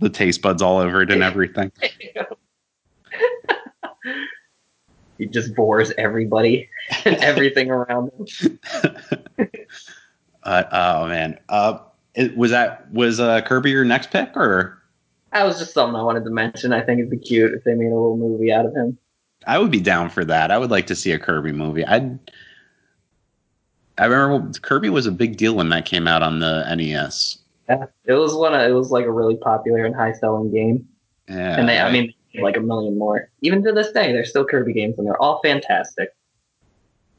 the 0.00 0.08
taste 0.08 0.42
buds 0.42 0.60
all 0.62 0.78
over 0.78 1.02
it 1.02 1.12
and 1.12 1.22
everything. 1.22 1.70
He 5.18 5.26
just 5.26 5.54
bores 5.54 5.92
everybody 5.98 6.68
and 7.04 7.16
everything 7.16 7.70
around 7.70 8.10
him. 8.12 8.58
Uh, 10.44 10.64
oh 10.72 11.08
man, 11.08 11.38
uh, 11.50 11.78
it, 12.14 12.34
was 12.34 12.52
that 12.52 12.90
was 12.90 13.20
uh, 13.20 13.42
Kirby 13.42 13.70
your 13.70 13.84
next 13.84 14.10
pick 14.10 14.34
or? 14.34 14.82
That 15.32 15.44
was 15.44 15.58
just 15.58 15.74
something 15.74 15.94
I 15.94 16.02
wanted 16.02 16.24
to 16.24 16.30
mention. 16.30 16.72
I 16.72 16.80
think 16.80 17.00
it'd 17.00 17.10
be 17.10 17.18
cute 17.18 17.52
if 17.52 17.64
they 17.64 17.74
made 17.74 17.88
a 17.88 17.94
little 17.94 18.16
movie 18.16 18.50
out 18.50 18.64
of 18.64 18.74
him. 18.74 18.96
I 19.46 19.58
would 19.58 19.70
be 19.70 19.80
down 19.80 20.08
for 20.08 20.24
that. 20.24 20.50
I 20.50 20.56
would 20.56 20.70
like 20.70 20.86
to 20.86 20.96
see 20.96 21.12
a 21.12 21.18
Kirby 21.18 21.52
movie. 21.52 21.84
I 21.84 22.18
I 23.98 24.06
remember 24.06 24.58
Kirby 24.60 24.88
was 24.88 25.06
a 25.06 25.12
big 25.12 25.36
deal 25.36 25.54
when 25.54 25.68
that 25.68 25.84
came 25.84 26.08
out 26.08 26.22
on 26.22 26.38
the 26.38 26.64
NES. 26.74 27.38
Yeah, 27.68 27.84
it 28.06 28.14
was 28.14 28.34
one. 28.34 28.54
Of, 28.54 28.62
it 28.62 28.72
was 28.72 28.90
like 28.90 29.04
a 29.04 29.12
really 29.12 29.36
popular 29.36 29.84
and 29.84 29.94
high 29.94 30.12
selling 30.12 30.50
game. 30.50 30.88
Yeah, 31.28 31.58
and 31.58 31.68
they, 31.68 31.78
I 31.78 31.92
mean, 31.92 32.14
like 32.42 32.56
a 32.56 32.60
million 32.60 32.98
more. 32.98 33.28
Even 33.42 33.62
to 33.64 33.72
this 33.72 33.90
day, 33.92 34.12
there's 34.12 34.30
still 34.30 34.44
Kirby 34.44 34.72
games, 34.72 34.98
and 34.98 35.06
they're 35.06 35.20
all 35.20 35.40
fantastic. 35.42 36.10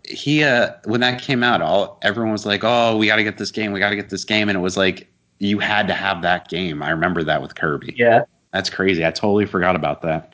He 0.05 0.43
uh 0.43 0.71
when 0.85 1.01
that 1.01 1.21
came 1.21 1.43
out, 1.43 1.61
all 1.61 1.99
everyone 2.01 2.31
was 2.31 2.45
like, 2.45 2.61
"Oh, 2.63 2.97
we 2.97 3.07
got 3.07 3.17
to 3.17 3.23
get 3.23 3.37
this 3.37 3.51
game. 3.51 3.71
We 3.73 3.79
got 3.79 3.89
to 3.89 3.95
get 3.95 4.09
this 4.09 4.23
game," 4.23 4.49
and 4.49 4.57
it 4.57 4.61
was 4.61 4.77
like 4.77 5.07
you 5.39 5.59
had 5.59 5.87
to 5.87 5.93
have 5.93 6.21
that 6.23 6.47
game. 6.49 6.81
I 6.81 6.89
remember 6.89 7.23
that 7.23 7.41
with 7.41 7.55
Kirby. 7.55 7.93
Yeah, 7.97 8.23
That's 8.51 8.69
crazy. 8.69 9.05
I 9.05 9.11
totally 9.11 9.45
forgot 9.45 9.75
about 9.75 10.01
that. 10.01 10.33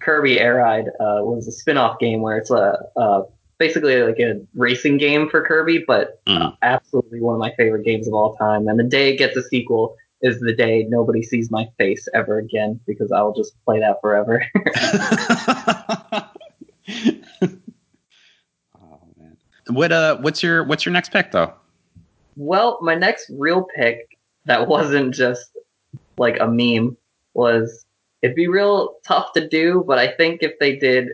Kirby 0.00 0.40
Air 0.40 0.56
Ride 0.56 0.88
uh, 1.00 1.20
was 1.22 1.46
a 1.48 1.52
spin-off 1.52 1.98
game 1.98 2.22
where 2.22 2.36
it's 2.38 2.50
a 2.50 2.78
uh, 2.96 3.22
basically 3.58 4.02
like 4.02 4.18
a 4.18 4.40
racing 4.54 4.98
game 4.98 5.28
for 5.28 5.44
Kirby, 5.44 5.84
but 5.86 6.24
Mm. 6.26 6.56
absolutely 6.62 7.20
one 7.20 7.34
of 7.34 7.40
my 7.40 7.52
favorite 7.56 7.84
games 7.84 8.06
of 8.08 8.14
all 8.14 8.34
time. 8.36 8.68
And 8.68 8.78
the 8.78 8.84
day 8.84 9.12
it 9.12 9.16
gets 9.16 9.36
a 9.36 9.42
sequel 9.42 9.96
is 10.22 10.40
the 10.40 10.54
day 10.54 10.86
nobody 10.88 11.22
sees 11.22 11.50
my 11.50 11.68
face 11.78 12.08
ever 12.14 12.38
again 12.38 12.80
because 12.86 13.12
I 13.12 13.22
will 13.22 13.34
just 13.34 13.62
play 13.64 13.80
that 13.80 14.00
forever. 14.00 14.44
oh 18.80 19.08
man. 19.18 19.36
What 19.68 19.92
uh 19.92 20.18
what's 20.18 20.42
your 20.42 20.64
what's 20.64 20.84
your 20.84 20.92
next 20.92 21.10
pick 21.12 21.32
though? 21.32 21.52
well, 22.36 22.78
my 22.82 22.94
next 22.94 23.30
real 23.34 23.66
pick 23.74 24.18
that 24.44 24.68
wasn't 24.68 25.14
just 25.14 25.56
like 26.18 26.38
a 26.40 26.46
meme 26.46 26.96
was 27.34 27.84
it'd 28.22 28.36
be 28.36 28.48
real 28.48 28.96
tough 29.06 29.32
to 29.32 29.48
do, 29.48 29.84
but 29.86 29.98
I 29.98 30.08
think 30.08 30.42
if 30.42 30.58
they 30.58 30.76
did 30.76 31.08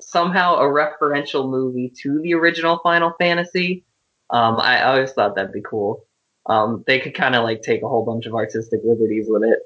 somehow 0.00 0.56
a 0.56 0.64
referential 0.64 1.48
movie 1.48 1.92
to 2.02 2.20
the 2.20 2.34
original 2.34 2.80
Final 2.82 3.12
Fantasy, 3.18 3.84
um, 4.30 4.56
I 4.58 4.82
always 4.82 5.12
thought 5.12 5.34
that'd 5.34 5.52
be 5.52 5.62
cool. 5.62 6.04
Um, 6.50 6.82
they 6.88 6.98
could 6.98 7.14
kind 7.14 7.36
of 7.36 7.44
like 7.44 7.62
take 7.62 7.82
a 7.82 7.88
whole 7.88 8.04
bunch 8.04 8.26
of 8.26 8.34
artistic 8.34 8.80
liberties 8.84 9.26
with 9.28 9.44
it 9.44 9.60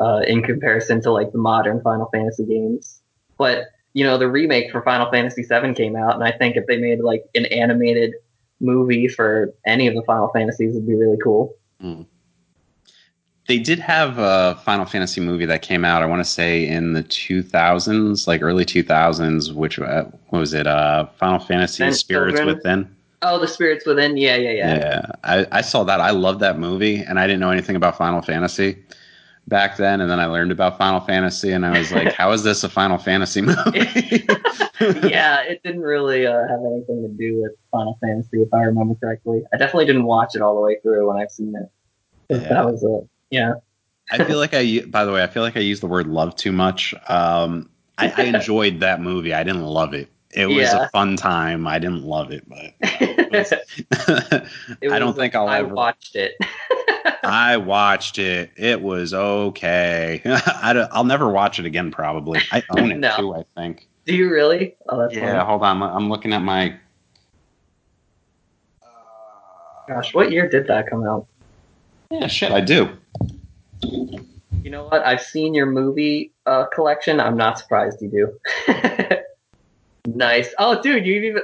uh, 0.00 0.22
in 0.26 0.42
comparison 0.42 1.00
to 1.02 1.12
like 1.12 1.30
the 1.30 1.38
modern 1.38 1.80
Final 1.80 2.10
Fantasy 2.12 2.44
games. 2.44 3.00
But 3.38 3.66
you 3.92 4.04
know, 4.04 4.18
the 4.18 4.28
remake 4.28 4.72
for 4.72 4.82
Final 4.82 5.08
Fantasy 5.12 5.42
VII 5.42 5.74
came 5.74 5.94
out, 5.94 6.14
and 6.14 6.24
I 6.24 6.32
think 6.32 6.56
if 6.56 6.66
they 6.66 6.76
made 6.76 6.98
like 6.98 7.22
an 7.36 7.46
animated 7.46 8.14
movie 8.60 9.06
for 9.06 9.54
any 9.64 9.86
of 9.86 9.94
the 9.94 10.02
Final 10.02 10.28
Fantasies, 10.34 10.74
would 10.74 10.88
be 10.88 10.96
really 10.96 11.18
cool. 11.22 11.56
They 13.46 13.58
did 13.58 13.78
have 13.78 14.18
a 14.18 14.60
Final 14.64 14.86
Fantasy 14.86 15.20
movie 15.20 15.46
that 15.46 15.62
came 15.62 15.84
out, 15.84 16.02
I 16.02 16.06
want 16.06 16.20
to 16.20 16.28
say 16.28 16.66
in 16.66 16.94
the 16.94 17.04
2000s, 17.04 18.26
like 18.26 18.42
early 18.42 18.64
2000s, 18.64 19.54
which 19.54 19.78
uh, 19.78 20.04
what 20.30 20.40
was 20.40 20.52
it? 20.52 20.66
Uh 20.66 21.06
Final 21.18 21.38
Fantasy 21.38 21.92
Spirits 21.92 22.38
Children? 22.38 22.46
Within. 22.46 22.93
Oh, 23.26 23.38
the 23.38 23.48
Spirits 23.48 23.86
Within, 23.86 24.16
yeah, 24.16 24.36
yeah, 24.36 24.50
yeah. 24.50 24.76
Yeah, 24.76 25.06
I, 25.24 25.46
I 25.50 25.60
saw 25.62 25.82
that. 25.84 26.00
I 26.00 26.10
loved 26.10 26.40
that 26.40 26.58
movie, 26.58 26.96
and 26.96 27.18
I 27.18 27.26
didn't 27.26 27.40
know 27.40 27.50
anything 27.50 27.74
about 27.74 27.96
Final 27.96 28.20
Fantasy 28.20 28.84
back 29.48 29.76
then. 29.78 30.00
And 30.02 30.10
then 30.10 30.20
I 30.20 30.26
learned 30.26 30.52
about 30.52 30.76
Final 30.76 31.00
Fantasy, 31.00 31.50
and 31.52 31.64
I 31.64 31.78
was 31.78 31.90
like, 31.90 32.12
"How 32.12 32.32
is 32.32 32.42
this 32.42 32.62
a 32.64 32.68
Final 32.68 32.98
Fantasy 32.98 33.40
movie?" 33.42 34.26
yeah, 35.08 35.42
it 35.42 35.62
didn't 35.64 35.80
really 35.82 36.26
uh, 36.26 36.46
have 36.48 36.60
anything 36.60 37.02
to 37.02 37.08
do 37.08 37.40
with 37.42 37.52
Final 37.70 37.98
Fantasy, 38.02 38.42
if 38.42 38.52
I 38.52 38.62
remember 38.64 38.94
correctly. 38.94 39.42
I 39.52 39.56
definitely 39.56 39.86
didn't 39.86 40.04
watch 40.04 40.34
it 40.34 40.42
all 40.42 40.54
the 40.54 40.60
way 40.60 40.76
through 40.82 41.08
when 41.08 41.16
I've 41.20 41.30
seen 41.30 41.54
it. 41.56 41.70
Yeah. 42.28 42.48
That 42.48 42.66
was 42.66 42.82
it. 42.82 43.08
yeah. 43.30 43.54
I 44.10 44.22
feel 44.24 44.38
like 44.38 44.52
I, 44.52 44.80
By 44.86 45.06
the 45.06 45.12
way, 45.12 45.22
I 45.22 45.26
feel 45.26 45.42
like 45.42 45.56
I 45.56 45.60
used 45.60 45.82
the 45.82 45.86
word 45.86 46.06
love 46.06 46.36
too 46.36 46.52
much. 46.52 46.94
Um, 47.08 47.70
I, 47.96 48.12
I 48.14 48.22
enjoyed 48.34 48.80
that 48.80 49.00
movie. 49.00 49.32
I 49.32 49.42
didn't 49.42 49.62
love 49.64 49.94
it. 49.94 50.08
It 50.34 50.46
was 50.46 50.56
Yeah. 50.56 50.84
a 50.84 50.88
fun 50.90 51.16
time. 51.16 51.66
I 51.66 51.78
didn't 51.78 52.02
love 52.04 52.30
it, 52.32 52.48
but 52.48 52.72
It 52.80 54.44
I 54.90 54.98
don't 54.98 55.08
was, 55.08 55.16
think 55.16 55.34
uh, 55.34 55.40
I'll 55.42 55.48
I 55.48 55.58
ever- 55.60 55.74
watched 55.74 56.16
it. 56.16 56.34
I 57.22 57.56
watched 57.56 58.18
it. 58.18 58.50
It 58.56 58.82
was 58.82 59.14
okay. 59.14 60.20
I 60.24 60.86
I'll 60.92 61.04
never 61.04 61.30
watch 61.30 61.58
it 61.58 61.64
again. 61.66 61.90
Probably. 61.90 62.40
I 62.52 62.62
own 62.76 62.92
it 62.92 62.98
No. 62.98 63.16
too. 63.16 63.34
I 63.34 63.44
think. 63.56 63.88
Do 64.04 64.14
you 64.14 64.30
really? 64.30 64.76
Oh, 64.88 64.98
that's 65.00 65.14
Yeah. 65.14 65.32
funny. 65.32 65.44
Hold 65.44 65.62
on. 65.62 65.82
I'm 65.82 66.10
looking 66.10 66.32
at 66.34 66.42
my. 66.42 66.76
Gosh, 69.88 70.14
what 70.14 70.30
year 70.32 70.48
did 70.48 70.66
that 70.68 70.88
come 70.88 71.06
out? 71.06 71.26
Yeah, 72.10 72.26
shit, 72.26 72.52
I 72.52 72.60
do. 72.60 72.90
You 73.82 74.70
know 74.70 74.84
what? 74.84 75.04
I've 75.04 75.20
seen 75.20 75.52
your 75.54 75.66
movie 75.66 76.32
uh, 76.46 76.66
collection. 76.66 77.20
I'm 77.20 77.36
not 77.36 77.58
surprised 77.58 78.00
you 78.00 78.08
do. 78.10 78.38
Nice. 80.06 80.52
Oh, 80.58 80.80
dude, 80.82 81.06
you 81.06 81.14
even. 81.22 81.42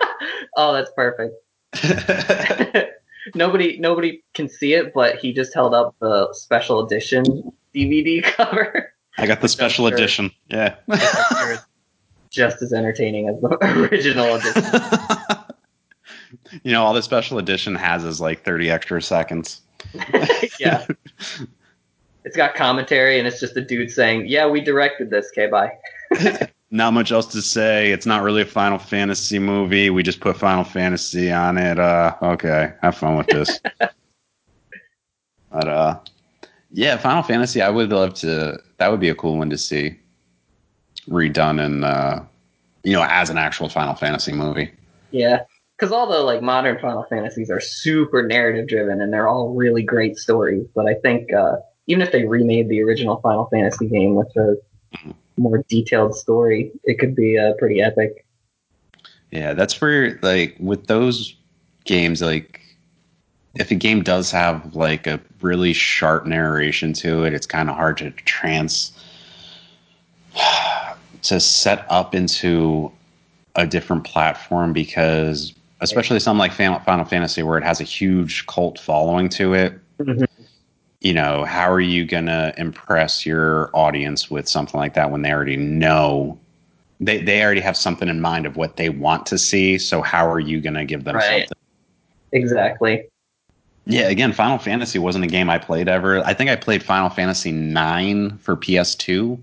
oh, 0.56 0.72
that's 0.72 0.90
perfect. 0.92 1.34
nobody, 3.34 3.78
nobody 3.78 4.22
can 4.34 4.48
see 4.48 4.74
it, 4.74 4.92
but 4.94 5.16
he 5.16 5.32
just 5.32 5.54
held 5.54 5.74
up 5.74 5.94
the 6.00 6.32
special 6.32 6.84
edition 6.84 7.52
DVD 7.74 8.22
cover. 8.36 8.92
I 9.18 9.26
got 9.26 9.40
the 9.40 9.48
special 9.48 9.86
Sure. 9.88 9.94
edition. 9.96 10.30
Yeah. 10.48 10.76
just 12.30 12.62
as 12.62 12.72
entertaining 12.72 13.28
as 13.28 13.40
the 13.40 13.58
original 13.90 14.36
edition. 14.36 14.64
you 16.62 16.72
know, 16.72 16.84
all 16.84 16.94
the 16.94 17.02
special 17.02 17.38
edition 17.38 17.74
has 17.74 18.04
is 18.04 18.20
like 18.20 18.44
30 18.44 18.70
extra 18.70 19.02
seconds. 19.02 19.60
yeah. 20.58 20.86
It's 22.24 22.36
got 22.36 22.54
commentary, 22.54 23.18
and 23.18 23.26
it's 23.26 23.40
just 23.40 23.56
a 23.56 23.62
dude 23.62 23.90
saying, 23.90 24.26
"Yeah, 24.28 24.46
we 24.46 24.60
directed 24.60 25.08
this. 25.08 25.30
Okay, 25.32 25.46
bye." 25.50 25.72
Not 26.70 26.92
much 26.92 27.10
else 27.10 27.26
to 27.26 27.42
say. 27.42 27.90
It's 27.90 28.06
not 28.06 28.22
really 28.22 28.42
a 28.42 28.46
Final 28.46 28.78
Fantasy 28.78 29.40
movie. 29.40 29.90
We 29.90 30.04
just 30.04 30.20
put 30.20 30.36
Final 30.36 30.62
Fantasy 30.62 31.30
on 31.32 31.58
it. 31.58 31.80
Uh, 31.80 32.14
okay, 32.22 32.72
have 32.80 32.96
fun 32.96 33.16
with 33.16 33.26
this. 33.26 33.60
but 35.50 35.68
uh, 35.68 35.98
yeah, 36.70 36.96
Final 36.96 37.24
Fantasy. 37.24 37.60
I 37.60 37.70
would 37.70 37.90
love 37.90 38.14
to. 38.14 38.58
That 38.76 38.90
would 38.90 39.00
be 39.00 39.08
a 39.08 39.14
cool 39.16 39.38
one 39.38 39.50
to 39.50 39.58
see 39.58 39.98
redone 41.08 41.60
and 41.60 41.84
uh, 41.84 42.20
you 42.84 42.92
know, 42.92 43.04
as 43.08 43.30
an 43.30 43.38
actual 43.38 43.68
Final 43.68 43.94
Fantasy 43.94 44.32
movie. 44.32 44.70
Yeah, 45.10 45.40
because 45.76 45.92
all 45.92 46.06
the 46.08 46.20
like 46.20 46.42
modern 46.42 46.78
Final 46.78 47.04
Fantasies 47.10 47.50
are 47.50 47.60
super 47.60 48.22
narrative 48.22 48.68
driven, 48.68 49.00
and 49.00 49.12
they're 49.12 49.28
all 49.28 49.54
really 49.54 49.82
great 49.82 50.16
stories. 50.16 50.66
But 50.74 50.86
I 50.86 50.94
think 50.94 51.32
uh, 51.32 51.56
even 51.88 52.02
if 52.02 52.12
they 52.12 52.26
remade 52.26 52.68
the 52.68 52.82
original 52.82 53.20
Final 53.20 53.48
Fantasy 53.50 53.88
game 53.88 54.14
with 54.14 54.28
a 54.36 54.56
more 55.40 55.64
detailed 55.68 56.14
story, 56.14 56.70
it 56.84 56.98
could 56.98 57.16
be 57.16 57.38
uh, 57.38 57.54
pretty 57.58 57.80
epic. 57.80 58.24
Yeah, 59.30 59.54
that's 59.54 59.80
where 59.80 60.18
like 60.22 60.56
with 60.58 60.86
those 60.86 61.34
games, 61.84 62.20
like 62.20 62.60
if 63.54 63.70
a 63.70 63.74
game 63.74 64.02
does 64.02 64.30
have 64.30 64.74
like 64.74 65.06
a 65.06 65.20
really 65.40 65.72
sharp 65.72 66.26
narration 66.26 66.92
to 66.94 67.24
it, 67.24 67.32
it's 67.32 67.46
kind 67.46 67.68
of 67.70 67.76
hard 67.76 67.98
to 67.98 68.10
trans 68.10 68.92
to 71.22 71.40
set 71.40 71.86
up 71.88 72.14
into 72.14 72.92
a 73.56 73.66
different 73.66 74.04
platform 74.04 74.72
because 74.72 75.52
especially 75.80 76.20
something 76.20 76.38
like 76.38 76.52
Final 76.52 77.04
Fantasy 77.04 77.42
where 77.42 77.58
it 77.58 77.64
has 77.64 77.80
a 77.80 77.84
huge 77.84 78.46
cult 78.46 78.78
following 78.78 79.28
to 79.30 79.54
it. 79.54 79.74
Mhm. 79.98 80.26
You 81.00 81.14
know, 81.14 81.44
how 81.44 81.70
are 81.70 81.80
you 81.80 82.04
going 82.04 82.26
to 82.26 82.52
impress 82.58 83.24
your 83.24 83.70
audience 83.72 84.30
with 84.30 84.48
something 84.48 84.78
like 84.78 84.94
that 84.94 85.10
when 85.10 85.22
they 85.22 85.32
already 85.32 85.56
know 85.56 86.38
they 87.00 87.22
they 87.22 87.42
already 87.42 87.62
have 87.62 87.76
something 87.76 88.08
in 88.08 88.20
mind 88.20 88.44
of 88.44 88.56
what 88.56 88.76
they 88.76 88.90
want 88.90 89.24
to 89.26 89.38
see. 89.38 89.78
So 89.78 90.02
how 90.02 90.30
are 90.30 90.40
you 90.40 90.60
going 90.60 90.74
to 90.74 90.84
give 90.84 91.04
them 91.04 91.16
Right. 91.16 91.48
something? 91.48 91.56
Exactly. 92.32 93.08
Yeah, 93.86 94.08
again, 94.08 94.32
Final 94.32 94.58
Fantasy 94.58 94.98
wasn't 94.98 95.24
a 95.24 95.28
game 95.28 95.48
I 95.48 95.58
played 95.58 95.88
ever. 95.88 96.24
I 96.24 96.34
think 96.34 96.50
I 96.50 96.56
played 96.56 96.82
Final 96.82 97.08
Fantasy 97.08 97.50
nine 97.50 98.36
for 98.38 98.54
PS2. 98.54 99.38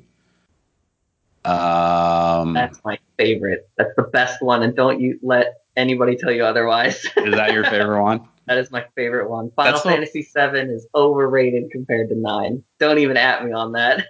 Um, 1.44 2.54
That's 2.54 2.80
my 2.86 3.00
favorite. 3.18 3.68
That's 3.78 3.96
the 3.98 4.04
best 4.04 4.42
one, 4.42 4.64
and 4.64 4.76
don't 4.76 5.02
you 5.02 5.20
let 5.24 5.56
anybody 5.76 6.16
tell 6.16 6.32
you 6.32 6.46
otherwise. 6.46 7.06
is 7.18 7.36
that 7.36 7.52
your 7.52 7.64
favorite 7.70 8.02
one? 8.02 8.28
That 8.48 8.58
is 8.58 8.72
my 8.72 8.86
favorite 8.96 9.30
one. 9.30 9.52
Final 9.52 9.74
That's 9.74 9.84
the- 9.84 9.90
Fantasy 9.90 10.22
VII 10.22 10.74
is 10.74 10.88
overrated 10.96 11.70
compared 11.72 12.10
to 12.10 12.16
nine. 12.16 12.64
Don't 12.80 12.98
even 13.00 13.18
at 13.18 13.46
me 13.46 13.52
on 13.52 13.74
that. 13.74 14.06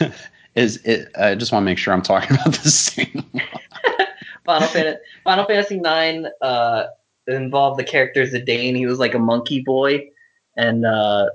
is 0.54 0.78
it? 0.78 1.10
I 1.16 1.34
just 1.34 1.52
want 1.52 1.62
to 1.62 1.64
make 1.64 1.78
sure 1.78 1.94
I'm 1.94 2.02
talking 2.02 2.36
about 2.40 2.54
the 2.54 2.70
same. 2.70 3.24
Final 4.44 4.68
Fantasy 4.68 4.98
Final 5.24 5.44
Fantasy 5.44 5.78
Nine 5.78 6.26
uh, 6.40 6.84
involved 7.26 7.78
the 7.78 7.84
characters. 7.84 8.30
character 8.30 8.52
Zidane. 8.52 8.76
He 8.76 8.86
was 8.86 8.98
like 8.98 9.14
a 9.14 9.18
monkey 9.18 9.62
boy, 9.62 10.08
and 10.56 10.84
uh, 10.86 11.26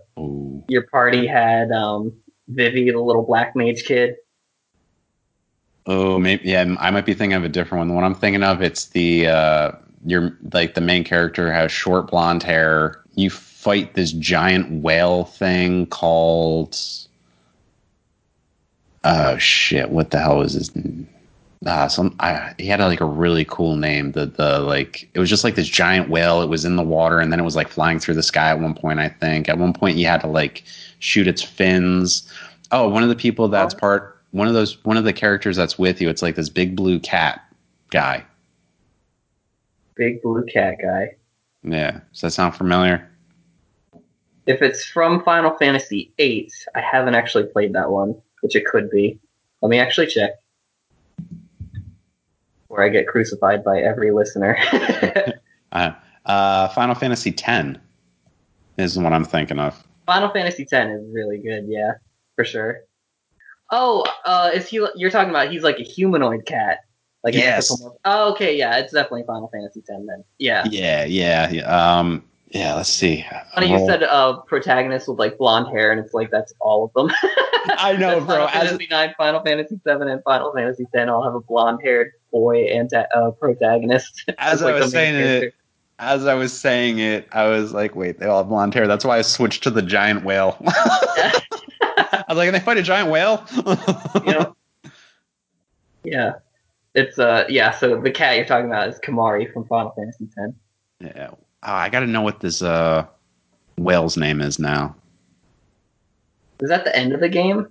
your 0.68 0.88
party 0.88 1.28
had 1.28 1.72
um, 1.72 2.12
Vivi, 2.48 2.89
the 2.91 3.00
little 3.00 3.24
black 3.24 3.56
mage 3.56 3.84
kid. 3.86 4.16
Oh, 5.86 6.18
maybe 6.18 6.50
yeah. 6.50 6.76
I 6.80 6.89
might 6.91 7.06
be 7.06 7.14
thinking 7.14 7.36
of 7.36 7.44
a 7.44 7.50
different 7.50 7.80
one. 7.80 7.88
The 7.89 7.94
one 7.94 8.04
I'm 8.04 8.16
thinking 8.16 8.41
of, 8.41 8.62
it's 8.62 8.88
the 8.88 9.28
uh, 9.28 9.72
your 10.06 10.38
like 10.54 10.74
the 10.76 10.82
main 10.82 11.04
character 11.04 11.51
has 11.51 11.72
short 11.72 12.10
blonde 12.10 12.43
hair. 12.43 13.01
You 13.16 13.30
fight 13.30 13.93
this 13.93 14.12
giant 14.12 14.82
whale 14.84 15.26
thing 15.26 15.86
called. 15.88 16.78
Oh 19.04 19.38
shit! 19.38 19.89
What 19.89 20.12
the 20.12 20.20
hell 20.20 20.38
was 20.38 20.54
his? 20.54 20.72
Uh, 21.66 21.88
some 21.88 22.16
I, 22.20 22.54
he 22.58 22.68
had 22.68 22.80
like 22.82 23.01
a 23.01 23.06
really 23.06 23.45
cool 23.45 23.76
name. 23.76 24.12
The 24.14 24.26
the 24.26 24.60
like 24.60 25.10
it 25.14 25.20
was 25.20 25.30
just 25.30 25.43
like 25.43 25.56
this 25.56 25.68
giant 25.68 26.10
whale. 26.10 26.41
It 26.41 26.47
was 26.49 26.66
in 26.66 26.76
the 26.76 26.84
water 26.84 27.20
and 27.20 27.32
then 27.32 27.39
it 27.39 27.43
was 27.43 27.56
like 27.56 27.68
flying 27.68 27.99
through 27.99 28.16
the 28.16 28.24
sky 28.24 28.49
at 28.49 28.60
one 28.60 28.74
point. 28.74 28.99
I 28.99 29.10
think 29.10 29.49
at 29.49 29.58
one 29.58 29.74
point 29.74 29.97
you 29.97 30.06
had 30.08 30.22
to 30.22 30.28
like 30.28 30.64
shoot 30.99 31.28
its 31.28 31.41
fins. 31.41 32.30
Oh, 32.72 32.89
one 32.89 33.04
of 33.04 33.10
the 33.10 33.16
people 33.16 33.47
that's 33.47 33.74
Oh. 33.74 33.78
part 33.78 34.22
one 34.32 34.47
of 34.47 34.54
those 34.54 34.84
one 34.84 34.97
of 34.97 35.04
the 35.04 35.14
characters 35.14 35.56
that's 35.56 35.78
with 35.78 36.01
you. 36.01 36.10
It's 36.10 36.22
like 36.22 36.36
this 36.36 36.49
big 36.49 36.76
blue 36.76 36.99
cat 36.99 37.41
guy. 37.91 38.26
Big 39.96 40.22
blue 40.22 40.46
cat 40.46 40.76
guy. 40.82 41.16
Yeah, 41.64 42.00
does 42.12 42.22
that 42.22 42.32
sound 42.32 42.56
familiar? 42.56 43.10
If 44.46 44.62
it's 44.62 44.84
from 44.86 45.24
Final 45.24 45.56
Fantasy 45.58 46.14
VIII, 46.18 46.52
I 46.76 46.82
haven't 46.82 47.16
actually 47.16 47.46
played 47.46 47.74
that 47.74 47.89
one, 47.89 48.16
which 48.41 48.56
it 48.56 48.66
could 48.66 48.89
be. 48.89 49.20
Let 49.62 49.70
me 49.70 49.80
actually 49.80 50.08
check. 50.08 50.32
Where 52.68 52.84
I 52.84 52.89
get 52.89 53.08
crucified 53.08 53.64
by 53.64 53.80
every 53.82 54.12
listener. 54.12 54.58
uh, 55.72 55.91
uh, 56.26 56.68
Final 56.70 56.96
Fantasy 56.96 57.34
X 57.41 57.80
is 58.78 58.98
one 58.98 59.14
I'm 59.14 59.24
thinking 59.24 59.60
of. 59.60 59.82
Final 60.06 60.30
Fantasy 60.30 60.64
X 60.64 60.74
is 60.74 61.14
really 61.14 61.38
good, 61.38 61.66
yeah, 61.68 61.94
for 62.36 62.44
sure. 62.44 62.82
Oh, 63.72 64.06
uh, 64.26 64.52
is 64.54 64.68
he? 64.68 64.86
You're 64.96 65.10
talking 65.10 65.30
about 65.30 65.52
he's 65.52 65.64
like 65.64 65.80
a 65.80 65.84
humanoid 65.84 66.46
cat, 66.46 66.80
like 67.24 67.34
Yes. 67.34 67.72
Oh, 68.06 68.32
okay, 68.34 68.58
yeah, 68.58 68.78
it's 68.78 68.94
definitely 68.94 69.24
Final 69.24 69.48
Fantasy 69.48 69.80
X 69.80 69.88
then. 69.90 70.24
Yeah. 70.40 70.66
Yeah, 70.70 71.06
yeah, 71.06 71.50
yeah. 71.50 71.98
Um, 71.98 72.24
yeah. 72.50 72.76
Let's 72.76 72.90
see. 72.90 73.26
Funny 73.54 73.72
you 73.72 73.86
said 73.86 74.04
uh, 74.04 74.38
protagonist 74.42 75.08
with 75.08 75.20
like 75.20 75.38
blonde 75.38 75.68
hair, 75.68 75.92
and 75.92 76.00
it's 76.00 76.14
like 76.14 76.32
that's 76.32 76.54
all 76.60 76.86
of 76.86 76.94
them. 76.94 77.16
I 77.78 77.96
know, 77.98 78.20
bro. 78.20 78.28
Final 78.28 78.48
As, 78.48 78.54
Fantasy 78.70 78.88
Nine, 78.90 79.14
Final 79.18 79.42
Fantasy 79.42 79.80
Seven, 79.86 80.10
and 80.10 80.22
Final 80.24 80.52
Fantasy 80.54 80.86
Ten 80.94 81.10
all 81.10 81.24
have 81.24 81.36
a 81.36 81.40
blonde-haired 81.40 82.12
boy 82.32 82.66
and 82.66 82.92
uh, 82.94 83.32
protagonist. 83.32 84.30
as 84.38 84.62
Like 84.62 84.76
I 84.76 84.80
was 84.80 84.92
saying 84.92 85.16
it, 85.16 85.54
as 86.00 86.26
I 86.26 86.34
was 86.34 86.58
saying 86.58 87.00
it, 87.00 87.28
I 87.32 87.48
was 87.48 87.74
like, 87.74 87.96
wait, 87.96 88.20
they 88.20 88.26
all 88.26 88.40
have 88.40 88.50
blonde 88.50 88.74
hair. 88.74 88.88
That's 88.88 89.06
why 89.06 89.18
I 89.18 89.22
switched 89.22 89.64
to 89.64 89.70
the 89.70 89.82
giant 89.82 90.26
whale. 90.26 90.58
I 90.68 92.26
was 92.28 92.38
like, 92.38 92.48
can 92.48 92.54
they 92.54 92.60
fight 92.60 92.78
a 92.78 92.84
giant 92.84 93.10
whale? 93.10 93.46
you 94.26 94.34
know? 94.34 94.56
Yeah. 96.04 96.34
It's 96.96 97.18
uh 97.18 97.46
yeah, 97.50 97.72
so 97.72 98.00
the 98.00 98.12
cat 98.12 98.36
you're 98.38 98.46
talking 98.46 98.68
about 98.68 98.88
is 98.89 99.00
Kimahri 99.00 99.52
from 99.52 99.66
Final 99.66 99.91
Fantasy 99.91 100.26
X. 100.38 100.54
yeah. 101.00 101.30
Oh, 101.32 101.74
I 101.74 101.89
got 101.89 102.02
to 102.02 102.08
know 102.08 102.22
what 102.22 102.39
this 102.39 102.62
uh 102.62 103.06
whale's 103.78 104.18
name 104.18 104.41
is 104.41 104.60
now. 104.60 104.96
Is 106.60 106.70
that 106.70 106.84
the 106.86 106.96
end 106.96 107.14
of 107.14 107.20
the 107.20 107.30
game? 107.30 107.68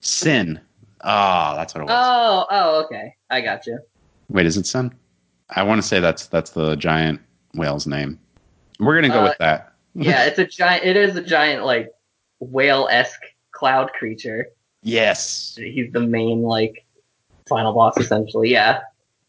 Sin. 0.00 0.60
Oh, 1.02 1.54
that's 1.56 1.74
what 1.74 1.80
it 1.82 1.84
was. 1.86 1.94
Oh, 1.96 2.46
oh, 2.50 2.84
okay. 2.84 3.14
I 3.30 3.40
got 3.40 3.66
you. 3.66 3.78
Wait, 4.28 4.46
is 4.46 4.56
it 4.56 4.66
Sin? 4.66 4.92
I 5.50 5.62
want 5.62 5.80
to 5.80 5.86
say 5.86 6.00
that's 6.00 6.26
that's 6.26 6.50
the 6.50 6.76
giant 6.76 7.20
whale's 7.54 7.86
name. 7.86 8.18
We're 8.78 8.94
gonna 8.94 9.08
go 9.12 9.20
Uh, 9.20 9.28
with 9.28 9.38
that. 9.38 9.68
Yeah, 9.94 10.24
it's 10.24 10.38
a 10.38 10.46
giant 10.46 10.84
it 10.86 10.96
is 10.96 11.16
a 11.16 11.22
giant 11.22 11.66
like 11.66 11.92
whale-esque 12.40 13.20
cloud 13.50 13.92
creature. 13.92 14.46
Yes. 14.82 15.54
He's 15.56 15.92
the 15.92 16.00
main 16.00 16.42
like 16.42 16.81
final 17.52 17.72
boss 17.72 17.96
essentially. 17.98 18.50
Yeah. 18.50 18.80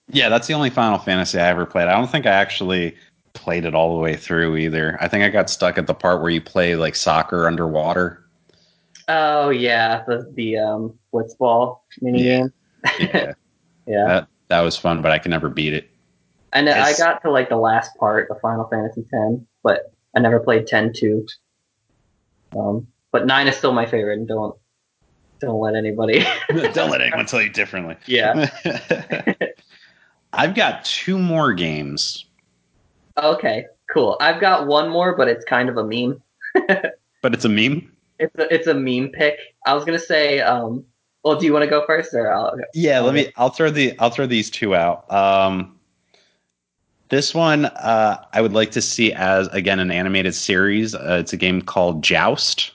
Yeah, 0.09 0.29
that's 0.29 0.47
the 0.47 0.53
only 0.53 0.69
Final 0.69 0.97
Fantasy 0.97 1.39
I 1.39 1.47
ever 1.47 1.65
played. 1.65 1.87
I 1.87 1.93
don't 1.93 2.09
think 2.09 2.25
I 2.25 2.31
actually 2.31 2.95
played 3.33 3.65
it 3.65 3.73
all 3.73 3.95
the 3.95 4.01
way 4.01 4.15
through 4.15 4.57
either. 4.57 4.97
I 5.01 5.07
think 5.07 5.23
I 5.23 5.29
got 5.29 5.49
stuck 5.49 5.77
at 5.77 5.87
the 5.87 5.93
part 5.93 6.21
where 6.21 6.29
you 6.29 6.41
play 6.41 6.75
like 6.75 6.95
soccer 6.95 7.47
underwater. 7.47 8.23
Oh 9.07 9.49
yeah, 9.49 10.03
the 10.07 10.29
the 10.35 10.57
um 10.57 10.93
blitzball 11.13 11.79
mini 12.01 12.23
Yeah. 12.23 12.37
game. 12.39 12.51
Yeah, 12.99 13.33
Yeah. 13.87 14.07
that 14.07 14.27
that 14.49 14.61
was 14.61 14.77
fun, 14.77 15.01
but 15.01 15.11
I 15.11 15.19
can 15.19 15.31
never 15.31 15.49
beat 15.49 15.73
it. 15.73 15.89
And 16.51 16.69
I 16.69 16.73
It's- 16.91 16.99
got 16.99 17.21
to 17.23 17.31
like 17.31 17.49
the 17.49 17.57
last 17.57 17.97
part 17.97 18.29
of 18.29 18.39
Final 18.41 18.65
Fantasy 18.67 19.01
X, 19.01 19.41
but 19.63 19.91
I 20.15 20.19
never 20.19 20.39
played 20.39 20.67
10 20.67 20.93
2. 20.93 21.25
Um, 22.55 22.87
but 23.11 23.25
9 23.25 23.47
is 23.47 23.55
still 23.57 23.73
my 23.73 23.85
favorite, 23.85 24.19
and 24.19 24.27
don't 24.27 24.55
don't 25.45 25.59
let 25.59 25.75
anybody. 25.75 26.25
don't 26.73 26.89
let 26.89 27.01
anyone 27.01 27.25
tell 27.25 27.41
you 27.41 27.49
differently. 27.49 27.95
yeah. 28.05 28.49
I've 30.33 30.55
got 30.55 30.83
two 30.83 31.19
more 31.19 31.53
games, 31.53 32.25
Okay. 33.21 33.65
Cool. 33.93 34.17
I've 34.19 34.41
got 34.41 34.65
one 34.65 34.89
more, 34.89 35.15
but 35.15 35.27
it's 35.27 35.45
kind 35.45 35.69
of 35.69 35.77
a 35.77 35.83
meme. 35.83 36.19
but 37.21 37.33
it's 37.33 37.45
a 37.45 37.49
meme. 37.49 37.91
It's 38.17 38.35
a 38.39 38.51
it's 38.51 38.67
a 38.67 38.73
meme 38.73 39.09
pick. 39.09 39.37
I 39.65 39.73
was 39.75 39.85
gonna 39.85 39.99
say. 39.99 40.39
Um. 40.39 40.85
Well, 41.23 41.39
do 41.39 41.45
you 41.45 41.53
want 41.53 41.63
to 41.63 41.69
go 41.69 41.85
first, 41.85 42.13
or 42.13 42.33
I'll, 42.33 42.57
Yeah, 42.73 42.99
let 42.99 43.13
me. 43.13 43.31
I'll 43.37 43.49
throw 43.49 43.69
the. 43.69 43.97
I'll 43.99 44.09
throw 44.09 44.25
these 44.25 44.49
two 44.49 44.75
out. 44.75 45.11
Um, 45.13 45.79
this 47.09 47.35
one, 47.35 47.65
uh, 47.65 48.25
I 48.33 48.41
would 48.41 48.53
like 48.53 48.71
to 48.71 48.81
see 48.81 49.13
as 49.13 49.47
again 49.49 49.79
an 49.79 49.91
animated 49.91 50.33
series. 50.33 50.95
Uh, 50.95 51.17
it's 51.19 51.31
a 51.31 51.37
game 51.37 51.61
called 51.61 52.03
Joust. 52.03 52.71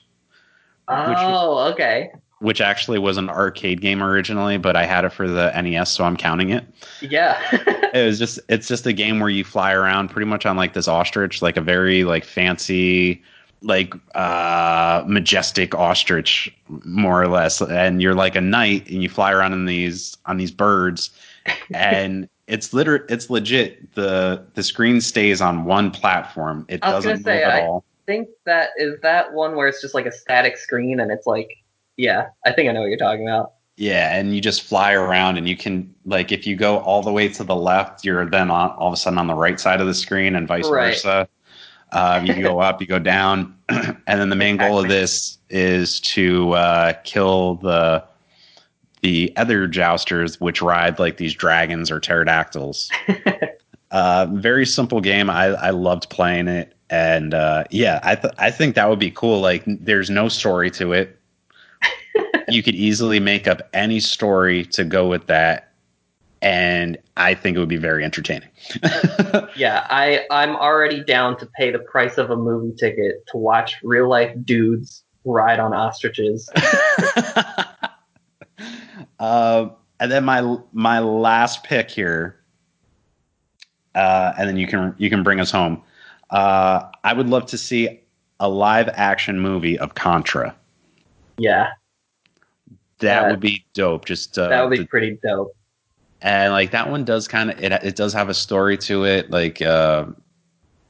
Oh, 0.87 1.71
okay. 1.73 2.11
Which 2.41 2.61
actually 2.61 2.99
was 2.99 3.17
an 3.17 3.29
arcade 3.29 3.81
game 3.81 4.03
originally, 4.03 4.59
but 4.59 4.77
I 4.77 4.85
had 4.85 5.05
it 5.05 5.13
for 5.13 5.27
the 5.29 5.51
NES, 5.61 5.91
so 5.91 6.05
I'm 6.05 6.17
counting 6.17 6.51
it. 6.51 6.65
Yeah. 7.01 7.39
It 7.95 8.05
was 8.05 8.19
just 8.19 8.39
it's 8.51 8.69
just 8.69 8.87
a 8.87 8.93
game 8.93 9.19
where 9.19 9.31
you 9.31 9.45
fly 9.45 9.73
around 9.73 10.11
pretty 10.11 10.27
much 10.27 10.45
on 10.45 10.59
like 10.59 10.75
this 10.75 10.87
ostrich, 10.87 11.41
like 11.41 11.57
a 11.57 11.63
very 11.63 12.05
like 12.05 12.23
fancy 12.23 13.23
like 13.63 13.95
uh 14.15 15.03
majestic 15.07 15.75
ostrich 15.75 16.55
more 16.85 17.23
or 17.23 17.29
less. 17.29 17.63
And 17.63 18.03
you're 18.03 18.15
like 18.15 18.37
a 18.37 18.43
knight 18.43 18.87
and 18.91 19.03
you 19.03 19.09
fly 19.09 19.33
around 19.33 19.55
in 19.55 19.65
these 19.65 20.19
on 20.27 20.37
these 20.37 20.51
birds. 20.51 21.09
And 21.73 22.29
it's 22.47 22.75
liter 22.75 23.07
it's 23.09 23.31
legit. 23.31 23.95
The 23.95 24.45
the 24.53 24.63
screen 24.63 25.01
stays 25.01 25.41
on 25.41 25.65
one 25.65 25.91
platform. 25.91 26.67
It 26.69 26.81
I 26.83 26.95
was 26.95 27.05
doesn't 27.07 27.25
gonna 27.25 27.37
move 27.39 27.45
at 27.47 27.53
I- 27.55 27.67
all. 27.67 27.85
think 28.05 28.29
that 28.45 28.69
is 28.77 29.01
that 29.01 29.33
one 29.33 29.57
where 29.57 29.67
it's 29.67 29.81
just 29.81 29.95
like 29.95 30.05
a 30.05 30.13
static 30.13 30.59
screen, 30.59 31.01
and 31.01 31.11
it's 31.11 31.27
like, 31.27 31.57
yeah, 31.99 32.29
I 32.47 32.53
think 32.53 32.71
I 32.71 32.73
know 32.73 32.81
what 32.81 32.89
you're 32.89 32.97
talking 32.97 33.29
about. 33.29 33.53
Yeah, 33.77 34.17
and 34.17 34.35
you 34.35 34.41
just 34.41 34.63
fly 34.63 34.93
around, 34.93 35.37
and 35.37 35.49
you 35.49 35.57
can 35.57 35.95
like 36.07 36.33
if 36.33 36.47
you 36.47 36.57
go 36.57 36.79
all 36.79 37.03
the 37.03 37.13
way 37.13 37.29
to 37.29 37.45
the 37.45 37.55
left, 37.55 38.05
you're 38.05 38.29
then 38.29 38.51
on 38.51 38.71
all 38.71 38.89
of 38.89 38.95
a 38.95 38.97
sudden 38.97 39.19
on 39.19 39.27
the 39.27 39.35
right 39.35 39.61
side 39.61 39.81
of 39.81 39.87
the 39.87 39.95
screen, 39.95 40.35
and 40.35 40.49
vice 40.49 40.69
Right. 40.69 40.95
versa. 40.95 41.29
Uh, 41.93 42.23
you 42.25 42.43
go 42.43 42.61
up, 42.61 42.81
you 42.81 42.87
go 42.87 42.99
down, 42.99 43.55
and 43.69 43.99
then 44.07 44.29
the 44.29 44.37
main 44.37 44.57
goal 44.57 44.79
of 44.79 44.89
this 44.89 45.39
is 45.49 46.01
to 46.01 46.53
uh, 46.53 46.93
kill 47.05 47.57
the 47.57 48.05
the 49.03 49.33
other 49.37 49.67
jousters, 49.67 50.41
which 50.41 50.61
ride 50.61 50.99
like 50.99 51.17
these 51.17 51.35
dragons 51.35 51.91
or 51.91 52.01
pterodactyls. 52.01 52.91
uh, 53.91 54.27
very 54.33 54.67
simple 54.67 55.01
game. 55.01 55.31
I, 55.31 55.47
I 55.47 55.71
loved 55.71 56.11
playing 56.11 56.49
it, 56.49 56.75
and 56.91 57.33
uh, 57.33 57.65
yeah, 57.71 58.01
I 58.03 58.17
th- 58.17 58.35
I 58.39 58.51
think 58.51 58.75
that 58.75 58.89
would 58.89 58.99
be 58.99 59.11
cool. 59.11 59.41
Like, 59.41 59.63
there's 59.67 60.11
no 60.11 60.29
story 60.29 60.71
to 60.73 60.93
it. 60.93 61.18
you 62.53 62.63
could 62.63 62.75
easily 62.75 63.21
make 63.21 63.47
up 63.47 63.69
any 63.73 64.01
story 64.01 64.65
to 64.67 64.85
go 64.85 65.09
with 65.09 65.27
that, 65.27 65.73
and 66.43 66.99
I 67.17 67.35
think 67.35 67.57
it 67.57 67.61
would 67.61 67.69
be 67.69 67.77
very 67.77 68.05
entertaining. 68.05 68.49
Yeah, 69.57 69.87
I 69.91 70.25
I'm 70.31 70.55
already 70.57 71.03
down 71.03 71.37
to 71.39 71.47
pay 71.47 71.71
the 71.73 71.81
price 71.81 72.17
of 72.17 72.31
a 72.31 72.37
movie 72.37 72.77
ticket 72.77 73.27
to 73.29 73.37
watch 73.37 73.77
real 73.83 74.09
life 74.09 74.33
dudes 74.45 75.03
ride 75.25 75.59
on 75.59 75.75
ostriches. 75.75 76.49
uh, 79.19 79.69
and 80.01 80.13
then 80.13 80.25
my 80.25 80.57
my 80.73 81.01
last 81.01 81.65
pick 81.65 81.91
here, 81.91 82.41
uh, 83.95 84.33
and 84.39 84.49
then 84.49 84.57
you 84.57 84.67
can 84.67 84.95
you 84.99 85.11
can 85.11 85.23
bring 85.23 85.41
us 85.41 85.51
home. 85.51 85.83
Uh, 86.31 86.89
I 87.05 87.13
would 87.15 87.29
love 87.29 87.47
to 87.47 87.59
see 87.59 88.01
a 88.41 88.49
live 88.49 88.89
action 88.93 89.41
movie 89.41 89.79
of 89.79 89.95
Contra. 89.95 90.55
Yeah, 91.39 91.71
That 93.01 93.25
Uh, 93.27 93.31
would 93.31 93.41
be 93.41 93.65
dope. 93.75 94.05
Just 94.07 94.39
uh, 94.39 94.49
that 94.49 94.63
would 94.63 94.71
be 94.71 94.79
the- 94.79 94.87
pretty 94.87 95.19
dope. 95.23 95.55
and 96.23 96.53
like 96.53 96.71
that 96.73 96.91
one 96.91 97.05
does 97.05 97.29
kind 97.29 97.51
of 97.51 97.63
it. 97.63 97.73
It 97.85 97.95
does 97.97 98.13
have 98.13 98.29
a 98.29 98.35
story 98.35 98.77
to 98.79 99.05
it. 99.05 99.31
Like 99.31 99.63
uh, 99.63 100.07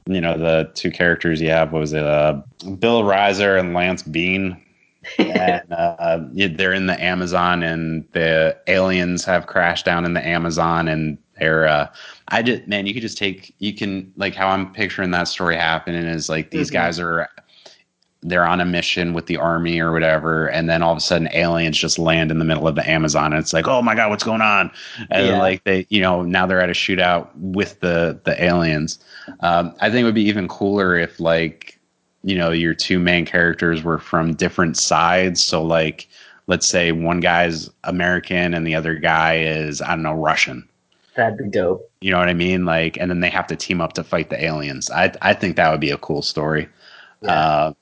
you 0.07 0.19
know 0.21 0.37
the 0.37 0.71
two 0.73 0.89
characters 0.91 1.39
you 1.39 1.49
have 1.49 1.71
what 1.71 1.79
was 1.79 1.93
it 1.93 2.03
uh, 2.03 2.41
Bill 2.79 3.03
Rizer 3.03 3.59
and 3.59 3.73
Lance 3.73 4.01
Bean. 4.03 4.59
and 5.17 5.63
uh, 5.71 6.19
they're 6.33 6.73
in 6.73 6.85
the 6.87 7.01
Amazon, 7.01 7.63
and 7.63 8.05
the 8.11 8.55
aliens 8.67 9.23
have 9.23 9.47
crashed 9.47 9.85
down 9.85 10.03
in 10.03 10.13
the 10.13 10.25
Amazon, 10.27 10.89
and 10.89 11.17
they're. 11.39 11.67
Uh, 11.67 11.87
I 12.27 12.41
just 12.43 12.67
man, 12.67 12.85
you 12.85 12.93
could 12.93 13.01
just 13.01 13.17
take 13.17 13.55
you 13.59 13.73
can 13.73 14.11
like 14.17 14.35
how 14.35 14.49
I'm 14.49 14.73
picturing 14.73 15.11
that 15.11 15.29
story 15.29 15.55
happening 15.55 16.03
is 16.05 16.27
like 16.27 16.51
these 16.51 16.69
Mhm. 16.69 16.73
guys 16.73 16.99
are 16.99 17.29
they're 18.21 18.45
on 18.45 18.59
a 18.59 18.65
mission 18.65 19.13
with 19.13 19.27
the 19.27 19.37
army 19.37 19.79
or 19.79 19.91
whatever, 19.93 20.47
and 20.47 20.69
then 20.69 20.81
all 20.83 20.91
of 20.91 20.97
a 20.97 21.01
sudden 21.01 21.29
aliens 21.33 21.77
just 21.77 21.97
land 21.99 22.31
in 22.31 22.39
the 22.39 22.45
middle 22.45 22.67
of 22.67 22.75
the 22.75 22.89
Amazon, 22.89 23.31
and 23.33 23.39
it's 23.41 23.53
like, 23.53 23.67
oh 23.67 23.81
my 23.81 23.95
god, 23.95 24.09
what's 24.09 24.23
going 24.23 24.41
on? 24.41 24.71
And 25.09 25.25
Yeah. 25.27 25.37
like 25.37 25.63
they, 25.63 25.85
you 25.89 26.01
know, 26.01 26.21
now 26.23 26.45
they're 26.45 26.61
at 26.61 26.69
a 26.69 26.73
shootout 26.73 27.29
with 27.35 27.79
the 27.79 28.19
the 28.25 28.41
aliens. 28.43 28.99
Um, 29.41 29.73
I 29.79 29.89
think 29.89 30.01
it 30.01 30.05
would 30.05 30.15
be 30.15 30.23
even 30.27 30.47
cooler 30.47 30.97
if 30.97 31.19
like 31.19 31.79
you 32.23 32.35
know 32.35 32.51
your 32.51 32.73
two 32.73 32.99
main 32.99 33.25
characters 33.25 33.83
were 33.83 33.99
from 33.99 34.33
different 34.35 34.77
sides. 34.77 35.43
So 35.43 35.63
like, 35.63 36.07
let's 36.47 36.67
say 36.67 36.91
one 36.91 37.19
guy's 37.21 37.69
American 37.85 38.53
and 38.53 38.65
the 38.67 38.75
other 38.75 38.95
guy 38.95 39.37
is 39.39 39.81
I 39.81 39.89
don't 39.89 40.03
know 40.03 40.13
Russian. 40.13 40.67
That'd 41.15 41.37
be 41.37 41.49
dope. 41.49 41.89
You 42.01 42.11
know 42.11 42.19
what 42.19 42.29
I 42.29 42.33
mean? 42.33 42.65
Like, 42.65 42.97
and 42.97 43.09
then 43.11 43.19
they 43.19 43.29
have 43.29 43.47
to 43.47 43.55
team 43.55 43.81
up 43.81 43.93
to 43.93 44.03
fight 44.03 44.29
the 44.29 44.43
aliens. 44.43 44.89
I 44.91 45.13
I 45.21 45.33
think 45.33 45.55
that 45.55 45.69
would 45.71 45.81
be 45.81 45.91
a 45.91 45.97
cool 45.97 46.21
story. 46.21 46.67
Yeah. 47.21 47.31
Uh, 47.31 47.73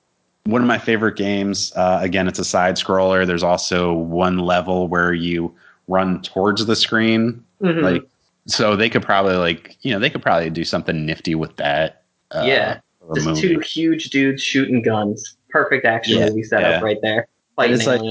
one 0.47 0.61
of 0.61 0.67
my 0.67 0.77
favorite 0.77 1.15
games. 1.17 1.73
Uh, 1.75 1.99
again, 2.01 2.27
it's 2.27 2.39
a 2.39 2.45
side 2.45 2.75
scroller. 2.75 3.25
There's 3.27 3.43
also 3.43 3.93
one 3.93 4.39
level 4.39 4.87
where 4.87 5.13
you 5.13 5.53
run 5.87 6.21
towards 6.21 6.65
the 6.65 6.75
screen, 6.75 7.43
Mhm. 7.61 7.81
like 7.81 8.03
so 8.45 8.75
they 8.75 8.89
could 8.89 9.01
probably 9.03 9.35
like 9.35 9.77
you 9.81 9.91
know 9.93 9.99
they 9.99 10.09
could 10.09 10.21
probably 10.21 10.49
do 10.49 10.63
something 10.63 11.05
nifty 11.05 11.35
with 11.35 11.55
that. 11.57 12.03
Uh, 12.31 12.43
Yeah. 12.45 12.79
just 13.15 13.39
two 13.41 13.59
huge 13.59 14.09
dudes 14.09 14.41
shooting 14.41 14.81
guns. 14.81 15.35
Perfect 15.49 15.85
action 15.85 16.19
Yeah, 16.19 16.29
movie 16.29 16.43
setup 16.43 16.69
yeah. 16.69 16.79
right 16.81 17.01
there. 17.01 17.27
Fighting 17.55 17.75
it's 17.75 17.87
like-. 17.87 18.01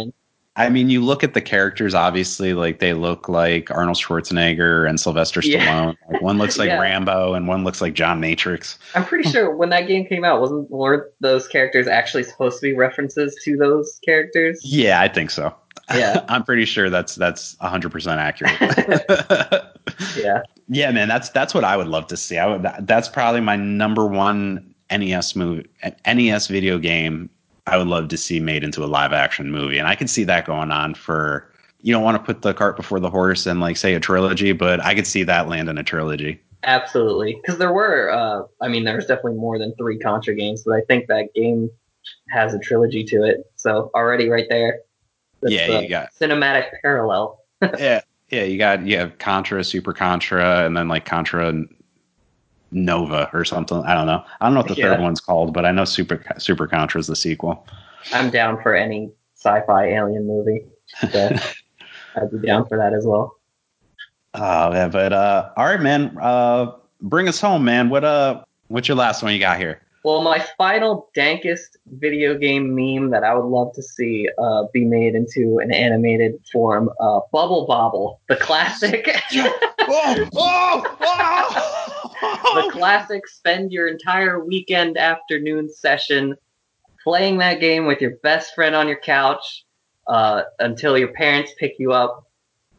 I 0.58 0.70
mean, 0.70 0.88
you 0.88 1.02
look 1.04 1.22
at 1.22 1.34
the 1.34 1.40
characters. 1.42 1.94
Obviously, 1.94 2.54
like 2.54 2.78
they 2.78 2.94
look 2.94 3.28
like 3.28 3.70
Arnold 3.70 3.96
Schwarzenegger 3.98 4.88
and 4.88 4.98
Sylvester 4.98 5.40
Yeah. 5.42 5.66
Stallone. 5.66 5.96
Like, 6.10 6.22
one 6.22 6.38
looks 6.38 6.58
like 6.58 6.68
Yeah. 6.68 6.80
Rambo, 6.80 7.34
and 7.34 7.46
one 7.46 7.62
looks 7.64 7.80
like 7.80 7.92
John 7.94 8.20
Matrix. 8.20 8.78
I'm 8.94 9.04
pretty 9.04 9.28
sure 9.30 9.54
when 9.54 9.68
that 9.70 9.86
game 9.86 10.06
came 10.06 10.24
out, 10.24 10.40
wasn't 10.40 10.70
weren't 10.70 11.04
those 11.20 11.46
characters 11.46 11.86
actually 11.86 12.22
supposed 12.22 12.58
to 12.60 12.62
be 12.62 12.74
references 12.74 13.36
to 13.44 13.56
those 13.56 14.00
characters? 14.04 14.60
Yeah, 14.64 15.00
I 15.00 15.08
think 15.08 15.30
so. 15.30 15.54
Yeah. 15.94 16.24
I'm 16.28 16.42
pretty 16.42 16.64
sure 16.64 16.88
that's 16.90 17.14
that's 17.16 17.56
100 17.60 17.92
percent 17.92 18.20
accurate. 18.20 19.62
Yeah. 20.18 20.42
yeah, 20.68 20.90
man, 20.90 21.06
that's 21.08 21.28
that's 21.30 21.54
what 21.54 21.62
I 21.64 21.76
would 21.76 21.86
love 21.86 22.06
to 22.08 22.16
see. 22.16 22.38
I 22.38 22.46
would. 22.46 22.66
That's 22.86 23.08
probably 23.08 23.40
my 23.40 23.54
number 23.56 24.04
one 24.06 24.74
NES 24.90 25.36
movie, 25.36 25.66
NES 26.06 26.48
video 26.48 26.78
game. 26.78 27.30
I 27.66 27.76
would 27.76 27.88
love 27.88 28.08
to 28.08 28.16
see 28.16 28.40
made 28.40 28.62
into 28.64 28.84
a 28.84 28.86
live 28.86 29.12
action 29.12 29.50
movie, 29.50 29.78
and 29.78 29.88
I 29.88 29.94
could 29.94 30.10
see 30.10 30.24
that 30.24 30.46
going 30.46 30.70
on 30.70 30.94
for. 30.94 31.50
You 31.82 31.92
don't 31.92 32.02
want 32.02 32.16
to 32.16 32.22
put 32.22 32.42
the 32.42 32.52
cart 32.54 32.76
before 32.76 32.98
the 32.98 33.10
horse 33.10 33.46
and 33.46 33.60
like 33.60 33.76
say 33.76 33.94
a 33.94 34.00
trilogy, 34.00 34.52
but 34.52 34.82
I 34.84 34.94
could 34.94 35.06
see 35.06 35.22
that 35.24 35.48
land 35.48 35.68
in 35.68 35.78
a 35.78 35.84
trilogy. 35.84 36.40
Absolutely. 36.64 37.38
Because 37.40 37.58
there 37.58 37.72
were, 37.72 38.10
uh, 38.10 38.42
I 38.60 38.66
mean, 38.68 38.82
there's 38.82 39.06
definitely 39.06 39.34
more 39.34 39.56
than 39.58 39.72
three 39.76 39.98
Contra 39.98 40.34
games, 40.34 40.64
but 40.66 40.72
I 40.74 40.80
think 40.88 41.06
that 41.06 41.32
game 41.34 41.70
has 42.30 42.54
a 42.54 42.58
trilogy 42.58 43.04
to 43.04 43.22
it. 43.22 43.44
So 43.54 43.90
already 43.94 44.28
right 44.28 44.46
there. 44.50 44.80
that's 45.42 45.54
Yeah, 45.54 45.78
you 45.78 45.88
got- 45.88 46.08
cinematic 46.18 46.70
parallel. 46.82 47.40
yeah, 47.78 48.00
yeah. 48.30 48.42
You 48.42 48.58
got 48.58 48.84
you 48.84 48.98
have 48.98 49.16
Contra, 49.18 49.62
Super 49.62 49.92
Contra, 49.92 50.64
and 50.66 50.76
then 50.76 50.88
like 50.88 51.04
Contra 51.04 51.62
Nova 52.72 53.30
or 53.32 53.44
something. 53.44 53.78
I 53.78 53.94
don't 53.94 54.06
know. 54.06 54.22
I 54.40 54.46
don't 54.46 54.54
know 54.54 54.60
what 54.60 54.68
the 54.68 54.74
Yeah. 54.74 54.90
third 54.94 55.00
one's 55.00 55.20
called, 55.20 55.52
but 55.52 55.64
I 55.64 55.72
know 55.72 55.84
Super 55.84 56.22
Super 56.38 56.66
Contra 56.66 56.98
is 57.00 57.06
the 57.06 57.16
sequel. 57.16 57.66
I'm 58.12 58.30
down 58.30 58.60
for 58.62 58.74
any 58.74 59.10
sci-fi 59.34 59.86
alien 59.86 60.26
movie. 60.26 60.64
So 61.10 61.30
I'd 62.16 62.30
be 62.30 62.46
down 62.46 62.66
for 62.66 62.76
that 62.78 62.92
as 62.94 63.06
well. 63.06 63.36
Oh 64.34 64.72
yeah, 64.72 64.88
but 64.88 65.12
uh, 65.12 65.50
all 65.56 65.66
right, 65.66 65.80
man. 65.80 66.16
Uh, 66.20 66.72
bring 67.00 67.28
us 67.28 67.40
home, 67.40 67.64
man. 67.64 67.88
What 67.88 68.04
uh, 68.04 68.44
what's 68.68 68.88
your 68.88 68.96
last 68.96 69.22
one 69.22 69.32
you 69.32 69.38
got 69.40 69.58
here? 69.58 69.80
Well, 70.04 70.22
my 70.22 70.38
final 70.56 71.10
dankest 71.16 71.76
video 71.98 72.38
game 72.38 72.74
meme 72.76 73.10
that 73.10 73.24
I 73.24 73.34
would 73.34 73.46
love 73.48 73.72
to 73.74 73.82
see 73.82 74.28
uh, 74.38 74.64
be 74.72 74.84
made 74.84 75.16
into 75.16 75.58
an 75.58 75.72
animated 75.72 76.34
form, 76.52 76.90
uh, 77.00 77.20
Bubble 77.32 77.66
Bobble, 77.66 78.20
the 78.28 78.36
classic. 78.36 79.08
oh, 79.32 80.28
oh, 80.36 81.75
the 82.20 82.68
classic 82.72 83.26
spend 83.26 83.72
your 83.72 83.88
entire 83.88 84.44
weekend 84.44 84.96
afternoon 84.96 85.68
session 85.68 86.34
playing 87.02 87.38
that 87.38 87.60
game 87.60 87.86
with 87.86 88.00
your 88.00 88.16
best 88.22 88.54
friend 88.54 88.74
on 88.74 88.88
your 88.88 88.98
couch 88.98 89.64
uh, 90.08 90.42
until 90.58 90.98
your 90.98 91.12
parents 91.12 91.52
pick 91.58 91.74
you 91.78 91.92
up. 91.92 92.26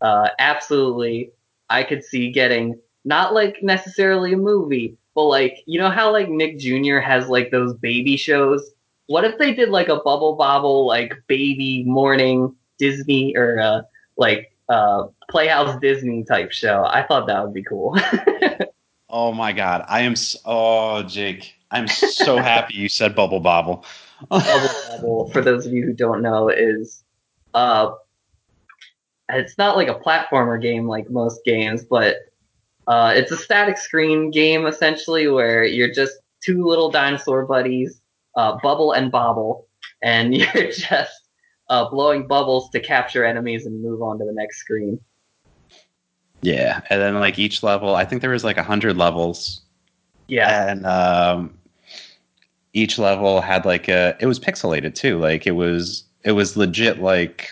Uh, 0.02 0.30
absolutely, 0.40 1.32
I 1.70 1.84
could 1.84 2.04
see 2.04 2.32
getting 2.32 2.80
not 3.06 3.34
like 3.34 3.64
necessarily 3.64 4.34
a 4.34 4.38
movie, 4.38 4.98
but 5.16 5.24
like 5.24 5.64
you 5.66 5.80
know 5.80 5.90
how 5.90 6.12
like 6.12 6.30
Nick 6.30 6.60
Jr. 6.60 6.98
has 6.98 7.30
like 7.30 7.52
those 7.52 7.74
baby 7.76 8.18
shows. 8.18 8.72
What 9.08 9.24
if 9.24 9.38
they 9.38 9.54
did 9.54 9.70
like 9.70 9.88
a 9.88 9.96
Bubble 9.96 10.36
Bobble 10.36 10.86
like 10.86 11.14
baby 11.28 11.84
morning 11.86 12.54
Disney 12.78 13.36
or 13.36 13.60
uh, 13.60 13.82
like 14.18 14.52
uh, 14.70 15.08
Playhouse 15.30 15.80
Disney 15.80 16.24
type 16.24 16.52
show? 16.52 16.84
I 16.86 17.04
thought 17.04 17.28
that 17.28 17.44
would 17.44 17.54
be 17.54 17.64
cool. 17.64 17.98
oh 19.10 19.32
my 19.34 19.54
God, 19.54 19.86
I 19.88 20.02
am. 20.02 20.16
So, 20.16 20.40
oh, 20.46 21.04
Jake, 21.04 21.56
I'm 21.72 21.88
so 21.88 22.38
happy 22.42 22.76
you 22.76 22.90
said 22.90 23.16
Bubble 23.16 23.40
Bobble. 23.40 23.86
Bubble 24.30 24.70
Bobble, 24.90 25.30
for 25.32 25.42
those 25.42 25.66
of 25.66 25.74
you 25.74 25.86
who 25.86 25.94
don't 25.94 26.22
know, 26.22 26.50
is 26.50 27.04
uh, 27.54 27.92
it's 29.30 29.58
not 29.58 29.76
like 29.76 29.88
a 29.88 29.96
platformer 29.96 30.62
game 30.62 30.88
like 30.88 31.10
most 31.10 31.44
games, 31.46 31.84
but 31.84 32.18
uh, 32.88 33.14
it's 33.16 33.32
a 33.32 33.38
static 33.38 33.78
screen 33.78 34.32
game 34.32 34.66
essentially 34.66 35.28
where 35.28 35.66
you're 35.66 35.92
just 35.92 36.14
two 36.42 36.66
little 36.66 36.90
dinosaur 36.90 37.46
buddies, 37.46 38.02
uh, 38.36 38.58
Bubble 38.64 38.94
and 38.94 39.12
Bobble, 39.12 39.68
and 40.02 40.34
you're 40.38 40.72
just 40.72 41.30
uh, 41.70 41.90
blowing 41.90 42.28
bubbles 42.28 42.70
to 42.70 42.80
capture 42.80 43.26
enemies 43.26 43.66
and 43.66 43.82
move 43.82 44.02
on 44.02 44.18
to 44.20 44.26
the 44.26 44.34
next 44.34 44.60
screen. 44.60 45.00
Yeah, 46.42 46.82
and 46.90 47.02
then 47.02 47.20
like 47.20 47.40
each 47.40 47.64
level, 47.64 47.96
I 47.96 48.06
think 48.06 48.22
there 48.22 48.32
was 48.32 48.44
like 48.44 48.58
a 48.58 48.64
hundred 48.64 48.96
levels, 48.98 49.62
Yeah, 50.28 50.70
and 50.72 50.86
um, 50.86 51.58
each 52.74 53.00
level 53.00 53.42
had 53.42 53.66
like 53.66 53.88
a. 53.88 54.16
It 54.20 54.28
was 54.28 54.40
pixelated 54.40 54.94
too. 54.96 55.18
Like 55.20 55.48
it 55.48 55.52
was, 55.54 56.04
it 56.24 56.34
was 56.34 56.56
legit. 56.56 57.00
Like, 57.02 57.50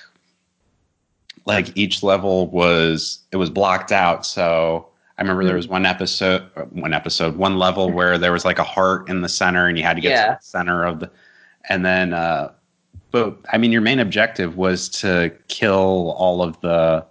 like 1.46 1.76
each 1.76 2.04
level 2.04 2.48
was 2.48 3.20
it 3.32 3.38
was 3.38 3.50
blocked 3.50 3.92
out. 3.92 4.26
So 4.26 4.88
I 5.18 5.22
remember 5.22 5.44
there 5.46 5.56
was 5.56 5.68
one 5.68 5.86
episode, 5.86 6.44
one 6.72 6.94
episode, 6.94 7.38
one 7.38 7.58
level 7.58 7.92
where 7.92 8.18
there 8.18 8.32
was 8.32 8.46
like 8.46 8.60
a 8.60 8.64
heart 8.64 9.10
in 9.10 9.22
the 9.22 9.30
center, 9.30 9.68
and 9.68 9.78
you 9.78 9.84
had 9.84 9.96
to 9.96 10.02
get 10.02 10.12
Yeah. 10.12 10.26
to 10.28 10.38
the 10.40 10.46
center 10.46 10.84
of 10.86 11.00
the, 11.00 11.12
and 11.70 11.86
then. 11.86 12.14
uh 12.14 12.52
but 13.12 13.38
I 13.54 13.58
mean, 13.58 13.72
your 13.72 13.80
main 13.82 14.00
objective 14.00 14.58
was 14.58 14.90
to 15.00 15.32
kill 15.48 16.14
all 16.18 16.42
of 16.42 16.60
the 16.60 17.06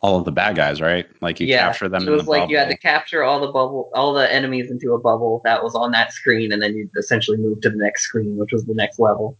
all 0.00 0.18
of 0.18 0.24
the 0.24 0.32
bad 0.32 0.54
guys, 0.56 0.80
right? 0.80 1.06
Like 1.20 1.40
you 1.40 1.46
yeah. 1.46 1.66
capture 1.66 1.88
them. 1.88 2.06
it 2.06 2.10
was 2.10 2.24
the 2.24 2.30
like 2.30 2.50
you 2.50 2.56
had 2.56 2.68
to 2.70 2.76
capture 2.76 3.24
all 3.24 3.40
the 3.40 3.48
bubble, 3.48 3.90
all 3.94 4.12
the 4.14 4.32
enemies 4.32 4.70
into 4.70 4.92
a 4.94 4.98
bubble 4.98 5.40
that 5.44 5.62
was 5.62 5.74
on 5.74 5.90
that 5.92 6.12
screen, 6.12 6.52
and 6.52 6.62
then 6.62 6.76
you 6.76 6.88
essentially 6.96 7.36
move 7.36 7.60
to 7.62 7.70
the 7.70 7.76
next 7.76 8.02
screen, 8.02 8.36
which 8.36 8.52
was 8.52 8.64
the 8.64 8.74
next 8.74 8.98
level. 8.98 9.36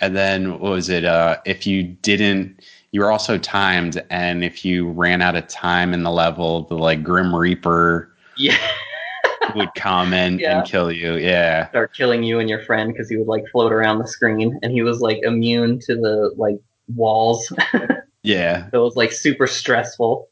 And 0.00 0.16
then 0.16 0.52
what 0.60 0.70
was 0.72 0.88
it? 0.88 1.04
Uh, 1.04 1.38
if 1.44 1.66
you 1.66 1.82
didn't, 1.82 2.64
you 2.92 3.00
were 3.00 3.10
also 3.10 3.36
timed, 3.36 4.00
and 4.10 4.44
if 4.44 4.64
you 4.64 4.90
ran 4.90 5.22
out 5.22 5.34
of 5.34 5.48
time 5.48 5.92
in 5.92 6.04
the 6.04 6.10
level, 6.12 6.62
the 6.62 6.76
like 6.76 7.02
Grim 7.02 7.34
Reaper 7.34 8.12
Yeah. 8.36 8.56
would 9.56 9.74
come 9.74 10.12
in 10.12 10.38
Yeah. 10.38 10.58
and 10.58 10.68
kill 10.68 10.92
you. 10.92 11.14
Yeah, 11.16 11.68
start 11.70 11.94
killing 11.94 12.22
you 12.22 12.38
and 12.38 12.48
your 12.48 12.62
friend 12.62 12.92
because 12.92 13.08
he 13.08 13.16
would 13.16 13.26
like 13.26 13.42
float 13.50 13.72
around 13.72 13.98
the 13.98 14.06
screen 14.06 14.56
and 14.62 14.70
he 14.70 14.82
was 14.82 15.00
like 15.00 15.18
immune 15.24 15.80
to 15.80 15.96
the 15.96 16.32
like 16.36 16.58
walls. 16.94 17.52
yeah. 18.22 18.68
it 18.72 18.76
was 18.76 18.96
like 18.96 19.12
super 19.12 19.46
stressful. 19.46 20.28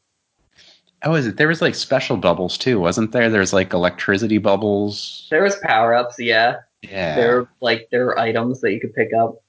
Oh, 1.03 1.13
is 1.13 1.27
it? 1.27 1.37
There 1.37 1.47
was 1.47 1.61
like 1.61 1.75
special 1.75 2.17
bubbles 2.17 2.57
too, 2.57 2.79
wasn't 2.79 3.11
there? 3.11 3.29
There's 3.29 3.53
like 3.53 3.73
electricity 3.73 4.39
bubbles. 4.39 5.27
There 5.29 5.43
was 5.43 5.55
power 5.57 5.93
ups, 5.93 6.15
yeah. 6.17 6.57
Yeah. 6.81 7.15
There 7.15 7.35
were 7.35 7.49
like 7.61 7.87
there 7.91 8.05
were 8.05 8.19
items 8.19 8.61
that 8.61 8.73
you 8.73 8.79
could 8.79 8.93
pick 8.95 9.11
up. 9.13 9.41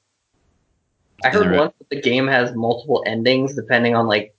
I 1.24 1.30
heard 1.30 1.56
once 1.56 1.72
that 1.78 1.88
the 1.90 2.00
game 2.00 2.26
has 2.28 2.54
multiple 2.54 3.02
endings 3.06 3.54
depending 3.56 3.96
on 3.96 4.06
like 4.06 4.34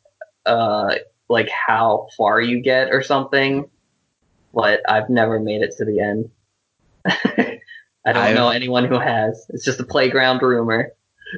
uh 0.46 0.96
like 1.30 1.50
how 1.50 2.08
far 2.16 2.40
you 2.40 2.62
get 2.62 2.92
or 2.92 3.02
something. 3.02 3.70
But 4.54 4.82
I've 4.90 5.10
never 5.10 5.40
made 5.40 5.62
it 5.62 5.76
to 5.78 5.86
the 5.86 6.00
end. 6.00 6.30
I 7.06 8.14
don't 8.14 8.18
I've- 8.18 8.34
know 8.36 8.50
anyone 8.50 8.86
who 8.86 8.98
has. 9.00 9.46
It's 9.50 9.66
just 9.66 9.80
a 9.80 9.84
playground 9.84 10.42
rumor. 10.42 10.92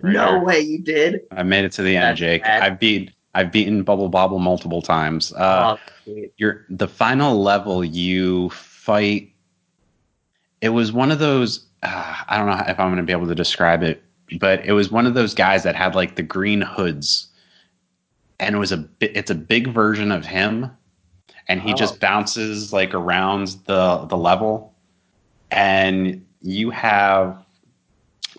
No 0.03 0.35
Right. 0.35 0.43
way 0.45 0.59
you 0.61 0.79
did. 0.79 1.21
I 1.31 1.43
made 1.43 1.65
it 1.65 1.71
to 1.73 1.81
the 1.81 1.95
end, 1.95 2.03
That's 2.11 2.19
Jake. 2.19 2.43
bad. 2.43 2.63
I've 2.63 2.79
beat. 2.79 3.11
I've 3.33 3.51
beaten 3.51 3.83
Bubble 3.83 4.09
Bobble 4.09 4.39
multiple 4.39 4.81
times. 4.81 5.31
Uh, 5.33 5.77
oh, 5.77 5.91
sweet. 6.03 6.33
your 6.37 6.65
the 6.69 6.87
final 6.87 7.41
level 7.41 7.83
you 7.83 8.49
fight 8.49 9.29
it 10.61 10.69
was 10.69 10.91
one 10.91 11.11
of 11.11 11.19
those 11.19 11.65
uh, 11.83 12.15
i 12.27 12.37
don't 12.37 12.45
know 12.47 12.63
if 12.67 12.79
i'm 12.79 12.87
going 12.89 12.97
to 12.97 13.03
be 13.03 13.11
able 13.13 13.27
to 13.27 13.33
describe 13.35 13.81
it 13.83 14.03
but 14.39 14.63
it 14.65 14.73
was 14.73 14.91
one 14.91 15.05
of 15.07 15.13
those 15.13 15.33
guys 15.33 15.63
that 15.63 15.75
had 15.75 15.95
like 15.95 16.15
the 16.15 16.21
green 16.23 16.61
hoods 16.61 17.29
and 18.39 18.55
it 18.55 18.59
was 18.59 18.71
a 18.71 18.87
it's 18.99 19.31
a 19.31 19.35
big 19.35 19.67
version 19.73 20.11
of 20.11 20.25
him 20.25 20.69
and 21.47 21.61
he 21.61 21.71
Oh. 21.71 21.75
just 21.75 21.99
bounces 21.99 22.71
like 22.73 22.93
around 22.93 23.55
the 23.65 24.05
the 24.09 24.17
level 24.17 24.73
and 25.51 26.23
you 26.41 26.69
have 26.69 27.43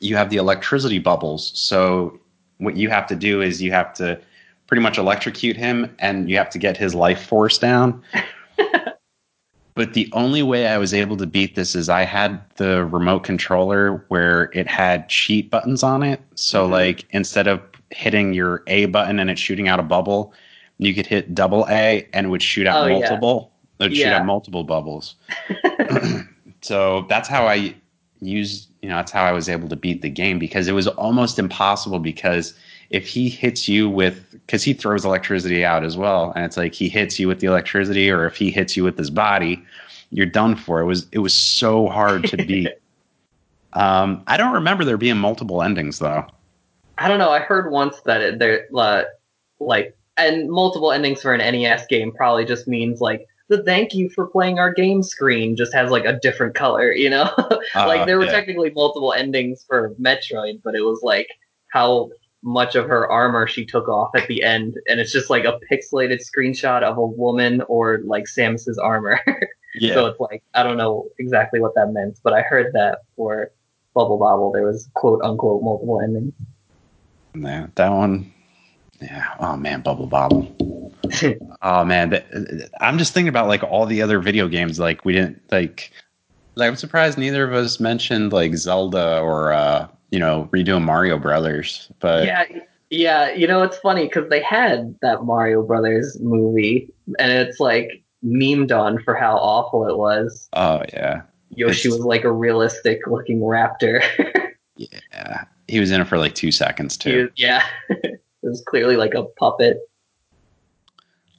you 0.03 0.16
have 0.16 0.30
the 0.30 0.36
electricity 0.36 0.98
bubbles 0.98 1.53
so 1.55 2.18
what 2.59 2.76
you 2.76 2.88
have 2.88 3.07
to 3.07 3.16
do 3.16 3.40
is 3.40 3.61
you 3.62 3.72
have 3.72 3.92
to 3.94 4.20
pretty 4.66 4.82
much 4.82 4.98
electrocute 4.98 5.57
him 5.57 5.94
and 5.98 6.28
you 6.30 6.36
have 6.36 6.50
to 6.50 6.59
get 6.59 6.76
his 6.76 6.94
life 6.94 7.24
force 7.26 7.59
down 7.59 8.03
but 9.74 9.94
the 9.94 10.09
only 10.12 10.42
way 10.42 10.66
I 10.66 10.78
was 10.78 10.92
able 10.92 11.16
to 11.16 11.26
beat 11.26 11.55
this 11.55 11.74
is 11.74 11.88
I 11.88 12.03
had 12.03 12.40
the 12.57 12.84
remote 12.84 13.20
controller 13.24 14.05
where 14.09 14.50
it 14.53 14.66
had 14.66 15.09
cheat 15.09 15.50
buttons 15.50 15.82
on 15.82 16.03
it. 16.03 16.20
So 16.34 16.66
Mhm. 16.66 16.70
like 16.70 17.07
instead 17.11 17.46
of 17.46 17.62
hitting 17.90 18.34
your 18.34 18.62
A 18.66 18.86
button 18.86 19.18
and 19.18 19.30
it 19.30 19.38
shooting 19.38 19.68
out 19.68 19.80
a 19.80 19.82
bubble, 19.82 20.34
you 20.78 20.94
could 20.94 21.07
hit 21.07 21.34
double 21.34 21.66
A 21.70 22.07
and 22.12 22.26
it 22.26 22.28
would 22.28 22.42
shoot 22.42 22.66
out 22.66 22.84
Oh, 22.84 22.86
yeah. 22.86 22.94
It 23.80 23.84
would 23.84 23.96
shoot 23.96 24.07
out 24.09 24.26
multiple 24.26 24.64
bubbles. 24.64 25.14
so 26.61 27.07
that's 27.09 27.28
how 27.28 27.46
I 27.46 27.74
use 28.23 28.68
you 28.81 28.89
know 28.89 28.97
that's 28.97 29.12
how 29.12 29.25
I 29.25 29.33
was 29.33 29.49
able 29.49 29.68
to 29.68 29.77
beat 29.77 30.03
the 30.03 30.09
game 30.09 30.39
because 30.39 30.68
it 30.68 30.73
was 30.73 30.87
almost 30.87 31.39
impossible 31.39 31.99
because 31.99 32.55
if 32.91 33.07
he 33.07 33.29
hits 33.29 33.68
you 33.68 33.89
with 33.89 34.31
because 34.33 34.62
he 34.62 34.73
throws 34.73 35.05
electricity 35.05 35.64
out 35.64 35.85
as 35.85 35.97
well 35.97 36.33
and 36.37 36.45
it's 36.45 36.57
like 36.57 36.75
he 36.75 36.89
hits 36.89 37.18
you 37.18 37.29
with 37.29 37.41
the 37.41 37.47
electricity 37.47 38.11
or 38.11 38.27
if 38.27 38.37
he 38.37 38.51
hits 38.51 38.77
you 38.77 38.85
with 38.85 38.97
his 38.97 39.11
body 39.11 39.62
you're 40.11 40.27
done 40.27 40.55
for. 40.55 40.81
It 40.81 40.85
was 40.85 41.07
it 41.11 41.18
was 41.18 41.35
so 41.35 41.89
hard 41.89 42.25
to 42.27 42.37
beat. 42.37 42.68
Um 43.75 44.23
i 44.27 44.37
don't 44.37 44.53
remember 44.53 44.85
there 44.85 44.99
being 44.99 45.16
multiple 45.16 45.62
endings 45.62 45.99
though. 45.99 46.27
I 46.99 47.09
don't 47.09 47.18
know. 47.18 47.31
I 47.31 47.41
heard 47.41 47.73
once 47.73 48.01
that 48.03 48.20
it, 48.20 48.39
there, 48.39 48.66
uh, 48.77 49.05
like, 49.59 49.97
and 50.16 50.51
multiple 50.51 50.93
endings 50.93 51.23
for 51.23 51.33
an 51.33 51.39
NES 51.39 51.87
game 51.87 52.12
probably 52.12 52.45
just 52.45 52.68
means 52.68 53.01
like 53.01 53.27
the 53.53 53.62
thank 53.64 53.94
you 53.94 54.09
for 54.09 54.26
playing 54.26 54.59
our 54.59 54.72
game 54.72 55.03
screen 55.03 55.57
just 55.57 55.74
has 55.74 55.90
like 55.90 56.05
a 56.05 56.18
different 56.20 56.55
color, 56.55 56.90
you 56.92 57.11
know? 57.11 57.30
like 57.74 58.00
Uh, 58.00 58.05
there 58.07 58.18
were 58.18 58.24
yeah. 58.24 58.32
technically 58.32 58.70
multiple 58.70 59.12
endings 59.12 59.64
for 59.68 59.94
Metroid, 60.00 60.62
but 60.64 60.74
it 60.74 60.80
was 60.80 61.00
like 61.03 61.28
how 61.68 62.11
much 62.42 62.74
of 62.74 62.88
her 62.88 63.09
armor 63.11 63.46
she 63.46 63.64
took 63.64 63.88
off 63.88 64.11
at 64.16 64.26
the 64.26 64.42
end, 64.42 64.76
and 64.88 64.98
it's 64.98 65.12
just 65.12 65.30
like 65.30 65.44
a 65.44 65.61
pixelated 65.70 66.20
screenshot 66.20 66.82
of 66.82 66.96
a 66.98 67.07
woman 67.07 67.62
or 67.68 68.00
like 68.05 68.24
Samus's 68.24 68.78
armor. 68.78 69.20
yeah 69.74 69.94
So 69.94 70.07
it's 70.07 70.20
like 70.20 70.42
I 70.55 70.62
don't 70.62 70.76
know 70.76 71.09
exactly 71.18 71.61
what 71.61 71.74
that 71.74 71.92
meant, 71.92 72.18
but 72.24 72.32
I 72.32 72.40
heard 72.42 72.72
that 72.72 73.00
for 73.16 73.53
Bubble 73.94 74.18
Bobble 74.18 74.50
there 74.53 74.66
was 74.66 74.88
quote 74.94 75.20
unquote 75.22 75.62
multiple 75.62 76.00
endings. 76.00 76.32
Yeah, 77.34 77.66
that 77.74 77.90
one. 77.90 78.32
Yeah. 79.03 79.34
Oh 79.40 79.57
man, 79.57 79.80
Bubble 79.82 80.07
Bobble. 80.07 80.92
oh 81.62 81.84
man, 81.84 82.11
that, 82.11 82.70
I'm 82.80 82.98
just 82.98 83.12
thinking 83.12 83.28
about 83.28 83.48
like 83.48 83.62
all 83.64 83.86
the 83.86 84.00
other 84.03 84.20
video 84.20 84.48
games. 84.48 84.78
Like 84.78 85.05
we 85.05 85.12
didn't 85.12 85.42
like. 85.50 85.90
Like 86.55 86.68
I'm 86.68 86.76
surprised 86.76 87.16
neither 87.16 87.44
of 87.44 87.55
us 87.55 87.80
mentioned 87.80 88.32
like 88.32 88.55
Zelda 88.57 89.20
or 89.20 89.53
uh, 89.53 89.88
you 90.11 90.18
know 90.18 90.48
redoing 90.53 90.82
Mario 90.84 91.18
Brothers. 91.18 91.90
But 91.98 92.26
yeah, 92.26 92.44
yeah. 92.90 93.32
You 93.32 93.46
know, 93.46 93.62
it's 93.62 93.78
funny 93.78 94.05
because 94.05 94.28
they 94.28 94.42
had 94.42 94.94
that 95.00 95.24
Mario 95.24 95.62
Brothers 95.62 96.18
movie, 96.20 96.92
and 97.18 97.32
it's 97.32 97.59
like 97.59 98.03
memed 98.22 98.70
on 98.70 99.03
for 99.03 99.14
how 99.14 99.36
awful 99.38 99.88
it 99.88 99.96
was. 99.96 100.48
oh 100.53 100.82
yeah, 100.92 101.22
Yoshi 101.55 101.88
It's- 101.88 101.98
was 101.98 102.07
like 102.07 102.24
a 102.24 102.30
realistic 102.32 103.00
looking 103.07 103.40
raptor. 103.40 104.03
yeah. 104.76 105.44
He 105.68 105.80
was 105.80 105.90
in 105.90 106.03
it 106.03 106.07
for 106.07 106.18
like 106.18 106.34
two 106.34 106.53
seconds 106.53 106.98
too. 106.98 107.22
was- 107.22 107.30
yeah, 107.36 107.64
it 108.43 108.49
was 108.49 108.62
clearly 108.66 108.97
like 108.97 109.14
a 109.14 109.24
puppet. 109.24 109.80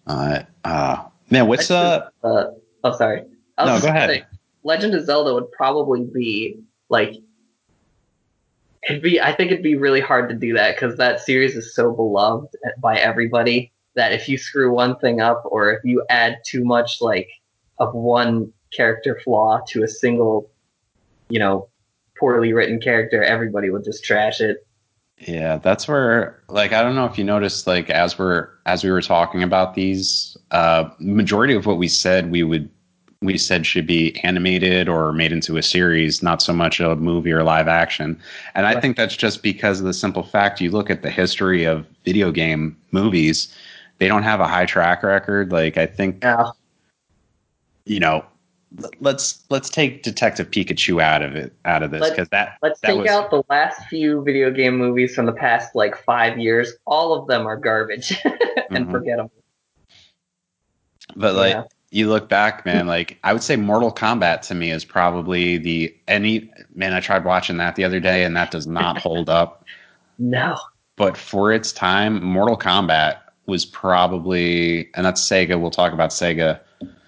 Uh, 0.07 0.43
uh 0.63 1.05
man, 1.29 1.47
what's 1.47 1.71
uh? 1.71 2.09
Uh, 2.23 2.45
oh, 2.83 2.97
sorry. 2.97 3.23
I 3.57 3.65
was 3.65 3.83
No, 3.83 3.87
go 3.87 3.93
ahead. 3.93 4.09
say, 4.09 4.23
Legend 4.63 4.95
of 4.95 5.05
Zelda 5.05 5.33
would 5.33 5.51
probably 5.51 6.05
be 6.05 6.59
like. 6.89 7.15
It'd 8.87 9.01
be. 9.01 9.21
I 9.21 9.33
think 9.33 9.51
it'd 9.51 9.63
be 9.63 9.77
really 9.77 10.01
hard 10.01 10.29
to 10.29 10.35
do 10.35 10.53
that 10.55 10.75
because 10.75 10.97
that 10.97 11.21
series 11.21 11.55
is 11.55 11.73
so 11.73 11.93
beloved 11.93 12.55
by 12.79 12.97
everybody 12.97 13.71
that 13.95 14.11
if 14.11 14.27
you 14.27 14.37
screw 14.37 14.73
one 14.73 14.97
thing 14.99 15.21
up 15.21 15.43
or 15.45 15.71
if 15.71 15.83
you 15.83 16.03
add 16.09 16.37
too 16.45 16.65
much 16.65 16.99
like 16.99 17.29
of 17.79 17.93
one 17.93 18.51
character 18.73 19.19
flaw 19.23 19.61
to 19.67 19.83
a 19.83 19.87
single, 19.87 20.49
you 21.29 21.39
know, 21.39 21.69
poorly 22.17 22.53
written 22.53 22.79
character, 22.79 23.23
everybody 23.23 23.69
would 23.69 23.83
just 23.83 24.03
trash 24.03 24.41
it. 24.41 24.65
Yeah, 25.27 25.57
that's 25.57 25.87
where 25.87 26.41
like 26.49 26.73
I 26.73 26.81
don't 26.81 26.95
know 26.95 27.05
if 27.05 27.17
you 27.17 27.23
noticed 27.23 27.67
like 27.67 27.89
as 27.89 28.17
we're 28.17 28.49
as 28.65 28.83
we 28.83 28.91
were 28.91 29.01
talking 29.01 29.43
about 29.43 29.73
these, 29.75 30.35
uh 30.51 30.89
majority 30.99 31.53
of 31.53 31.65
what 31.65 31.77
we 31.77 31.87
said 31.87 32.31
we 32.31 32.43
would 32.43 32.69
we 33.21 33.37
said 33.37 33.65
should 33.65 33.87
be 33.87 34.19
animated 34.23 34.89
or 34.89 35.13
made 35.13 35.31
into 35.31 35.55
a 35.55 35.63
series, 35.63 36.21
not 36.21 36.41
so 36.41 36.51
much 36.51 36.81
a 36.81 36.95
movie 36.97 37.31
or 37.31 37.43
live 37.43 37.69
action. 37.69 38.19
And 38.53 38.65
I 38.65 38.79
think 38.81 38.97
that's 38.97 39.15
just 39.15 39.41
because 39.43 39.79
of 39.79 39.85
the 39.85 39.93
simple 39.93 40.23
fact 40.23 40.59
you 40.59 40.71
look 40.71 40.89
at 40.89 41.03
the 41.03 41.09
history 41.09 41.63
of 41.63 41.85
video 42.03 42.31
game 42.31 42.75
movies, 42.91 43.55
they 43.99 44.09
don't 44.09 44.23
have 44.23 44.41
a 44.41 44.47
high 44.47 44.65
track 44.65 45.03
record. 45.03 45.53
Like 45.53 45.77
I 45.77 45.85
think 45.85 46.21
Yeah. 46.21 46.51
you 47.85 47.99
know, 47.99 48.25
let's 48.99 49.43
let's 49.49 49.69
take 49.69 50.03
Detective 50.03 50.49
Pikachu 50.49 51.01
out 51.01 51.21
of 51.21 51.35
it 51.35 51.53
out 51.65 51.83
of 51.83 51.91
this 51.91 52.09
because 52.09 52.29
that 52.29 52.57
Let's 52.61 52.79
that 52.81 52.87
take 52.89 53.01
was 53.01 53.09
out 53.09 53.29
the 53.29 53.43
last 53.49 53.87
few 53.87 54.23
video 54.23 54.49
game 54.51 54.77
movies 54.77 55.13
from 55.13 55.25
the 55.25 55.33
past 55.33 55.75
like 55.75 55.95
five 55.95 56.37
years. 56.39 56.73
All 56.85 57.13
of 57.13 57.27
them 57.27 57.45
are 57.45 57.55
garbage 57.57 58.17
and 58.71 58.87
Mhm. 58.87 58.91
forget 58.91 59.17
them. 59.17 59.29
but 61.15 61.35
like 61.35 61.53
Yeah. 61.53 61.63
you 61.91 62.09
look 62.09 62.29
back, 62.29 62.65
man, 62.65 62.87
like 62.87 63.19
I 63.23 63.33
would 63.33 63.43
say 63.43 63.55
Mortal 63.55 63.91
Kombat 63.91 64.41
to 64.47 64.55
me 64.55 64.71
is 64.71 64.83
probably 64.85 65.57
the 65.57 65.95
any 66.07 66.49
man. 66.73 66.93
I 66.93 66.99
tried 66.99 67.25
watching 67.25 67.57
that 67.57 67.75
the 67.75 67.83
other 67.83 67.99
day, 67.99 68.23
and 68.23 68.35
that 68.35 68.51
does 68.51 68.67
not 68.67 68.97
hold 68.97 69.29
up. 69.29 69.65
No. 70.19 70.55
But 70.95 71.17
for 71.17 71.51
its 71.51 71.73
time, 71.73 72.23
Mortal 72.23 72.55
Kombat 72.55 73.17
was 73.47 73.65
probably, 73.65 74.91
and 74.93 75.03
that's 75.03 75.19
Sega. 75.27 75.59
We'll 75.59 75.71
talk 75.71 75.91
about 75.91 76.11
Sega 76.11 76.59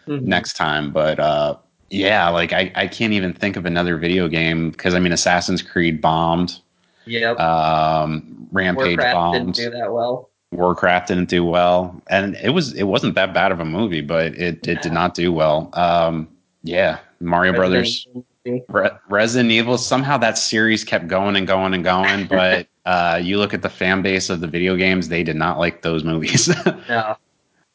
Mhm. 0.07 0.21
next 0.23 0.53
time, 0.53 0.91
but 0.91 1.19
uh, 1.19 1.55
yeah, 1.89 2.29
like 2.29 2.53
I, 2.53 2.71
I 2.75 2.87
can't 2.87 3.13
even 3.13 3.33
think 3.33 3.55
of 3.57 3.65
another 3.65 3.97
video 3.97 4.27
game 4.27 4.71
because 4.71 4.93
I 4.93 4.99
mean 4.99 5.11
Assassin's 5.11 5.61
Creed 5.61 6.01
bombed, 6.01 6.59
Yep. 7.05 7.39
um, 7.39 8.47
Rampage 8.51 8.97
Warcraft 8.97 9.33
didn't 9.33 9.55
do 9.55 9.69
that 9.71 9.91
well. 9.93 10.29
Warcraft 10.51 11.07
didn't 11.09 11.29
do 11.29 11.43
well, 11.43 12.01
and 12.07 12.35
it 12.35 12.49
was 12.49 12.73
it 12.73 12.83
wasn't 12.83 13.15
that 13.15 13.33
bad 13.33 13.51
of 13.51 13.59
a 13.59 13.65
movie, 13.65 14.01
but 14.01 14.27
it 14.35 14.65
it 14.67 14.81
did 14.81 14.93
not 14.93 15.13
do 15.13 15.31
well. 15.33 15.69
Um, 15.73 16.27
yeah, 16.63 16.99
Mario 17.19 17.53
Brothers, 17.53 18.07
Resident 18.07 18.25
Evil. 18.45 18.65
Re- 18.69 18.89
Resident 19.09 19.51
Evil. 19.51 19.77
Somehow 19.77 20.17
that 20.19 20.37
series 20.37 20.83
kept 20.83 21.07
going 21.07 21.35
and 21.35 21.45
going 21.47 21.73
and 21.73 21.83
going, 21.83 22.25
but 22.29 22.67
uh, 22.85 23.19
you 23.21 23.37
look 23.37 23.53
at 23.53 23.61
the 23.63 23.69
fan 23.69 24.01
base 24.01 24.29
of 24.29 24.39
the 24.39 24.47
video 24.47 24.75
games; 24.75 25.09
they 25.09 25.23
did 25.23 25.35
not 25.35 25.59
like 25.59 25.81
those 25.81 26.03
movies. 26.03 26.49
No, 26.89 27.17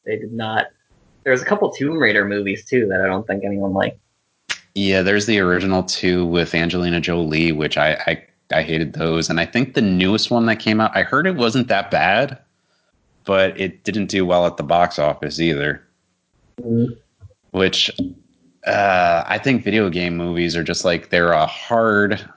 they 0.07 0.17
did 0.17 0.33
not. 0.33 0.67
There 1.31 1.35
was 1.35 1.43
a 1.43 1.47
couple 1.47 1.71
Tomb 1.71 1.97
Raider 1.97 2.25
movies 2.25 2.65
too 2.65 2.89
that 2.89 3.01
I 3.01 3.07
don't 3.07 3.25
think 3.25 3.45
anyone 3.45 3.73
liked. 3.73 4.01
yeah, 4.75 5.01
there's 5.01 5.27
the 5.27 5.39
original 5.39 5.85
two 5.85 6.27
with 6.27 6.57
Angelina 6.57 7.01
Jolie, 7.01 7.53
which 7.53 7.79
I, 7.79 7.93
I 8.09 8.25
I 8.53 8.63
hated 8.65 8.95
those, 8.95 9.31
and 9.31 9.39
I 9.39 9.47
think 9.47 9.75
the 9.75 9.81
newest 9.81 10.33
one 10.33 10.47
that 10.47 10.57
came 10.57 10.81
out, 10.81 10.91
I 10.93 11.05
heard 11.05 11.29
it 11.29 11.37
wasn't 11.37 11.69
that 11.69 11.89
bad, 11.89 12.37
but 13.27 13.57
it 13.61 13.85
didn't 13.85 14.07
do 14.07 14.27
well 14.27 14.45
at 14.45 14.57
the 14.57 14.65
box 14.65 14.99
office 14.99 15.39
either. 15.39 15.87
Mm, 16.61 16.97
which 17.53 17.93
uh, 18.67 19.23
I 19.25 19.39
think 19.39 19.63
video 19.63 19.89
game 19.89 20.17
movies 20.17 20.57
are 20.57 20.65
just 20.65 20.85
like 20.85 21.11
they're 21.11 21.31
a 21.31 21.47
hard, 21.47 22.29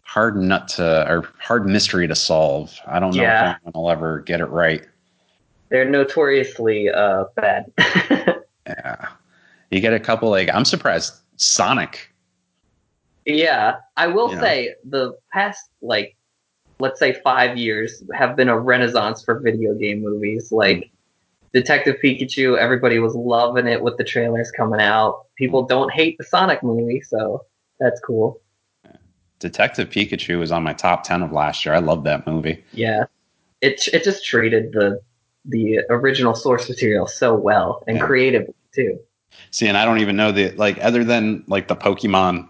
hard 0.00 0.38
nut 0.38 0.66
to 0.68 1.06
or 1.12 1.28
hard 1.42 1.66
mystery 1.66 2.08
to 2.08 2.14
solve. 2.14 2.74
I 2.86 3.00
don't 3.00 3.14
know 3.14 3.20
Yeah. 3.20 3.50
if 3.50 3.56
anyone 3.66 3.84
will 3.84 3.90
ever 3.90 4.20
get 4.20 4.40
it 4.40 4.46
right. 4.46 4.86
They're 5.70 5.88
notoriously 5.88 6.90
uh, 6.90 7.24
bad. 7.36 7.72
Yeah, 8.66 9.08
you 9.70 9.80
get 9.80 9.92
a 9.94 9.98
couple 9.98 10.30
like 10.30 10.48
I'm 10.54 10.64
surprised 10.64 11.14
Sonic. 11.36 12.12
yeah, 13.26 13.76
I 13.96 14.06
will 14.06 14.30
You 14.30 14.36
know. 14.36 14.40
say 14.42 14.74
the 14.84 15.16
past 15.32 15.70
like 15.82 16.14
let's 16.78 17.00
say 17.00 17.12
five 17.24 17.56
years 17.58 18.02
have 18.14 18.36
been 18.36 18.48
a 18.48 18.58
renaissance 18.58 19.24
for 19.24 19.40
video 19.40 19.74
game 19.74 20.02
movies. 20.02 20.52
Like 20.52 20.90
Detective 21.52 21.96
Pikachu, 22.04 22.56
everybody 22.58 23.00
was 23.00 23.14
loving 23.16 23.66
it 23.66 23.82
with 23.82 23.96
the 23.96 24.04
trailers 24.04 24.52
coming 24.52 24.80
out. 24.80 25.24
People 25.36 25.64
don't 25.64 25.92
hate 25.92 26.16
the 26.18 26.24
Sonic 26.24 26.62
movie, 26.62 27.00
so 27.00 27.44
that's 27.80 28.00
cool. 28.00 28.40
Detective 29.40 29.88
Pikachu 29.88 30.38
was 30.38 30.52
on 30.52 30.62
my 30.62 30.74
top 30.74 31.02
ten 31.02 31.22
of 31.22 31.32
last 31.32 31.64
year. 31.64 31.74
I 31.74 31.78
love 31.80 32.04
that 32.04 32.24
movie. 32.26 32.62
Yeah, 32.72 33.04
it 33.62 33.88
it 33.92 34.04
just 34.04 34.24
treated 34.24 34.72
the 34.72 35.00
the 35.44 35.80
original 35.88 36.34
source 36.34 36.68
material 36.68 37.06
so 37.06 37.34
well 37.34 37.82
and 37.86 37.96
Yeah. 37.96 38.06
creatively 38.06 38.54
too. 38.74 38.98
See, 39.50 39.66
and 39.66 39.76
I 39.76 39.84
don't 39.84 39.98
even 40.00 40.16
know 40.16 40.32
the 40.32 40.50
like 40.52 40.78
other 40.82 41.04
than 41.04 41.44
like 41.46 41.68
the 41.68 41.76
Pokemon, 41.76 42.48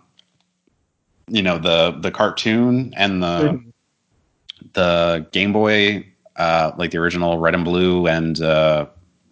you 1.29 1.43
know, 1.43 1.59
the 1.59 1.93
the 2.01 2.11
cartoon 2.11 2.93
and 2.97 3.23
the 3.23 3.53
Mhm. 3.53 3.73
the 4.75 5.27
Game 5.33 5.53
Boy, 5.53 6.07
uh, 6.37 6.73
like 6.77 6.91
the 6.91 6.99
original 6.99 7.39
Red 7.39 7.55
and 7.55 7.65
Blue, 7.65 8.07
and 8.07 8.41
uh, 8.43 8.87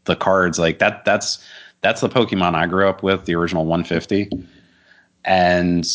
the 0.04 0.16
cards, 0.16 0.58
like 0.58 0.78
that. 0.78 1.04
That's 1.04 1.44
that's 1.80 2.00
the 2.00 2.08
Pokemon 2.08 2.54
I 2.54 2.66
grew 2.66 2.88
up 2.88 3.02
with, 3.02 3.24
the 3.24 3.34
original 3.34 3.64
150, 3.66 4.30
and 5.24 5.86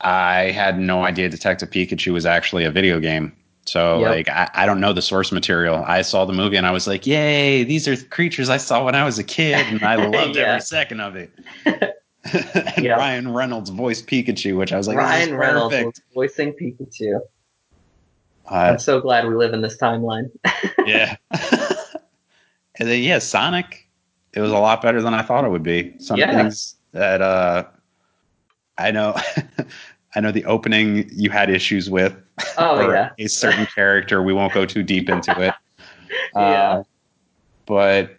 I 0.00 0.50
had 0.50 0.78
no 0.78 1.04
idea 1.04 1.28
Detective 1.28 1.70
Pikachu 1.70 2.12
was 2.12 2.26
actually 2.26 2.64
a 2.64 2.70
video 2.70 3.00
game. 3.00 3.32
So 3.68 4.00
Yep. 4.00 4.10
like 4.10 4.28
I, 4.28 4.50
I 4.54 4.66
don't 4.66 4.80
know 4.80 4.92
the 4.92 5.02
source 5.02 5.30
material. 5.30 5.84
I 5.86 6.00
saw 6.02 6.24
the 6.24 6.32
movie 6.32 6.56
and 6.56 6.66
I 6.66 6.70
was 6.70 6.86
like, 6.86 7.06
"Yay! 7.06 7.64
These 7.64 7.86
are 7.86 7.96
creatures 7.96 8.48
I 8.48 8.56
saw 8.56 8.84
when 8.84 8.94
I 8.94 9.04
was 9.04 9.18
a 9.18 9.24
kid, 9.24 9.66
and 9.66 9.82
I 9.82 9.94
loved 10.06 10.36
Yeah. 10.36 10.42
every 10.54 10.60
second 10.62 11.00
of 11.00 11.16
it." 11.16 11.30
and 11.66 12.84
Yeah. 12.84 12.94
Ryan 12.96 13.32
Reynolds 13.34 13.70
voiced 13.70 14.06
Pikachu, 14.06 14.56
which 14.56 14.72
I 14.72 14.76
was 14.78 14.88
like, 14.88 14.96
this 14.96 15.04
is 15.04 15.10
Ryan 15.30 15.34
Reynolds 15.36 15.74
was 15.76 16.00
voicing 16.14 16.52
Pikachu. 16.54 17.20
Uh, 18.50 18.54
I'm 18.54 18.78
so 18.78 19.00
glad 19.00 19.26
we 19.28 19.34
live 19.34 19.52
in 19.52 19.60
this 19.60 19.76
timeline. 19.76 20.30
yeah. 20.86 21.16
and 21.30 22.88
then 22.88 23.02
yeah, 23.02 23.18
Sonic. 23.18 23.84
It 24.32 24.40
was 24.40 24.50
a 24.50 24.58
lot 24.58 24.80
better 24.82 25.02
than 25.02 25.14
I 25.14 25.22
thought 25.22 25.44
it 25.44 25.48
would 25.50 25.62
be. 25.62 25.94
Some 25.98 26.18
Yeah. 26.18 26.34
things 26.34 26.76
that 26.92 27.20
uh, 27.20 27.64
I 28.78 28.90
know. 28.90 29.14
I 30.18 30.20
know 30.20 30.32
the 30.32 30.44
opening 30.46 31.08
you 31.12 31.30
had 31.30 31.48
issues 31.48 31.88
with. 31.88 32.12
Oh 32.56 32.90
yeah, 32.90 33.10
a 33.20 33.28
certain 33.28 33.66
character. 33.66 34.20
We 34.20 34.32
won't 34.32 34.52
go 34.52 34.66
too 34.66 34.82
deep 34.82 35.08
into 35.08 35.30
it. 35.40 35.54
yeah. 36.34 36.40
Uh, 36.40 36.82
but 37.66 38.18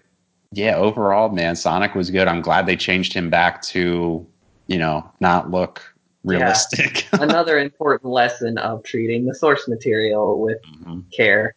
yeah, 0.54 0.78
overall, 0.78 1.28
man, 1.28 1.58
Sonic 1.58 1.96
was 1.96 2.10
good. 2.10 2.26
I'm 2.30 2.40
glad 2.42 2.68
they 2.68 2.78
changed 2.78 3.12
him 3.14 3.30
back 3.30 3.62
to, 3.64 4.26
you 4.68 4.78
know, 4.78 5.12
not 5.20 5.52
look 5.52 5.94
realistic. 6.24 7.06
Another 7.20 7.60
important 7.60 8.10
lesson 8.10 8.58
of 8.60 8.82
treating 8.84 9.26
the 9.26 9.36
source 9.36 9.68
material 9.68 10.40
with 10.40 10.60
Mhm. 10.86 11.04
care, 11.12 11.54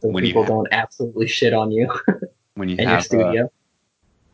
so 0.00 0.10
When 0.10 0.22
people 0.22 0.42
ha- 0.44 0.48
don't 0.48 0.68
absolutely 0.70 1.26
shit 1.26 1.52
on 1.54 1.72
you 1.72 1.92
When 2.54 2.68
you 2.68 2.76
in 2.76 2.82
your 2.82 2.88
have 2.90 3.00
a, 3.00 3.02
studio. 3.02 3.50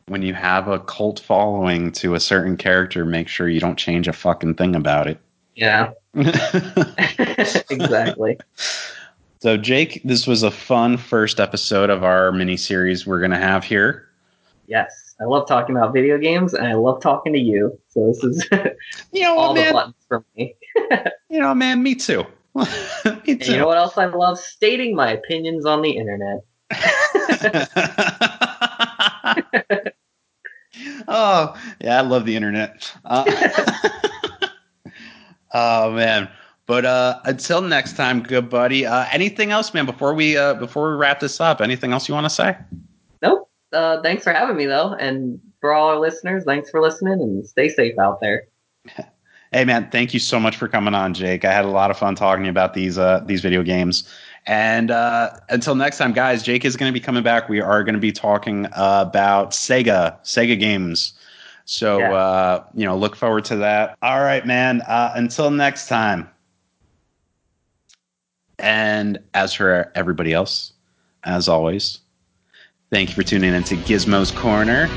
when 0.09 0.21
you 0.21 0.35
have 0.35 0.69
a 0.69 0.79
cult 0.81 1.21
following 1.21 1.91
to 1.93 2.15
a 2.15 2.21
certain 2.21 2.59
character, 2.59 3.07
make 3.07 3.29
sure 3.29 3.49
you 3.49 3.61
don't 3.61 3.79
change 3.79 4.09
a 4.09 4.13
fucking 4.13 4.57
thing 4.57 4.77
about 4.77 5.07
it. 5.07 5.19
Yeah, 5.59 5.91
exactly. 7.69 8.39
So, 9.41 9.57
Jake, 9.57 10.01
this 10.05 10.25
was 10.27 10.45
a 10.45 10.53
fun 10.53 10.97
first 10.97 11.41
episode 11.41 11.91
of 11.91 12.05
our 12.05 12.31
mini 12.31 12.57
series 12.57 13.07
we're 13.07 13.19
going 13.19 13.33
to 13.33 13.39
have 13.39 13.65
here. 13.65 14.09
Yes, 14.69 15.17
I 15.21 15.25
love 15.25 15.49
talking 15.49 15.77
about 15.77 15.93
video 15.93 16.17
games, 16.17 16.55
and 16.55 16.65
I 16.67 16.75
love 16.75 17.03
talking 17.03 17.33
to 17.33 17.41
you. 17.41 17.77
So 17.89 18.07
this 18.07 18.23
is 18.23 18.47
You 19.13 19.23
know 19.23 19.37
all 19.37 19.49
what, 19.49 19.55
the 19.57 19.61
man? 19.63 19.73
buttons 19.73 19.97
for 20.07 20.25
me. 20.37 20.55
You 21.31 21.41
know, 21.41 21.55
man, 21.55 21.83
me 21.83 21.95
too. 21.97 22.25
me 22.55 22.65
And 23.27 23.43
too. 23.43 23.53
you 23.53 23.57
know 23.59 23.67
what 23.67 23.77
else 23.79 23.99
I 23.99 24.07
love? 24.07 24.39
Stating 24.39 24.95
my 24.97 25.11
opinions 25.13 25.67
on 25.67 25.83
the 25.83 25.91
internet. 25.91 26.45
oh, 31.09 31.55
yeah, 31.81 31.99
I 31.99 32.01
love 32.03 32.25
the 32.25 32.37
internet. 32.37 32.93
Uh, 33.05 33.25
oh 35.59 35.93
man. 35.93 36.29
But 36.67 36.85
uh, 36.85 37.21
until 37.25 37.63
next 37.63 37.97
time, 37.97 38.23
good 38.23 38.51
buddy. 38.51 38.85
Uh, 38.85 39.07
anything 39.11 39.53
else, 39.53 39.73
man? 39.73 39.87
Before 39.87 40.13
we 40.13 40.37
uh, 40.37 40.55
before 40.55 40.91
we 40.91 40.97
wrap 40.97 41.21
this 41.21 41.41
up, 41.41 41.61
anything 41.61 41.93
else 41.93 42.09
you 42.09 42.15
want 42.15 42.27
to 42.27 42.31
say? 42.31 42.57
Nope. 43.23 43.49
Uh, 43.73 44.03
thanks 44.03 44.25
for 44.25 44.33
having 44.33 44.57
me, 44.57 44.67
though, 44.67 44.93
and 44.95 45.41
for 45.61 45.73
all 45.73 45.89
our 45.89 45.99
listeners, 45.99 46.45
thanks 46.45 46.71
for 46.71 46.81
listening, 46.81 47.15
and 47.15 47.47
stay 47.47 47.69
safe 47.69 47.99
out 47.99 48.21
there. 48.21 48.45
Hey, 49.51 49.65
man, 49.65 49.89
thank 49.91 50.13
you 50.13 50.21
so 50.21 50.39
much 50.39 50.57
for 50.57 50.69
coming 50.69 50.95
on, 50.95 51.15
Jake. 51.15 51.43
I 51.43 51.53
had 51.55 51.65
a 51.65 51.71
lot 51.71 51.91
of 51.91 51.97
fun 51.97 52.15
talking 52.15 52.49
about 52.49 52.75
these 52.75 52.99
uh, 52.99 53.23
these 53.25 53.41
video 53.41 53.63
games. 53.63 54.07
And 54.47 54.91
uh, 54.91 55.31
until 55.49 55.75
next 55.75 55.97
time, 55.97 56.13
guys, 56.13 56.43
Jake 56.43 56.67
is 56.67 56.77
going 56.77 56.91
to 56.91 56.93
be 56.93 57.01
coming 57.01 57.23
back. 57.23 57.49
We 57.49 57.63
are 57.63 57.83
going 57.83 57.95
to 57.95 58.01
be 58.01 58.13
talking 58.13 58.67
about 58.73 59.53
Sega 59.53 60.21
Sega 60.23 60.61
games. 60.61 61.15
So 61.69 61.99
Yeah. 61.99 62.13
uh, 62.15 62.65
you 62.75 62.87
know, 62.87 62.97
look 62.97 63.15
forward 63.15 63.45
to 63.47 63.57
that. 63.57 63.97
All 64.01 64.21
right, 64.21 64.45
man. 64.47 64.81
Uh, 64.81 65.13
until 65.15 65.51
next 65.51 65.87
time. 65.87 66.29
And 68.59 69.19
as 69.35 69.53
for 69.53 69.93
everybody 69.95 70.33
else, 70.33 70.73
as 71.25 71.47
always, 71.47 71.99
thank 72.91 73.11
you 73.11 73.15
for 73.15 73.23
tuning 73.23 73.53
in 73.55 73.63
to 73.65 73.77
Gizmo's 73.77 74.31
Corner. 74.31 74.89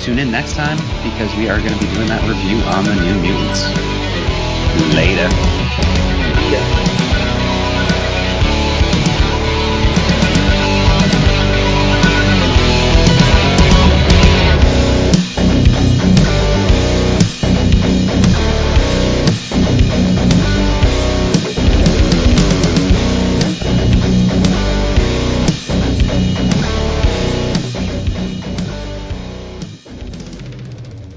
Tune 0.00 0.18
in 0.18 0.30
next 0.30 0.54
time 0.54 0.76
because 1.02 1.34
we 1.34 1.48
are 1.48 1.58
going 1.58 1.72
to 1.72 1.86
be 1.86 1.92
doing 1.94 2.08
that 2.08 2.22
review 2.28 2.60
on 2.60 2.84
the 2.84 2.94
New 2.94 3.16
Mutants. 3.22 3.64
Later. 4.94 5.57